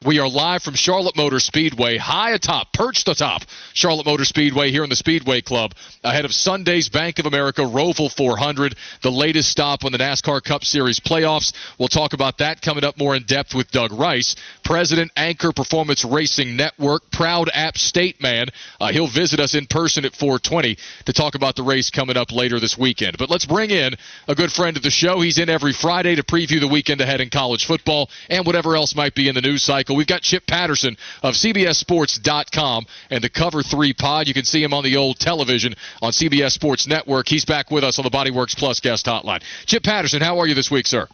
We 0.04 0.18
are 0.18 0.28
live 0.28 0.62
from 0.62 0.74
Charlotte 0.74 1.16
Motor 1.16 1.40
Speedway, 1.40 1.96
high 1.96 2.32
atop, 2.32 2.72
perched 2.72 3.08
atop 3.08 3.42
Charlotte 3.72 4.04
Motor 4.04 4.26
Speedway 4.26 4.70
here 4.70 4.84
in 4.84 4.90
the 4.90 4.96
Speedway 4.96 5.40
Club, 5.40 5.72
ahead 6.04 6.26
of 6.26 6.34
Sunday's 6.34 6.90
Bank 6.90 7.18
of 7.18 7.24
America 7.24 7.62
Roval 7.62 8.12
400, 8.12 8.76
the 9.02 9.10
latest 9.10 9.50
stop 9.50 9.84
on 9.84 9.92
the 9.92 9.98
NASCAR 9.98 10.44
Cup 10.44 10.64
Series 10.64 11.00
playoffs. 11.00 11.54
We'll 11.78 11.88
talk 11.88 12.12
about 12.12 12.38
that 12.38 12.60
coming 12.60 12.84
up 12.84 12.98
more 12.98 13.16
in 13.16 13.22
depth 13.22 13.54
with 13.54 13.70
Doug 13.70 13.90
Rice, 13.90 14.36
President, 14.64 15.10
Anchor 15.16 15.52
Performance 15.52 16.04
Racing 16.04 16.56
Network, 16.56 17.10
proud 17.10 17.48
App 17.54 17.78
State 17.78 18.20
man. 18.20 18.48
Uh, 18.78 18.92
he'll 18.92 19.08
visit 19.08 19.40
us 19.40 19.54
in 19.54 19.66
person 19.66 20.04
at 20.04 20.14
420 20.14 20.76
to 21.06 21.12
talk 21.14 21.34
about 21.34 21.56
the 21.56 21.62
race 21.62 21.88
coming 21.88 22.18
up 22.18 22.32
later 22.32 22.60
this 22.60 22.76
weekend. 22.76 23.16
But 23.18 23.30
let's 23.30 23.46
bring 23.46 23.70
in 23.70 23.94
a 24.28 24.34
good 24.34 24.52
friend 24.52 24.76
of 24.76 24.82
the 24.82 24.90
show. 24.90 25.20
He's 25.22 25.38
in 25.38 25.48
every 25.48 25.72
Friday 25.72 26.16
to 26.16 26.22
preview 26.22 26.60
the 26.60 26.68
weekend 26.68 27.00
ahead 27.00 27.22
in 27.22 27.30
college 27.30 27.64
football 27.64 28.10
and 28.28 28.44
whatever 28.44 28.76
else 28.76 28.94
might 28.94 29.14
be 29.14 29.28
in 29.28 29.34
the 29.34 29.40
news 29.40 29.62
cycle. 29.62 29.85
We've 29.94 30.06
got 30.06 30.22
Chip 30.22 30.46
Patterson 30.46 30.96
of 31.22 31.34
CBSSports.com 31.34 32.86
and 33.10 33.22
the 33.22 33.28
Cover 33.28 33.62
3 33.62 33.92
pod. 33.92 34.28
You 34.28 34.34
can 34.34 34.44
see 34.44 34.62
him 34.62 34.74
on 34.74 34.84
the 34.84 34.96
old 34.96 35.18
television 35.18 35.74
on 36.02 36.12
CBS 36.12 36.52
Sports 36.52 36.86
Network. 36.86 37.28
He's 37.28 37.44
back 37.44 37.70
with 37.70 37.84
us 37.84 37.98
on 37.98 38.04
the 38.04 38.10
Bodyworks 38.10 38.56
Plus 38.56 38.80
guest 38.80 39.06
hotline. 39.06 39.42
Chip 39.66 39.82
Patterson, 39.82 40.22
how 40.22 40.38
are 40.38 40.46
you 40.46 40.54
this 40.54 40.70
week, 40.70 40.86
sir? 40.86 41.06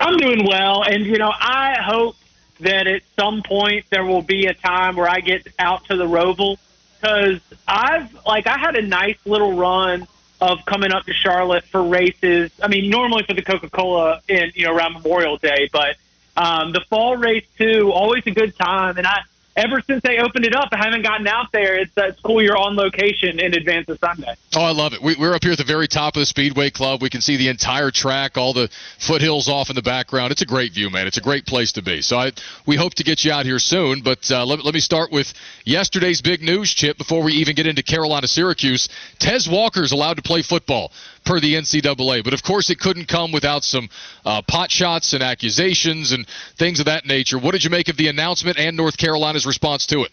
I'm 0.00 0.16
doing 0.16 0.46
well, 0.46 0.82
and 0.82 1.04
you 1.04 1.18
know, 1.18 1.32
I 1.32 1.76
hope 1.80 2.16
that 2.60 2.86
at 2.86 3.02
some 3.18 3.42
point 3.42 3.86
there 3.90 4.04
will 4.04 4.22
be 4.22 4.46
a 4.46 4.54
time 4.54 4.96
where 4.96 5.08
I 5.08 5.20
get 5.20 5.46
out 5.58 5.84
to 5.86 5.96
the 5.96 6.06
Roval 6.06 6.58
because 7.00 7.40
I've 7.66 8.16
like 8.24 8.46
I 8.46 8.58
had 8.58 8.76
a 8.76 8.82
nice 8.82 9.18
little 9.24 9.54
run 9.54 10.06
of 10.40 10.64
coming 10.66 10.92
up 10.92 11.04
to 11.06 11.12
Charlotte 11.12 11.64
for 11.64 11.82
races. 11.82 12.50
I 12.62 12.68
mean, 12.68 12.90
normally 12.90 13.24
for 13.24 13.34
the 13.34 13.42
Coca 13.42 13.68
Cola 13.70 14.20
in 14.28 14.52
you 14.54 14.66
know 14.66 14.74
around 14.74 14.94
Memorial 14.94 15.36
Day, 15.36 15.68
but 15.72 15.96
um, 16.36 16.72
the 16.72 16.82
fall 16.88 17.16
race 17.16 17.46
too, 17.58 17.90
always 17.92 18.26
a 18.26 18.30
good 18.30 18.56
time. 18.56 18.96
And 18.98 19.06
I 19.06 19.22
ever 19.56 19.80
since 19.80 20.02
they 20.02 20.18
opened 20.18 20.44
it 20.44 20.54
up, 20.54 20.68
I 20.72 20.78
haven't 20.78 21.02
gotten 21.02 21.26
out 21.26 21.52
there. 21.52 21.78
It's 21.78 21.92
it's 21.96 22.20
cool. 22.20 22.42
You're 22.42 22.56
on 22.56 22.76
location 22.76 23.38
in 23.38 23.54
advance 23.54 23.88
of 23.88 23.98
Sunday. 23.98 24.34
Oh, 24.54 24.62
I 24.62 24.70
love 24.70 24.92
it. 24.92 25.02
We, 25.02 25.16
we're 25.16 25.34
up 25.34 25.42
here 25.42 25.52
at 25.52 25.58
the 25.58 25.64
very 25.64 25.88
top 25.88 26.16
of 26.16 26.20
the 26.20 26.26
Speedway 26.26 26.70
Club. 26.70 27.02
We 27.02 27.10
can 27.10 27.20
see 27.20 27.36
the 27.36 27.48
entire 27.48 27.90
track, 27.90 28.36
all 28.36 28.52
the 28.52 28.70
foothills 28.98 29.48
off 29.48 29.70
in 29.70 29.76
the 29.76 29.82
background. 29.82 30.32
It's 30.32 30.42
a 30.42 30.46
great 30.46 30.72
view, 30.72 30.90
man. 30.90 31.06
It's 31.06 31.18
a 31.18 31.22
great 31.22 31.46
place 31.46 31.72
to 31.72 31.82
be. 31.82 32.02
So 32.02 32.16
I, 32.16 32.32
we 32.66 32.76
hope 32.76 32.94
to 32.94 33.04
get 33.04 33.24
you 33.24 33.32
out 33.32 33.46
here 33.46 33.58
soon. 33.58 34.02
But 34.02 34.30
uh, 34.30 34.44
let, 34.46 34.64
let 34.64 34.74
me 34.74 34.80
start 34.80 35.12
with 35.12 35.32
yesterday's 35.64 36.22
big 36.22 36.42
news, 36.42 36.72
Chip, 36.72 36.98
before 36.98 37.22
we 37.22 37.32
even 37.34 37.54
get 37.54 37.66
into 37.66 37.82
Carolina 37.82 38.26
Syracuse. 38.26 38.88
Tez 39.18 39.48
Walker's 39.48 39.92
allowed 39.92 40.16
to 40.16 40.22
play 40.22 40.42
football 40.42 40.92
per 41.24 41.40
the 41.40 41.54
NCAA. 41.54 42.24
But 42.24 42.34
of 42.34 42.42
course, 42.42 42.70
it 42.70 42.78
couldn't 42.78 43.06
come 43.06 43.32
without 43.32 43.64
some 43.64 43.88
uh, 44.24 44.42
pot 44.42 44.70
shots 44.70 45.12
and 45.12 45.22
accusations 45.22 46.12
and 46.12 46.26
things 46.56 46.80
of 46.80 46.86
that 46.86 47.06
nature. 47.06 47.38
What 47.38 47.52
did 47.52 47.64
you 47.64 47.70
make 47.70 47.88
of 47.88 47.96
the 47.96 48.08
announcement 48.08 48.58
and 48.58 48.76
North 48.76 48.96
Carolina's 48.96 49.46
response 49.46 49.86
to 49.86 50.02
it? 50.02 50.12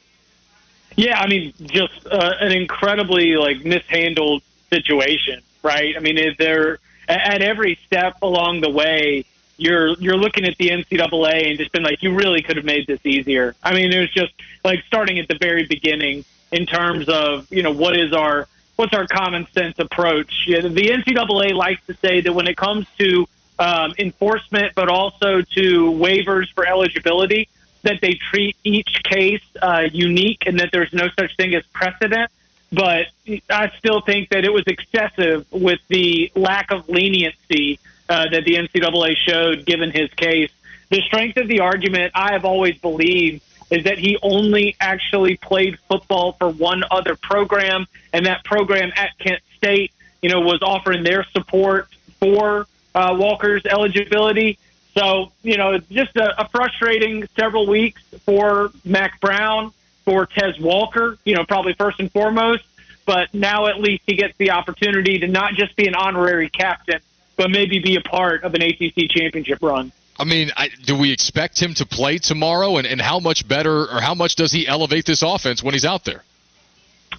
Yeah, 0.96 1.20
I 1.20 1.28
mean, 1.28 1.54
just 1.62 2.08
uh, 2.08 2.34
an 2.40 2.52
incredibly 2.52 3.36
like 3.36 3.64
mishandled 3.64 4.42
situation, 4.70 5.42
right? 5.64 5.96
I 5.96 6.00
mean, 6.00 6.18
is 6.18 6.36
there 6.38 6.80
at 7.08 7.42
every 7.42 7.80
step 7.86 8.18
along 8.22 8.62
the 8.62 8.70
way, 8.70 9.26
you're 9.58 9.90
you're 10.00 10.18
looking 10.18 10.46
at 10.46 10.58
the 10.58 10.70
NCAA 10.70 11.50
and 11.50 11.58
just 11.58 11.72
been 11.72 11.84
like, 11.84 12.02
you 12.02 12.16
really 12.16 12.42
could 12.42 12.56
have 12.56 12.66
made 12.66 12.88
this 12.88 13.00
easier. 13.06 13.56
I 13.62 13.74
mean, 13.74 13.92
it 13.92 14.00
was 14.00 14.12
just 14.12 14.34
like 14.64 14.84
starting 14.88 15.20
at 15.20 15.28
the 15.28 15.38
very 15.40 15.66
beginning 15.66 16.24
in 16.52 16.66
terms 16.66 17.10
of 17.10 17.48
you 17.52 17.64
know 17.64 17.72
what 17.72 17.98
is 17.98 18.14
our 18.14 18.48
what's 18.80 18.94
our 18.94 19.08
common 19.08 19.46
sense 19.52 19.78
approach. 19.78 20.46
The 20.48 20.54
NCAA 20.62 21.54
likes 21.54 21.86
to 21.88 21.94
say 21.96 22.22
that 22.22 22.32
when 22.32 22.48
it 22.48 22.56
comes 22.56 22.88
to 22.98 23.28
um, 23.60 23.94
enforcement, 24.00 24.74
but 24.74 24.88
also 24.88 25.42
to 25.42 25.92
waivers 25.92 26.50
for 26.54 26.66
eligibility, 26.66 27.50
that 27.84 28.00
they 28.02 28.14
treat 28.14 28.56
each 28.64 29.04
case 29.04 29.44
uh, 29.62 29.90
unique 29.92 30.44
and 30.46 30.62
that 30.62 30.70
there's 30.72 30.94
no 30.94 31.10
such 31.20 31.36
thing 31.36 31.54
as 31.56 31.66
precedent. 31.74 32.32
But 32.72 33.08
I 33.50 33.70
still 33.78 34.00
think 34.00 34.30
that 34.30 34.46
it 34.46 34.54
was 34.54 34.64
excessive 34.66 35.46
with 35.52 35.82
the 35.90 36.32
lack 36.34 36.72
of 36.72 36.88
leniency 36.88 37.80
uh, 38.08 38.30
that 38.30 38.46
the 38.46 38.56
NCAA 38.56 39.18
showed 39.18 39.66
given 39.66 39.92
his 39.92 40.10
case. 40.14 40.52
the 40.90 41.02
strength 41.02 41.36
of 41.36 41.50
the 41.50 41.60
argument 41.60 42.14
I 42.16 42.32
have 42.32 42.46
always 42.46 42.78
believed 42.78 43.44
is 43.70 43.84
that 43.84 43.98
he 44.00 44.18
only 44.22 44.76
actually 44.80 45.38
played 45.38 45.78
football 45.88 46.34
for 46.34 46.50
one 46.50 46.84
other 46.90 47.16
program, 47.16 47.86
and 48.14 48.26
that 48.26 48.44
program 48.44 48.92
at 48.96 49.18
Kent 49.20 49.42
State, 49.58 49.92
you 50.22 50.30
know, 50.30 50.42
was 50.42 50.62
offering 50.62 51.04
their 51.04 51.24
support 51.26 51.88
for 52.20 52.68
uh, 52.96 53.16
Walker's 53.18 53.66
eligibility. 53.66 54.58
So, 54.96 55.32
you 55.44 55.58
know, 55.58 55.78
just 55.78 56.16
a, 56.18 56.42
a 56.42 56.50
frustrating 56.50 57.28
several 57.36 57.68
weeks 57.68 58.02
for 58.26 58.72
Mack 58.84 59.22
Brown, 59.22 59.72
for 60.04 60.26
Tez 60.26 60.60
Walker, 60.60 61.18
you 61.24 61.36
know, 61.36 61.46
probably 61.46 61.74
first 61.74 62.00
and 62.00 62.12
foremost. 62.12 62.64
But 63.06 63.34
now 63.34 63.68
at 63.68 63.80
least 63.80 64.04
he 64.06 64.16
gets 64.16 64.38
the 64.38 64.52
opportunity 64.52 65.20
to 65.20 65.28
not 65.28 65.54
just 65.54 65.76
be 65.76 65.88
an 65.88 65.96
honorary 65.96 66.50
captain, 66.50 67.00
but 67.36 67.50
maybe 67.50 67.80
be 67.80 67.96
a 67.96 68.02
part 68.02 68.44
of 68.44 68.54
an 68.54 68.62
ACC 68.62 69.10
championship 69.10 69.60
run. 69.62 69.92
I 70.20 70.26
mean, 70.26 70.52
I, 70.58 70.70
do 70.86 70.98
we 70.98 71.12
expect 71.14 71.62
him 71.62 71.74
to 71.76 71.86
play 71.86 72.18
tomorrow? 72.18 72.78
And, 72.78 72.86
and 72.86 73.00
how 73.00 73.20
much 73.20 73.48
better 73.48 73.84
or 73.84 74.02
how 74.02 74.14
much 74.14 74.36
does 74.36 74.52
he 74.52 74.68
elevate 74.68 75.06
this 75.06 75.22
offense 75.22 75.64
when 75.64 75.74
he's 75.74 75.86
out 75.86 76.04
there? 76.04 76.24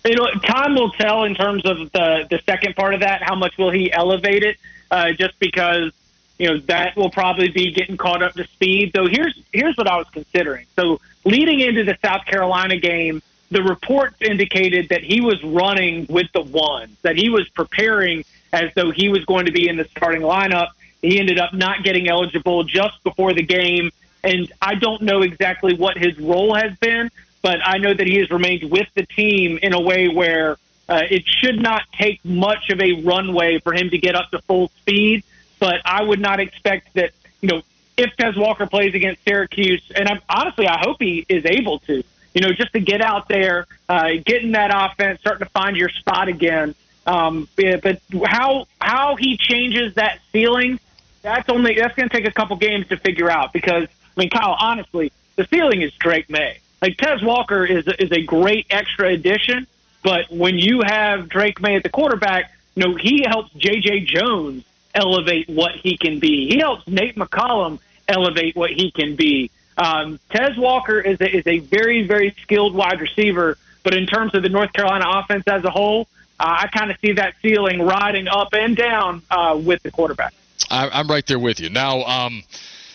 You 0.04 0.16
know, 0.16 0.30
time 0.44 0.74
will 0.74 0.90
tell 0.92 1.24
in 1.24 1.34
terms 1.34 1.64
of 1.64 1.90
the 1.92 2.26
the 2.30 2.40
second 2.46 2.76
part 2.76 2.94
of 2.94 3.00
that. 3.00 3.22
How 3.22 3.34
much 3.34 3.58
will 3.58 3.70
he 3.70 3.92
elevate 3.92 4.42
it? 4.42 4.56
Uh, 4.90 5.12
just 5.12 5.38
because 5.38 5.92
you 6.38 6.48
know 6.48 6.58
that 6.66 6.96
will 6.96 7.10
probably 7.10 7.48
be 7.48 7.72
getting 7.72 7.96
caught 7.96 8.22
up 8.22 8.32
to 8.34 8.46
speed. 8.46 8.92
So 8.94 9.06
here's 9.06 9.38
here's 9.52 9.76
what 9.76 9.88
I 9.88 9.96
was 9.96 10.06
considering. 10.10 10.66
So 10.76 11.00
leading 11.24 11.60
into 11.60 11.84
the 11.84 11.98
South 12.02 12.24
Carolina 12.24 12.78
game, 12.78 13.20
the 13.50 13.62
reports 13.62 14.16
indicated 14.20 14.88
that 14.90 15.02
he 15.02 15.20
was 15.20 15.42
running 15.42 16.06
with 16.08 16.28
the 16.32 16.42
ones, 16.42 16.96
that 17.02 17.16
he 17.16 17.28
was 17.28 17.48
preparing 17.50 18.24
as 18.52 18.72
though 18.74 18.90
he 18.90 19.08
was 19.08 19.24
going 19.24 19.46
to 19.46 19.52
be 19.52 19.68
in 19.68 19.76
the 19.76 19.84
starting 19.84 20.22
lineup. 20.22 20.68
He 21.02 21.18
ended 21.18 21.38
up 21.38 21.52
not 21.54 21.82
getting 21.82 22.08
eligible 22.08 22.64
just 22.64 23.02
before 23.04 23.32
the 23.32 23.42
game, 23.42 23.90
and 24.22 24.52
I 24.60 24.74
don't 24.74 25.02
know 25.02 25.22
exactly 25.22 25.74
what 25.74 25.96
his 25.96 26.18
role 26.18 26.54
has 26.54 26.76
been, 26.78 27.10
but 27.42 27.60
I 27.64 27.78
know 27.78 27.94
that 27.94 28.06
he 28.06 28.16
has 28.16 28.30
remained 28.30 28.70
with 28.70 28.88
the 28.94 29.06
team 29.06 29.58
in 29.62 29.72
a 29.72 29.80
way 29.80 30.08
where 30.08 30.58
uh, 30.88 31.02
it 31.08 31.26
should 31.26 31.60
not 31.60 31.82
take 31.92 32.22
much 32.24 32.68
of 32.70 32.80
a 32.80 33.00
runway 33.02 33.58
for 33.60 33.72
him 33.72 33.90
to 33.90 33.98
get 33.98 34.14
up 34.14 34.30
to 34.32 34.40
full 34.42 34.68
speed. 34.80 35.24
But 35.58 35.80
I 35.84 36.02
would 36.02 36.20
not 36.20 36.40
expect 36.40 36.94
that, 36.94 37.12
you 37.40 37.48
know, 37.48 37.62
if 37.96 38.16
Tez 38.16 38.36
Walker 38.36 38.66
plays 38.66 38.94
against 38.94 39.22
Syracuse, 39.24 39.82
and 39.94 40.08
I'm, 40.08 40.20
honestly, 40.28 40.66
I 40.66 40.78
hope 40.78 40.96
he 41.00 41.24
is 41.28 41.44
able 41.44 41.80
to, 41.80 42.02
you 42.34 42.40
know, 42.40 42.52
just 42.52 42.72
to 42.72 42.80
get 42.80 43.02
out 43.02 43.28
there, 43.28 43.66
uh, 43.88 44.12
get 44.24 44.42
in 44.42 44.52
that 44.52 44.70
offense, 44.74 45.20
starting 45.20 45.46
to 45.46 45.50
find 45.50 45.76
your 45.76 45.90
spot 45.90 46.28
again. 46.28 46.74
Um, 47.06 47.48
but 47.56 48.00
how 48.24 48.66
how 48.80 49.16
he 49.16 49.36
changes 49.36 49.94
that 49.94 50.20
ceiling, 50.32 50.78
that's 51.22 51.48
only 51.48 51.74
that's 51.74 51.94
going 51.94 52.08
to 52.08 52.16
take 52.16 52.26
a 52.26 52.32
couple 52.32 52.56
games 52.56 52.88
to 52.88 52.96
figure 52.96 53.30
out. 53.30 53.52
Because 53.52 53.84
I 53.84 54.20
mean, 54.20 54.30
Kyle, 54.30 54.56
honestly, 54.58 55.12
the 55.36 55.46
ceiling 55.46 55.82
is 55.82 55.92
Drake 55.94 56.30
Maye. 56.30 56.58
Like 56.82 56.96
Tez 56.96 57.22
Walker 57.22 57.64
is 57.64 57.86
is 57.98 58.10
a 58.12 58.22
great 58.22 58.66
extra 58.70 59.08
addition, 59.08 59.66
but 60.02 60.30
when 60.30 60.58
you 60.58 60.82
have 60.82 61.28
Drake 61.28 61.60
Maye 61.60 61.76
at 61.76 61.82
the 61.82 61.90
quarterback, 61.90 62.52
you 62.74 62.86
know 62.86 62.94
he 62.94 63.24
helps 63.26 63.52
J.J. 63.52 64.00
Jones 64.00 64.64
elevate 64.94 65.48
what 65.48 65.72
he 65.76 65.96
can 65.96 66.18
be. 66.18 66.48
He 66.48 66.58
helps 66.58 66.86
Nate 66.88 67.16
McCollum 67.16 67.78
elevate 68.08 68.56
what 68.56 68.70
he 68.70 68.90
can 68.90 69.14
be. 69.14 69.50
Um, 69.76 70.18
Tez 70.30 70.56
Walker 70.56 71.00
is 71.00 71.20
a, 71.20 71.36
is 71.36 71.46
a 71.46 71.58
very 71.58 72.06
very 72.06 72.34
skilled 72.42 72.74
wide 72.74 73.00
receiver, 73.00 73.58
but 73.82 73.94
in 73.94 74.06
terms 74.06 74.34
of 74.34 74.42
the 74.42 74.48
North 74.48 74.72
Carolina 74.72 75.04
offense 75.08 75.44
as 75.46 75.64
a 75.64 75.70
whole, 75.70 76.08
uh, 76.38 76.60
I 76.62 76.68
kind 76.68 76.90
of 76.90 76.98
see 77.00 77.12
that 77.12 77.34
ceiling 77.42 77.82
riding 77.82 78.26
up 78.26 78.54
and 78.54 78.74
down 78.74 79.22
uh, 79.30 79.60
with 79.62 79.82
the 79.82 79.90
quarterback. 79.90 80.32
I, 80.70 81.00
am 81.00 81.08
right 81.08 81.26
there 81.26 81.38
with 81.38 81.60
you. 81.60 81.70
Now, 81.70 82.02
um, 82.04 82.42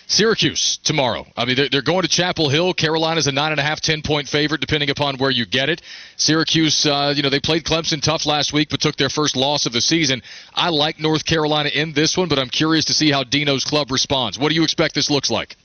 Syracuse 0.07 0.77
tomorrow. 0.83 1.25
I 1.35 1.45
mean, 1.45 1.55
they're, 1.55 1.69
they're, 1.69 1.81
going 1.81 2.03
to 2.03 2.07
Chapel 2.07 2.49
Hill. 2.49 2.73
Carolina's 2.73 3.27
a 3.27 3.31
nine 3.31 3.51
and 3.51 3.59
a 3.59 3.63
half, 3.63 3.81
ten 3.81 4.01
point 4.01 4.27
favorite, 4.27 4.61
depending 4.61 4.89
upon 4.89 5.17
where 5.17 5.31
you 5.31 5.45
get 5.45 5.69
it. 5.69 5.81
Syracuse, 6.15 6.85
uh, 6.85 7.13
you 7.15 7.23
know, 7.23 7.29
they 7.29 7.39
played 7.39 7.63
Clemson 7.63 8.01
tough 8.01 8.25
last 8.25 8.53
week, 8.53 8.69
but 8.69 8.81
took 8.81 8.97
their 8.97 9.09
first 9.09 9.35
loss 9.35 9.65
of 9.65 9.73
the 9.73 9.81
season. 9.81 10.21
I 10.53 10.69
like 10.69 10.99
North 10.99 11.25
Carolina 11.25 11.69
in 11.69 11.93
this 11.93 12.15
one, 12.15 12.29
but 12.29 12.37
I'm 12.37 12.49
curious 12.49 12.85
to 12.85 12.93
see 12.93 13.11
how 13.11 13.23
Dino's 13.23 13.63
club 13.63 13.91
responds. 13.91 14.37
What 14.37 14.49
do 14.49 14.55
you 14.55 14.63
expect 14.63 14.93
this 14.93 15.09
looks 15.09 15.31
like? 15.31 15.55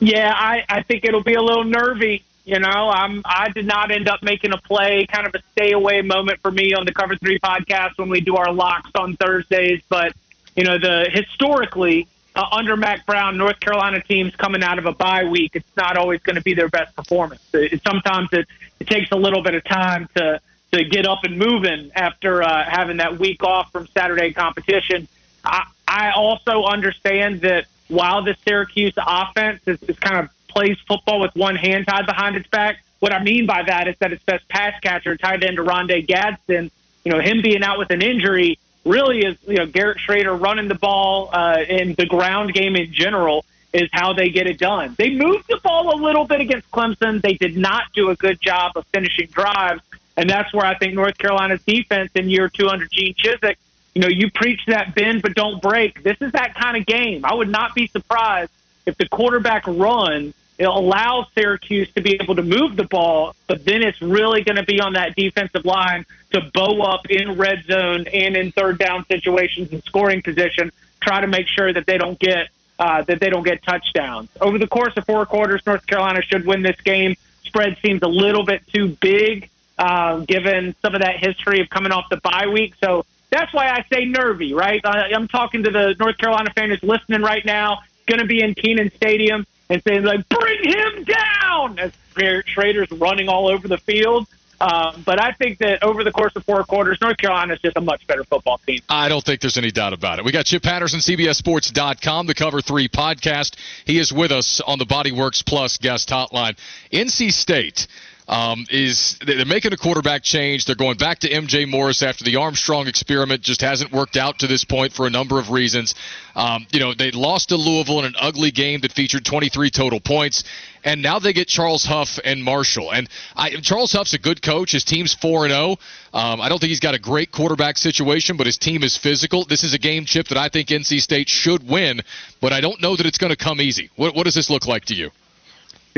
Yeah, 0.00 0.32
I, 0.34 0.64
I 0.68 0.82
think 0.82 1.04
it'll 1.04 1.24
be 1.24 1.34
a 1.34 1.42
little 1.42 1.64
nervy. 1.64 2.24
You 2.44 2.60
know, 2.60 2.68
I'm 2.88 3.20
I 3.26 3.50
did 3.50 3.66
not 3.66 3.90
end 3.90 4.08
up 4.08 4.22
making 4.22 4.52
a 4.52 4.56
play, 4.56 5.06
kind 5.12 5.26
of 5.26 5.34
a 5.34 5.42
stay 5.52 5.72
away 5.72 6.00
moment 6.00 6.40
for 6.40 6.50
me 6.50 6.72
on 6.72 6.86
the 6.86 6.94
Cover 6.94 7.14
Three 7.16 7.38
podcast 7.38 7.98
when 7.98 8.08
we 8.08 8.22
do 8.22 8.36
our 8.36 8.50
locks 8.50 8.90
on 8.94 9.16
Thursdays. 9.16 9.82
But 9.90 10.14
you 10.58 10.64
know, 10.64 10.76
the 10.76 11.08
historically 11.08 12.08
uh, 12.34 12.44
under 12.50 12.76
Mack 12.76 13.06
Brown, 13.06 13.36
North 13.36 13.60
Carolina 13.60 14.02
teams 14.02 14.34
coming 14.34 14.64
out 14.64 14.80
of 14.80 14.86
a 14.86 14.92
bye 14.92 15.22
week, 15.22 15.52
it's 15.54 15.76
not 15.76 15.96
always 15.96 16.20
going 16.22 16.34
to 16.34 16.42
be 16.42 16.52
their 16.52 16.68
best 16.68 16.96
performance. 16.96 17.40
It, 17.54 17.80
sometimes 17.86 18.28
it, 18.32 18.48
it 18.80 18.88
takes 18.88 19.12
a 19.12 19.16
little 19.16 19.40
bit 19.40 19.54
of 19.54 19.62
time 19.62 20.08
to 20.16 20.40
to 20.72 20.84
get 20.84 21.06
up 21.06 21.22
and 21.22 21.38
moving 21.38 21.92
after 21.94 22.42
uh, 22.42 22.64
having 22.64 22.96
that 22.96 23.20
week 23.20 23.44
off 23.44 23.70
from 23.70 23.86
Saturday 23.86 24.32
competition. 24.32 25.06
I, 25.44 25.64
I 25.86 26.10
also 26.10 26.64
understand 26.64 27.42
that 27.42 27.66
while 27.86 28.22
the 28.24 28.36
Syracuse 28.44 28.94
offense 28.96 29.62
is, 29.64 29.80
is 29.84 29.98
kind 30.00 30.18
of 30.18 30.28
plays 30.48 30.76
football 30.88 31.20
with 31.20 31.36
one 31.36 31.54
hand 31.54 31.86
tied 31.86 32.04
behind 32.04 32.34
its 32.34 32.48
back. 32.48 32.82
What 32.98 33.12
I 33.12 33.22
mean 33.22 33.46
by 33.46 33.62
that 33.62 33.86
is 33.86 33.96
that 34.00 34.12
its 34.12 34.24
best 34.24 34.48
pass 34.48 34.78
catcher, 34.80 35.16
tight 35.16 35.44
end 35.44 35.60
Oronde 35.60 36.04
Gadsden, 36.08 36.72
you 37.04 37.12
know, 37.12 37.20
him 37.20 37.42
being 37.42 37.62
out 37.62 37.78
with 37.78 37.90
an 37.92 38.02
injury 38.02 38.58
really 38.88 39.24
is, 39.24 39.36
you 39.46 39.56
know, 39.56 39.66
Garrett 39.66 39.98
Shrader 39.98 40.40
running 40.40 40.68
the 40.68 40.74
ball 40.74 41.30
uh, 41.32 41.58
in 41.68 41.94
the 41.94 42.06
ground 42.06 42.54
game 42.54 42.74
in 42.74 42.92
general 42.92 43.44
is 43.72 43.88
how 43.92 44.12
they 44.14 44.30
get 44.30 44.46
it 44.46 44.58
done. 44.58 44.94
They 44.96 45.10
moved 45.10 45.46
the 45.48 45.58
ball 45.58 45.94
a 45.94 45.98
little 46.02 46.24
bit 46.24 46.40
against 46.40 46.70
Clemson. 46.70 47.20
They 47.20 47.34
did 47.34 47.56
not 47.56 47.84
do 47.92 48.10
a 48.10 48.16
good 48.16 48.40
job 48.40 48.72
of 48.76 48.86
finishing 48.86 49.26
drives. 49.26 49.82
And 50.16 50.28
that's 50.28 50.52
where 50.52 50.66
I 50.66 50.74
think 50.76 50.94
North 50.94 51.16
Carolina's 51.18 51.62
defense 51.62 52.10
in 52.14 52.28
year 52.28 52.48
two 52.48 52.68
under 52.68 52.86
Gene 52.86 53.14
Chizik, 53.14 53.56
you 53.94 54.02
know, 54.02 54.08
you 54.08 54.30
preach 54.30 54.60
that 54.66 54.94
bend 54.94 55.22
but 55.22 55.34
don't 55.34 55.60
break. 55.62 56.02
This 56.02 56.16
is 56.20 56.32
that 56.32 56.54
kind 56.54 56.76
of 56.76 56.86
game. 56.86 57.24
I 57.24 57.34
would 57.34 57.48
not 57.48 57.74
be 57.74 57.86
surprised 57.86 58.50
if 58.86 58.96
the 58.96 59.08
quarterback 59.08 59.66
runs 59.66 60.34
it 60.58 60.66
allows 60.66 61.26
Syracuse 61.34 61.90
to 61.92 62.00
be 62.00 62.14
able 62.20 62.34
to 62.34 62.42
move 62.42 62.74
the 62.74 62.84
ball, 62.84 63.36
but 63.46 63.64
then 63.64 63.80
it's 63.80 64.02
really 64.02 64.42
going 64.42 64.56
to 64.56 64.64
be 64.64 64.80
on 64.80 64.94
that 64.94 65.14
defensive 65.14 65.64
line 65.64 66.04
to 66.32 66.40
bow 66.52 66.82
up 66.82 67.06
in 67.08 67.38
red 67.38 67.64
zone 67.64 68.06
and 68.12 68.36
in 68.36 68.50
third 68.50 68.78
down 68.78 69.06
situations 69.06 69.72
and 69.72 69.82
scoring 69.84 70.20
position, 70.20 70.72
try 71.00 71.20
to 71.20 71.28
make 71.28 71.46
sure 71.46 71.72
that 71.72 71.86
they 71.86 71.96
don't 71.96 72.18
get 72.18 72.48
uh, 72.80 73.02
that 73.02 73.20
they 73.20 73.30
don't 73.30 73.44
get 73.44 73.62
touchdowns. 73.62 74.28
Over 74.40 74.58
the 74.58 74.66
course 74.66 74.96
of 74.96 75.04
four 75.04 75.26
quarters, 75.26 75.62
North 75.66 75.86
Carolina 75.86 76.22
should 76.22 76.44
win 76.46 76.62
this 76.62 76.80
game. 76.82 77.16
Spread 77.42 77.76
seems 77.82 78.02
a 78.02 78.08
little 78.08 78.44
bit 78.44 78.66
too 78.68 78.88
big, 79.00 79.50
uh, 79.78 80.18
given 80.20 80.74
some 80.82 80.94
of 80.94 81.00
that 81.00 81.16
history 81.16 81.60
of 81.60 81.70
coming 81.70 81.92
off 81.92 82.08
the 82.08 82.18
bye 82.18 82.46
week. 82.46 82.74
So 82.82 83.04
that's 83.30 83.52
why 83.52 83.68
I 83.68 83.84
say 83.92 84.04
nervy, 84.04 84.54
right? 84.54 84.80
I'm 84.84 85.28
talking 85.28 85.64
to 85.64 85.70
the 85.70 85.94
North 85.98 86.18
Carolina 86.18 86.50
fan 86.54 86.70
who's 86.70 86.82
listening 86.82 87.22
right 87.22 87.44
now. 87.44 87.80
Going 88.06 88.20
to 88.20 88.26
be 88.26 88.42
in 88.42 88.54
Kenan 88.54 88.90
Stadium 88.94 89.46
and 89.68 89.82
saying 89.86 90.04
like, 90.04 90.28
"Bring 90.28 90.64
him 90.64 91.04
down!" 91.04 91.78
as 91.78 91.92
Shrader's 92.16 92.90
running 92.92 93.28
all 93.28 93.48
over 93.48 93.68
the 93.68 93.78
field. 93.78 94.26
Um, 94.60 95.04
but 95.06 95.20
I 95.20 95.32
think 95.32 95.58
that 95.58 95.84
over 95.84 96.02
the 96.02 96.10
course 96.10 96.34
of 96.34 96.44
four 96.44 96.64
quarters, 96.64 96.98
North 97.00 97.16
Carolina 97.16 97.54
is 97.54 97.60
just 97.60 97.76
a 97.76 97.80
much 97.80 98.04
better 98.08 98.24
football 98.24 98.58
team. 98.66 98.80
I 98.88 99.08
don't 99.08 99.24
think 99.24 99.40
there's 99.40 99.56
any 99.56 99.70
doubt 99.70 99.92
about 99.92 100.18
it. 100.18 100.24
We 100.24 100.32
got 100.32 100.46
Chip 100.46 100.64
Patterson, 100.64 100.98
CBSSports.com, 100.98 102.26
the 102.26 102.34
Cover 102.34 102.60
3 102.60 102.88
podcast. 102.88 103.54
He 103.84 103.98
is 103.98 104.12
with 104.12 104.32
us 104.32 104.60
on 104.60 104.78
the 104.78 104.86
Bodyworks 104.86 105.46
Plus 105.46 105.78
guest 105.78 106.08
hotline. 106.08 106.56
NC 106.92 107.32
State 107.32 107.86
um, 108.28 108.66
is 108.70 109.16
they're 109.26 109.46
making 109.46 109.72
a 109.72 109.76
quarterback 109.76 110.22
change. 110.22 110.66
They're 110.66 110.76
going 110.76 110.98
back 110.98 111.20
to 111.20 111.30
MJ 111.30 111.68
Morris 111.68 112.02
after 112.02 112.24
the 112.24 112.36
Armstrong 112.36 112.86
experiment 112.86 113.42
just 113.42 113.62
hasn't 113.62 113.90
worked 113.90 114.16
out 114.16 114.40
to 114.40 114.46
this 114.46 114.64
point 114.64 114.92
for 114.92 115.06
a 115.06 115.10
number 115.10 115.38
of 115.38 115.50
reasons. 115.50 115.94
Um, 116.36 116.66
you 116.70 116.78
know, 116.78 116.92
they 116.94 117.10
lost 117.10 117.48
to 117.48 117.56
Louisville 117.56 118.00
in 118.00 118.04
an 118.04 118.14
ugly 118.20 118.50
game 118.50 118.80
that 118.82 118.92
featured 118.92 119.24
23 119.24 119.70
total 119.70 119.98
points, 119.98 120.44
and 120.84 121.02
now 121.02 121.18
they 121.18 121.32
get 121.32 121.48
Charles 121.48 121.84
Huff 121.84 122.18
and 122.22 122.44
Marshall. 122.44 122.92
And 122.92 123.08
I, 123.34 123.50
Charles 123.62 123.92
Huff's 123.92 124.12
a 124.12 124.18
good 124.18 124.42
coach. 124.42 124.72
His 124.72 124.84
team's 124.84 125.14
four 125.14 125.44
and 125.44 125.52
zero. 125.52 125.76
Oh. 126.12 126.18
Um, 126.18 126.40
I 126.40 126.48
don't 126.48 126.58
think 126.58 126.70
he's 126.70 126.80
got 126.80 126.94
a 126.94 126.98
great 126.98 127.32
quarterback 127.32 127.78
situation, 127.78 128.36
but 128.36 128.46
his 128.46 128.58
team 128.58 128.82
is 128.82 128.96
physical. 128.96 129.44
This 129.44 129.64
is 129.64 129.74
a 129.74 129.78
game 129.78 130.04
chip 130.04 130.28
that 130.28 130.38
I 130.38 130.48
think 130.48 130.68
NC 130.68 131.00
State 131.00 131.28
should 131.28 131.68
win, 131.68 132.02
but 132.40 132.52
I 132.52 132.60
don't 132.60 132.80
know 132.80 132.96
that 132.96 133.06
it's 133.06 133.18
going 133.18 133.30
to 133.30 133.36
come 133.36 133.60
easy. 133.60 133.90
What, 133.96 134.14
what 134.14 134.24
does 134.24 134.34
this 134.34 134.50
look 134.50 134.66
like 134.66 134.86
to 134.86 134.94
you? 134.94 135.10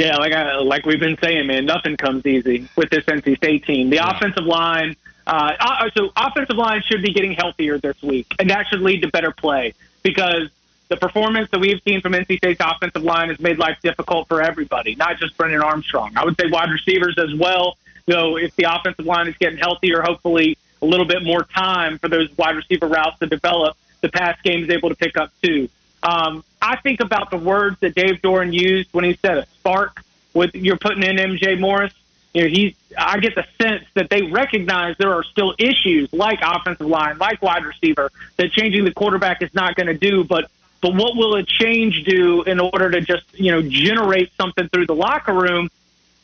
Yeah, 0.01 0.17
like 0.17 0.33
I, 0.33 0.57
like 0.57 0.87
we've 0.87 0.99
been 0.99 1.19
saying, 1.23 1.47
man, 1.47 1.67
nothing 1.67 1.99
comes 1.99 2.25
easy 2.25 2.67
with 2.75 2.89
this 2.89 3.05
NC 3.05 3.37
State 3.37 3.67
team. 3.67 3.91
The 3.91 3.97
yeah. 3.97 4.17
offensive 4.17 4.45
line, 4.45 4.97
uh, 5.27 5.53
uh, 5.61 5.91
so 5.95 6.11
offensive 6.17 6.57
line 6.57 6.81
should 6.87 7.03
be 7.03 7.13
getting 7.13 7.33
healthier 7.33 7.77
this 7.77 8.01
week, 8.03 8.35
and 8.39 8.49
that 8.49 8.67
should 8.69 8.81
lead 8.81 9.03
to 9.03 9.09
better 9.09 9.31
play 9.31 9.75
because 10.03 10.49
the 10.89 10.97
performance 10.97 11.51
that 11.51 11.61
we've 11.61 11.83
seen 11.87 12.01
from 12.01 12.15
NC 12.15 12.39
State's 12.39 12.63
offensive 12.65 13.03
line 13.03 13.29
has 13.29 13.39
made 13.41 13.59
life 13.59 13.77
difficult 13.83 14.27
for 14.27 14.41
everybody, 14.41 14.95
not 14.95 15.19
just 15.19 15.37
Brennan 15.37 15.61
Armstrong. 15.61 16.13
I 16.17 16.25
would 16.25 16.41
say 16.41 16.47
wide 16.49 16.71
receivers 16.71 17.19
as 17.19 17.35
well. 17.35 17.77
So 18.09 18.37
if 18.37 18.57
the 18.57 18.75
offensive 18.75 19.05
line 19.05 19.29
is 19.29 19.37
getting 19.37 19.59
healthier, 19.59 20.01
hopefully 20.01 20.57
a 20.81 20.87
little 20.87 21.05
bit 21.05 21.23
more 21.23 21.43
time 21.43 21.99
for 21.99 22.09
those 22.09 22.35
wide 22.39 22.57
receiver 22.57 22.89
routes 22.89 23.19
to 23.19 23.27
develop, 23.27 23.77
the 24.01 24.09
pass 24.09 24.41
game 24.41 24.65
is 24.65 24.71
able 24.71 24.89
to 24.89 24.97
pick 24.97 25.19
up 25.19 25.31
too. 25.43 25.69
Um, 26.03 26.43
I 26.63 26.77
think 26.77 27.01
about 27.01 27.31
the 27.31 27.37
words 27.37 27.79
that 27.81 27.95
Dave 27.95 28.21
Doeren 28.23 28.53
used 28.53 28.93
when 28.93 29.05
he 29.05 29.15
said 29.15 29.39
a 29.39 29.47
spark 29.47 30.03
with 30.35 30.55
you're 30.55 30.77
putting 30.77 31.03
in 31.03 31.17
MJ 31.17 31.59
Morris. 31.59 31.93
You 32.35 32.43
know, 32.43 32.49
he's. 32.49 32.75
I 32.97 33.19
get 33.19 33.35
the 33.35 33.45
sense 33.61 33.85
that 33.95 34.11
they 34.11 34.23
recognize 34.23 34.97
there 34.99 35.15
are 35.15 35.25
still 35.25 35.55
issues 35.59 36.13
like 36.13 36.41
offensive 36.43 36.87
line, 36.87 37.19
like 37.19 37.43
wide 37.43 37.65
receiver, 37.65 38.11
that 38.37 38.53
changing 38.53 38.85
the 38.85 38.93
quarterback 38.93 39.43
is 39.43 39.53
not 39.55 39.75
going 39.75 39.89
to 39.89 39.95
do. 39.95 40.25
But 40.25 40.51
but 40.81 40.95
what 40.95 41.17
will 41.17 41.35
a 41.35 41.43
change 41.43 42.05
do 42.05 42.43
in 42.43 42.61
order 42.61 42.91
to 42.91 43.01
just 43.01 43.25
you 43.39 43.51
know 43.51 43.63
generate 43.63 44.33
something 44.37 44.69
through 44.69 44.87
the 44.87 44.95
locker 44.95 45.35
room? 45.35 45.71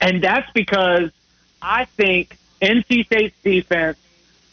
And 0.00 0.22
that's 0.22 0.50
because 0.52 1.10
I 1.60 1.86
think 1.86 2.36
NC 2.62 3.06
State's 3.06 3.36
defense, 3.42 3.98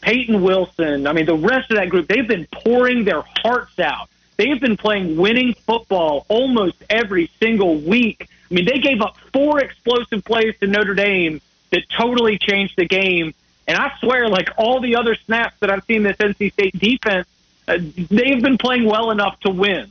Peyton 0.00 0.42
Wilson, 0.42 1.06
I 1.06 1.12
mean 1.12 1.26
the 1.26 1.36
rest 1.36 1.70
of 1.70 1.76
that 1.76 1.88
group, 1.88 2.08
they've 2.08 2.26
been 2.26 2.48
pouring 2.50 3.04
their 3.04 3.22
hearts 3.22 3.78
out. 3.78 4.08
They've 4.36 4.60
been 4.60 4.76
playing 4.76 5.16
winning 5.16 5.54
football 5.54 6.26
almost 6.28 6.76
every 6.90 7.30
single 7.38 7.76
week. 7.76 8.28
I 8.50 8.54
mean, 8.54 8.64
they 8.64 8.78
gave 8.78 9.00
up 9.00 9.16
four 9.32 9.60
explosive 9.60 10.24
plays 10.24 10.54
to 10.60 10.66
Notre 10.66 10.94
Dame 10.94 11.40
that 11.70 11.88
totally 11.88 12.38
changed 12.38 12.74
the 12.76 12.84
game. 12.84 13.34
And 13.66 13.78
I 13.78 13.92
swear, 14.00 14.28
like 14.28 14.50
all 14.56 14.80
the 14.80 14.96
other 14.96 15.14
snaps 15.14 15.58
that 15.60 15.70
I've 15.70 15.84
seen 15.84 16.02
this 16.02 16.16
NC 16.16 16.52
State 16.52 16.78
defense, 16.78 17.26
uh, 17.66 17.78
they've 17.78 18.42
been 18.42 18.58
playing 18.58 18.84
well 18.84 19.10
enough 19.10 19.38
to 19.40 19.50
win. 19.50 19.90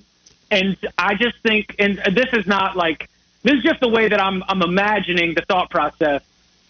And 0.51 0.77
I 0.97 1.15
just 1.15 1.39
think, 1.39 1.75
and 1.79 1.97
this 2.11 2.27
is 2.33 2.45
not 2.45 2.75
like 2.75 3.09
this 3.41 3.55
is 3.55 3.63
just 3.63 3.79
the 3.79 3.89
way 3.89 4.07
that 4.07 4.19
I'm 4.19 4.43
I'm 4.47 4.61
imagining 4.61 5.33
the 5.33 5.41
thought 5.41 5.71
process. 5.71 6.21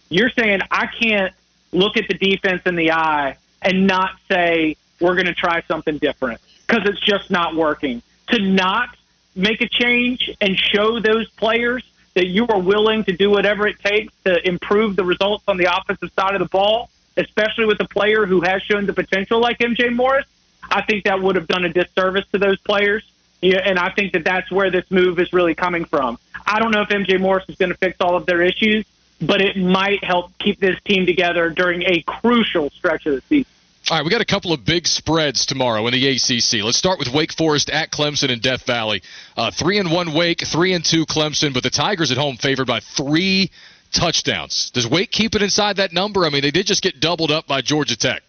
You're 0.10 0.30
saying 0.30 0.62
I 0.72 0.88
can't 0.88 1.34
look 1.74 1.98
at 1.98 2.08
the 2.08 2.14
defense 2.14 2.62
in 2.66 2.76
the 2.76 2.92
eye 2.92 3.36
and 3.62 3.88
not 3.88 4.12
say 4.30 4.78
we're 5.02 5.16
going 5.16 5.26
to 5.26 5.34
try 5.34 5.64
something 5.64 5.98
different 5.98 6.40
because 6.74 6.90
it's 6.90 7.00
just 7.00 7.30
not 7.30 7.56
working. 7.56 8.02
To 8.30 8.40
not 8.40 8.96
make 9.36 9.62
a 9.62 9.68
change 9.68 10.32
and 10.42 10.58
show 10.58 11.00
those 11.00 11.30
players 11.32 11.84
that 12.16 12.28
you 12.28 12.48
are 12.48 12.60
willing 12.60 13.04
to 13.04 13.12
do 13.12 13.30
whatever 13.30 13.68
it 13.68 13.80
takes 13.80 14.14
to 14.24 14.48
improve 14.48 14.96
the 14.96 15.04
results 15.04 15.44
on 15.48 15.58
the 15.58 15.66
offensive 15.66 16.12
side 16.14 16.34
of 16.34 16.40
the 16.40 16.48
ball, 16.48 16.90
especially 17.18 17.66
with 17.66 17.80
a 17.80 17.88
player 17.88 18.26
who 18.26 18.42
has 18.42 18.62
shown 18.64 18.86
the 18.86 18.94
potential 18.94 19.40
like 19.40 19.60
MJ 19.60 19.94
Morris, 19.94 20.26
I 20.70 20.82
think 20.82 21.06
that 21.06 21.22
would 21.22 21.36
have 21.36 21.48
done 21.48 21.66
a 21.66 21.70
disservice 21.70 22.26
to 22.32 22.40
those 22.40 22.60
players. 22.60 23.04
Yeah, 23.42 23.62
and 23.64 23.78
I 23.78 23.90
think 23.90 24.14
that 24.14 24.24
that's 24.24 24.50
where 24.50 24.72
this 24.72 24.90
move 24.90 25.20
is 25.20 25.34
really 25.34 25.54
coming 25.54 25.86
from. 25.86 26.18
I 26.46 26.60
don't 26.60 26.72
know 26.72 26.82
if 26.82 26.90
MJ 26.90 27.20
Morris 27.20 27.44
is 27.50 27.56
going 27.56 27.72
to 27.72 27.78
fix 27.78 27.98
all 28.00 28.16
of 28.16 28.26
their 28.26 28.42
issues, 28.42 28.86
but 29.22 29.42
it 29.42 29.58
might 29.58 30.04
help 30.04 30.32
keep 30.40 30.60
this 30.60 30.80
team 30.86 31.06
together 31.06 31.50
during 31.50 31.84
a 31.84 32.02
crucial 32.04 32.70
stretch 32.70 33.06
of 33.06 33.16
the 33.16 33.22
season. 33.22 33.52
All 33.92 33.98
right, 33.98 34.06
we 34.06 34.12
got 34.12 34.22
a 34.22 34.26
couple 34.26 34.54
of 34.54 34.64
big 34.64 34.88
spreads 34.88 35.46
tomorrow 35.46 35.86
in 35.88 35.94
the 35.94 36.08
ACC. 36.08 36.64
Let's 36.64 36.78
start 36.78 37.00
with 37.00 37.10
Wake 37.14 37.34
Forest 37.34 37.70
at 37.70 37.92
Clemson 37.92 38.30
in 38.30 38.40
Death 38.40 38.66
Valley. 38.66 39.02
Uh, 39.36 39.52
three 39.52 39.78
and 39.78 39.92
one 39.92 40.14
Wake, 40.14 40.40
three 40.40 40.72
and 40.72 40.86
two 40.86 41.06
Clemson, 41.06 41.54
but 41.54 41.64
the 41.64 41.70
Tigers 41.70 42.10
at 42.10 42.18
home 42.18 42.38
favored 42.38 42.66
by 42.66 42.80
three 42.80 43.52
touchdowns. 43.92 44.70
Does 44.70 44.88
Wake 44.88 45.12
keep 45.12 45.36
it 45.36 45.42
inside 45.42 45.78
that 45.78 45.92
number? 45.92 46.26
I 46.26 46.30
mean, 46.30 46.44
they 46.44 46.52
did 46.52 46.66
just 46.66 46.82
get 46.82 47.02
doubled 47.02 47.30
up 47.30 47.46
by 47.46 47.60
Georgia 47.60 47.98
Tech. 47.98 48.24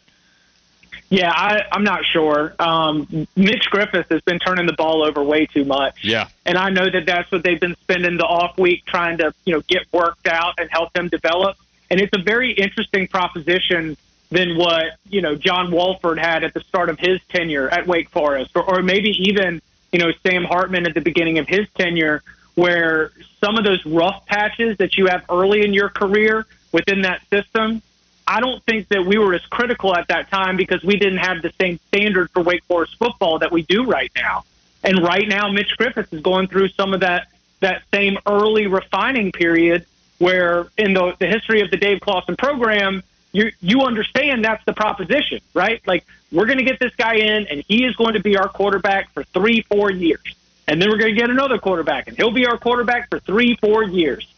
Yeah, 1.09 1.31
I, 1.31 1.61
I'm 1.71 1.85
not 1.85 2.05
sure. 2.05 2.57
Um, 2.59 3.29
Mitch 3.37 3.69
Griffis 3.73 4.11
has 4.11 4.23
been 4.23 4.41
turning 4.41 4.67
the 4.67 4.73
ball 4.73 5.05
over 5.05 5.23
way 5.23 5.47
too 5.47 5.65
much. 5.65 6.03
Yeah, 6.03 6.27
and 6.45 6.59
I 6.59 6.71
know 6.71 6.91
that 6.91 7.07
that's 7.07 7.31
what 7.31 7.45
they've 7.45 7.61
been 7.61 7.77
spending 7.77 8.17
the 8.17 8.25
off 8.25 8.59
week 8.59 8.85
trying 8.87 9.19
to 9.19 9.33
you 9.45 9.55
know 9.55 9.61
get 9.69 9.83
worked 9.93 10.27
out 10.27 10.55
and 10.59 10.69
help 10.69 10.93
them 10.95 11.09
develop. 11.09 11.57
And 11.93 12.01
it's 12.01 12.13
a 12.13 12.21
very 12.21 12.51
interesting 12.51 13.07
proposition 13.07 13.97
than 14.35 14.57
what 14.57 14.97
you 15.09 15.23
know 15.23 15.35
John 15.37 15.71
Wolford 15.71 16.19
had 16.19 16.45
at 16.45 16.53
the 16.53 16.61
start 16.61 16.91
of 16.91 16.99
his 16.99 17.21
tenure 17.29 17.69
at 17.69 17.87
Wake 17.87 18.11
Forest, 18.11 18.51
or, 18.57 18.63
or 18.63 18.83
maybe 18.83 19.11
even 19.29 19.63
you 19.93 19.99
know 19.99 20.13
Sam 20.23 20.45
Hartman 20.45 20.87
at 20.87 20.95
the 20.95 21.01
beginning 21.01 21.39
of 21.39 21.47
his 21.47 21.67
tenure, 21.79 22.23
where 22.57 23.13
some 23.41 23.57
of 23.57 23.65
those 23.65 23.85
rough 23.87 24.27
patches 24.27 24.77
that 24.79 24.99
you 24.99 25.07
have 25.07 25.25
early 25.31 25.65
in 25.65 25.73
your 25.73 25.89
career 25.89 26.47
within 26.73 27.03
that 27.03 27.23
system. 27.31 27.81
I 28.27 28.41
don't 28.41 28.63
think 28.65 28.89
that 28.89 29.05
we 29.05 29.19
were 29.19 29.35
as 29.35 29.45
critical 29.47 29.95
at 29.95 30.09
that 30.09 30.31
time 30.31 30.57
because 30.57 30.83
we 30.83 30.97
didn't 30.97 31.19
have 31.19 31.43
the 31.43 31.53
same 31.61 31.79
standard 31.89 32.31
for 32.31 32.43
Wake 32.43 32.65
Forest 32.65 32.97
football 32.97 33.39
that 33.41 33.53
we 33.53 33.63
do 33.63 33.85
right 33.85 34.11
now. 34.17 34.45
And 34.83 35.03
right 35.03 35.29
now, 35.29 35.51
Mitch 35.51 35.77
Griffis 35.79 36.11
is 36.11 36.23
going 36.23 36.49
through 36.49 36.69
some 36.69 36.95
of 36.95 37.01
that 37.01 37.29
that 37.61 37.83
same 37.93 38.19
early 38.27 38.67
refining 38.67 39.31
period 39.31 39.87
where 40.19 40.67
in 40.77 40.95
the, 40.95 41.15
the 41.19 41.27
history 41.27 41.61
of 41.61 41.71
the 41.71 41.77
Dave 41.77 42.01
Clawson 42.01 42.37
program, 42.37 43.03
you 43.35 43.51
you 43.61 43.83
understand 43.83 44.45
that's 44.45 44.65
the 44.65 44.73
proposition, 44.73 45.41
right? 45.53 45.83
Like 45.87 46.07
we're 46.33 46.47
going 46.47 46.59
to 46.59 46.65
get 46.65 46.79
this 46.79 46.95
guy 46.95 47.17
in, 47.17 47.49
and 47.49 47.65
he 47.69 47.85
is 47.85 47.95
going 47.97 48.15
to 48.15 48.21
be 48.21 48.37
our 48.37 48.49
quarterback 48.49 49.13
for 49.13 49.25
three, 49.25 49.63
four 49.63 49.91
years, 49.91 50.23
and 50.67 50.81
then 50.81 50.89
we're 50.89 50.99
going 50.99 51.15
to 51.15 51.21
get 51.21 51.29
another 51.29 51.59
quarterback, 51.59 52.07
and 52.07 52.17
he'll 52.17 52.31
be 52.31 52.47
our 52.47 52.57
quarterback 52.57 53.11
for 53.11 53.19
three, 53.19 53.57
four 53.57 53.83
years. 53.83 54.33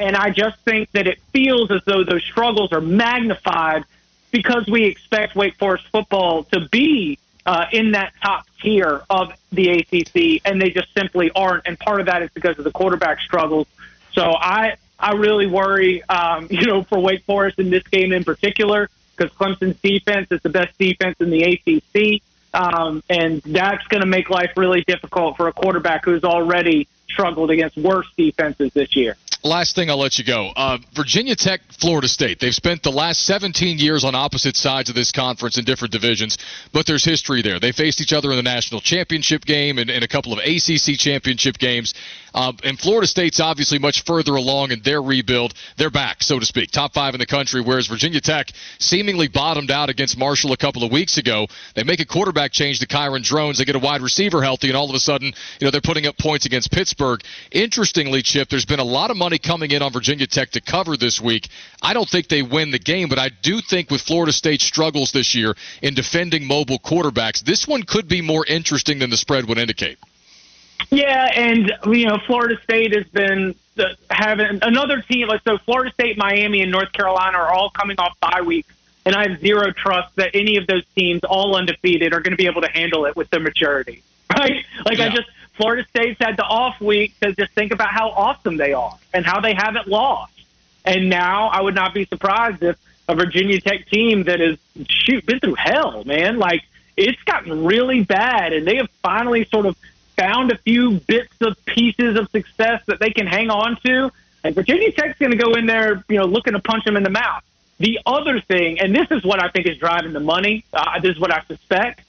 And 0.00 0.16
I 0.16 0.30
just 0.30 0.58
think 0.60 0.90
that 0.92 1.06
it 1.06 1.20
feels 1.32 1.70
as 1.70 1.82
though 1.84 2.02
those 2.02 2.24
struggles 2.24 2.72
are 2.72 2.80
magnified 2.80 3.84
because 4.32 4.66
we 4.66 4.84
expect 4.84 5.36
Wake 5.36 5.56
Forest 5.56 5.86
football 5.92 6.44
to 6.44 6.68
be 6.70 7.18
uh, 7.46 7.66
in 7.72 7.92
that 7.92 8.12
top 8.22 8.46
tier 8.60 9.02
of 9.08 9.32
the 9.52 9.70
ACC, 9.70 10.42
and 10.44 10.60
they 10.60 10.70
just 10.70 10.92
simply 10.92 11.30
aren't. 11.36 11.66
And 11.66 11.78
part 11.78 12.00
of 12.00 12.06
that 12.06 12.22
is 12.22 12.30
because 12.34 12.58
of 12.58 12.64
the 12.64 12.72
quarterback 12.72 13.20
struggles. 13.20 13.68
So 14.12 14.34
I 14.34 14.74
I 15.00 15.12
really 15.14 15.46
worry, 15.46 16.02
um, 16.04 16.46
you 16.50 16.66
know, 16.66 16.82
for 16.84 16.98
Wake 17.00 17.24
Forest 17.24 17.58
in 17.58 17.70
this 17.70 17.84
game 17.84 18.12
in 18.12 18.24
particular, 18.24 18.88
because 19.16 19.32
Clemson's 19.36 19.78
defense 19.80 20.28
is 20.30 20.40
the 20.42 20.50
best 20.50 20.76
defense 20.78 21.16
in 21.20 21.30
the 21.30 21.42
ACC. 21.42 22.22
Um, 22.52 23.02
and 23.08 23.40
that's 23.42 23.86
going 23.86 24.00
to 24.00 24.08
make 24.08 24.28
life 24.28 24.52
really 24.56 24.82
difficult 24.82 25.36
for 25.36 25.46
a 25.46 25.52
quarterback 25.52 26.04
who's 26.04 26.24
already 26.24 26.88
struggled 27.08 27.50
against 27.50 27.76
worse 27.76 28.08
defenses 28.16 28.72
this 28.72 28.96
year 28.96 29.16
last 29.42 29.74
thing 29.74 29.90
I'll 29.90 29.98
let 29.98 30.18
you 30.18 30.24
go. 30.24 30.50
Uh, 30.54 30.78
Virginia 30.94 31.34
Tech, 31.34 31.60
Florida 31.72 32.08
State. 32.08 32.40
They've 32.40 32.54
spent 32.54 32.82
the 32.82 32.90
last 32.90 33.22
17 33.22 33.78
years 33.78 34.04
on 34.04 34.14
opposite 34.14 34.56
sides 34.56 34.88
of 34.88 34.94
this 34.94 35.12
conference 35.12 35.58
in 35.58 35.64
different 35.64 35.92
divisions, 35.92 36.38
but 36.72 36.86
there's 36.86 37.04
history 37.04 37.42
there. 37.42 37.58
They 37.58 37.72
faced 37.72 38.00
each 38.00 38.12
other 38.12 38.30
in 38.30 38.36
the 38.36 38.42
national 38.42 38.80
championship 38.80 39.44
game 39.44 39.78
and, 39.78 39.90
and 39.90 40.04
a 40.04 40.08
couple 40.08 40.32
of 40.32 40.38
ACC 40.40 40.98
championship 40.98 41.58
games. 41.58 41.94
Uh, 42.34 42.52
and 42.64 42.78
Florida 42.78 43.06
State's 43.06 43.40
obviously 43.40 43.78
much 43.78 44.04
further 44.04 44.34
along 44.34 44.70
in 44.72 44.80
their 44.82 45.02
rebuild. 45.02 45.54
They're 45.76 45.90
back, 45.90 46.22
so 46.22 46.38
to 46.38 46.46
speak, 46.46 46.70
top 46.70 46.94
five 46.94 47.14
in 47.14 47.20
the 47.20 47.26
country. 47.26 47.60
Whereas 47.60 47.86
Virginia 47.86 48.20
Tech 48.20 48.52
seemingly 48.78 49.28
bottomed 49.28 49.70
out 49.70 49.90
against 49.90 50.18
Marshall 50.18 50.52
a 50.52 50.56
couple 50.56 50.84
of 50.84 50.92
weeks 50.92 51.18
ago. 51.18 51.46
They 51.74 51.84
make 51.84 52.00
a 52.00 52.06
quarterback 52.06 52.52
change 52.52 52.80
to 52.80 52.86
Kyron 52.86 53.22
Drones. 53.22 53.58
They 53.58 53.64
get 53.64 53.76
a 53.76 53.80
wide 53.80 54.02
receiver 54.02 54.42
healthy, 54.42 54.68
and 54.68 54.76
all 54.76 54.88
of 54.88 54.94
a 54.94 55.00
sudden, 55.00 55.32
you 55.60 55.64
know, 55.64 55.70
they're 55.70 55.80
putting 55.80 56.06
up 56.06 56.18
points 56.18 56.46
against 56.46 56.70
Pittsburgh. 56.70 57.22
Interestingly, 57.52 58.22
Chip, 58.22 58.48
there's 58.48 58.64
been 58.64 58.80
a 58.80 58.84
lot 58.84 59.10
of 59.10 59.16
money 59.16 59.38
coming 59.38 59.70
in 59.70 59.82
on 59.82 59.92
Virginia 59.92 60.26
Tech 60.26 60.50
to 60.50 60.60
cover 60.60 60.96
this 60.96 61.20
week. 61.20 61.48
I 61.82 61.94
don't 61.94 62.08
think 62.08 62.28
they 62.28 62.42
win 62.42 62.70
the 62.70 62.78
game, 62.78 63.08
but 63.08 63.18
I 63.18 63.30
do 63.42 63.60
think 63.60 63.90
with 63.90 64.02
Florida 64.02 64.32
State's 64.32 64.64
struggles 64.64 65.12
this 65.12 65.34
year 65.34 65.54
in 65.82 65.94
defending 65.94 66.46
mobile 66.46 66.78
quarterbacks, 66.78 67.40
this 67.40 67.66
one 67.66 67.82
could 67.82 68.08
be 68.08 68.20
more 68.20 68.44
interesting 68.46 68.98
than 68.98 69.10
the 69.10 69.16
spread 69.16 69.46
would 69.46 69.58
indicate. 69.58 69.98
Yeah, 70.90 71.30
and 71.34 71.72
you 71.86 72.06
know, 72.06 72.18
Florida 72.26 72.60
State 72.62 72.94
has 72.94 73.06
been 73.06 73.54
having 74.10 74.58
another 74.62 75.00
team. 75.02 75.28
Like 75.28 75.42
so, 75.42 75.58
Florida 75.58 75.92
State, 75.92 76.16
Miami, 76.16 76.62
and 76.62 76.70
North 76.70 76.92
Carolina 76.92 77.38
are 77.38 77.52
all 77.52 77.70
coming 77.70 77.98
off 77.98 78.18
bye 78.20 78.42
weeks, 78.42 78.74
and 79.04 79.14
I 79.14 79.28
have 79.28 79.40
zero 79.40 79.70
trust 79.72 80.14
that 80.16 80.30
any 80.34 80.56
of 80.56 80.66
those 80.66 80.84
teams, 80.96 81.22
all 81.24 81.54
undefeated, 81.56 82.12
are 82.12 82.20
going 82.20 82.32
to 82.32 82.36
be 82.36 82.46
able 82.46 82.62
to 82.62 82.70
handle 82.70 83.04
it 83.06 83.16
with 83.16 83.30
their 83.30 83.40
maturity. 83.40 84.02
Right? 84.38 84.64
Like 84.86 84.98
yeah. 84.98 85.06
I 85.06 85.08
just 85.08 85.28
Florida 85.54 85.84
State's 85.90 86.18
had 86.20 86.36
the 86.36 86.44
off 86.44 86.80
week 86.80 87.18
to 87.20 87.34
just 87.34 87.52
think 87.52 87.72
about 87.72 87.88
how 87.88 88.10
awesome 88.10 88.56
they 88.56 88.72
are 88.72 88.96
and 89.12 89.26
how 89.26 89.40
they 89.40 89.52
haven't 89.52 89.88
lost. 89.88 90.32
And 90.84 91.10
now 91.10 91.48
I 91.48 91.60
would 91.60 91.74
not 91.74 91.92
be 91.92 92.06
surprised 92.06 92.62
if 92.62 92.78
a 93.08 93.14
Virginia 93.14 93.60
Tech 93.60 93.86
team 93.88 94.22
that 94.24 94.40
is 94.40 94.56
shoot 94.88 95.26
been 95.26 95.40
through 95.40 95.56
hell, 95.56 96.04
man. 96.04 96.38
Like 96.38 96.62
it's 96.96 97.20
gotten 97.24 97.64
really 97.64 98.04
bad, 98.04 98.52
and 98.52 98.66
they 98.66 98.76
have 98.76 98.88
finally 99.02 99.44
sort 99.46 99.66
of 99.66 99.76
found 100.20 100.52
a 100.52 100.58
few 100.58 101.00
bits 101.00 101.34
of 101.40 101.56
pieces 101.64 102.16
of 102.16 102.30
success 102.30 102.82
that 102.86 103.00
they 103.00 103.10
can 103.10 103.26
hang 103.26 103.48
on 103.50 103.78
to. 103.84 104.12
And 104.44 104.54
Virginia 104.54 104.92
Tech's 104.92 105.18
going 105.18 105.32
to 105.32 105.38
go 105.38 105.54
in 105.54 105.66
there, 105.66 106.04
you 106.08 106.18
know, 106.18 106.26
looking 106.26 106.52
to 106.52 106.60
punch 106.60 106.84
them 106.84 106.96
in 106.96 107.02
the 107.02 107.10
mouth. 107.10 107.42
The 107.78 108.00
other 108.04 108.40
thing, 108.40 108.78
and 108.80 108.94
this 108.94 109.10
is 109.10 109.24
what 109.24 109.42
I 109.42 109.48
think 109.48 109.66
is 109.66 109.78
driving 109.78 110.12
the 110.12 110.20
money. 110.20 110.64
Uh, 110.72 111.00
this 111.00 111.12
is 111.12 111.20
what 111.20 111.32
I 111.32 111.42
suspect 111.44 112.02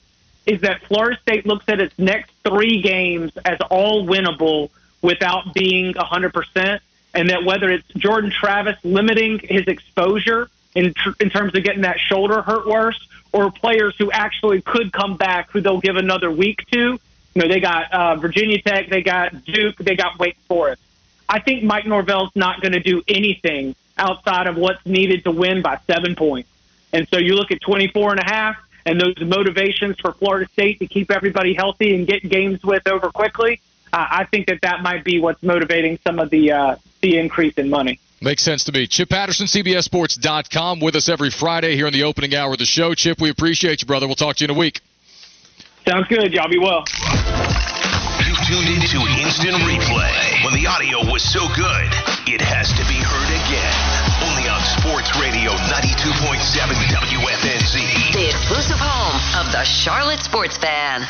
is 0.45 0.61
that 0.61 0.81
Florida 0.83 1.17
State 1.21 1.45
looks 1.45 1.65
at 1.69 1.79
its 1.79 1.97
next 1.97 2.31
three 2.43 2.81
games 2.81 3.31
as 3.45 3.59
all 3.69 4.05
winnable 4.05 4.69
without 5.01 5.53
being 5.53 5.93
100%, 5.93 6.79
and 7.13 7.29
that 7.29 7.45
whether 7.45 7.69
it's 7.69 7.87
Jordan 7.95 8.31
Travis 8.31 8.75
limiting 8.83 9.39
his 9.39 9.67
exposure 9.67 10.49
in, 10.75 10.93
tr- 10.93 11.11
in 11.19 11.29
terms 11.29 11.55
of 11.55 11.63
getting 11.63 11.83
that 11.83 11.99
shoulder 11.99 12.41
hurt 12.41 12.67
worse, 12.67 12.99
or 13.31 13.51
players 13.51 13.95
who 13.97 14.11
actually 14.11 14.61
could 14.61 14.91
come 14.91 15.15
back 15.15 15.51
who 15.51 15.61
they'll 15.61 15.79
give 15.79 15.95
another 15.95 16.29
week 16.29 16.65
to. 16.71 16.99
You 17.33 17.43
know, 17.43 17.47
they 17.47 17.59
got 17.59 17.91
uh, 17.91 18.15
Virginia 18.15 18.61
Tech, 18.61 18.89
they 18.89 19.01
got 19.01 19.45
Duke, 19.45 19.77
they 19.77 19.95
got 19.95 20.19
Wake 20.19 20.37
Forest. 20.47 20.81
I 21.29 21.39
think 21.39 21.63
Mike 21.63 21.85
Norvell's 21.85 22.31
not 22.35 22.61
going 22.61 22.73
to 22.73 22.81
do 22.81 23.01
anything 23.07 23.75
outside 23.97 24.47
of 24.47 24.57
what's 24.57 24.85
needed 24.85 25.23
to 25.23 25.31
win 25.31 25.61
by 25.61 25.79
seven 25.87 26.15
points. 26.15 26.49
And 26.91 27.07
so 27.07 27.17
you 27.17 27.35
look 27.35 27.51
at 27.51 27.61
24 27.61 28.11
and 28.11 28.19
a 28.19 28.25
half, 28.25 28.57
and 28.85 28.99
those 28.99 29.15
motivations 29.21 29.99
for 29.99 30.11
Florida 30.13 30.49
State 30.51 30.79
to 30.79 30.87
keep 30.87 31.11
everybody 31.11 31.53
healthy 31.53 31.95
and 31.95 32.07
get 32.07 32.27
games 32.27 32.63
with 32.63 32.87
over 32.87 33.11
quickly, 33.11 33.61
uh, 33.93 34.07
I 34.09 34.25
think 34.25 34.47
that 34.47 34.61
that 34.61 34.81
might 34.81 35.03
be 35.03 35.19
what's 35.19 35.43
motivating 35.43 35.99
some 36.03 36.19
of 36.19 36.29
the 36.29 36.51
uh, 36.51 36.75
the 37.01 37.17
increase 37.17 37.53
in 37.55 37.69
money. 37.69 37.99
Makes 38.21 38.43
sense 38.43 38.63
to 38.65 38.71
me. 38.71 38.85
Chip 38.87 39.09
Patterson, 39.09 39.47
CBSSports.com, 39.47 40.79
with 40.79 40.95
us 40.95 41.09
every 41.09 41.31
Friday 41.31 41.75
here 41.75 41.87
in 41.87 41.93
the 41.93 42.03
opening 42.03 42.35
hour 42.35 42.53
of 42.53 42.59
the 42.59 42.65
show. 42.65 42.93
Chip, 42.93 43.19
we 43.19 43.29
appreciate 43.31 43.81
you, 43.81 43.87
brother. 43.87 44.05
We'll 44.05 44.15
talk 44.15 44.35
to 44.37 44.43
you 44.43 44.51
in 44.51 44.55
a 44.55 44.59
week. 44.59 44.81
Sounds 45.87 46.07
good. 46.07 46.31
Y'all 46.31 46.47
be 46.47 46.59
well. 46.59 46.85
Tuned 48.51 48.67
into 48.67 48.99
Instant 49.15 49.55
Replay. 49.63 50.43
When 50.43 50.53
the 50.53 50.67
audio 50.67 50.99
was 51.09 51.23
so 51.23 51.47
good, 51.55 51.87
it 52.27 52.43
has 52.43 52.67
to 52.75 52.83
be 52.83 52.99
heard 52.99 53.31
again. 53.31 53.75
Only 54.27 54.51
on 54.51 54.59
Sports 54.75 55.07
Radio 55.15 55.55
92.7 55.71 56.35
WFNZ. 56.91 58.11
The 58.11 58.27
exclusive 58.27 58.75
home 58.75 59.15
of 59.39 59.53
the 59.53 59.63
Charlotte 59.63 60.19
Sports 60.19 60.57
Fan. 60.57 61.07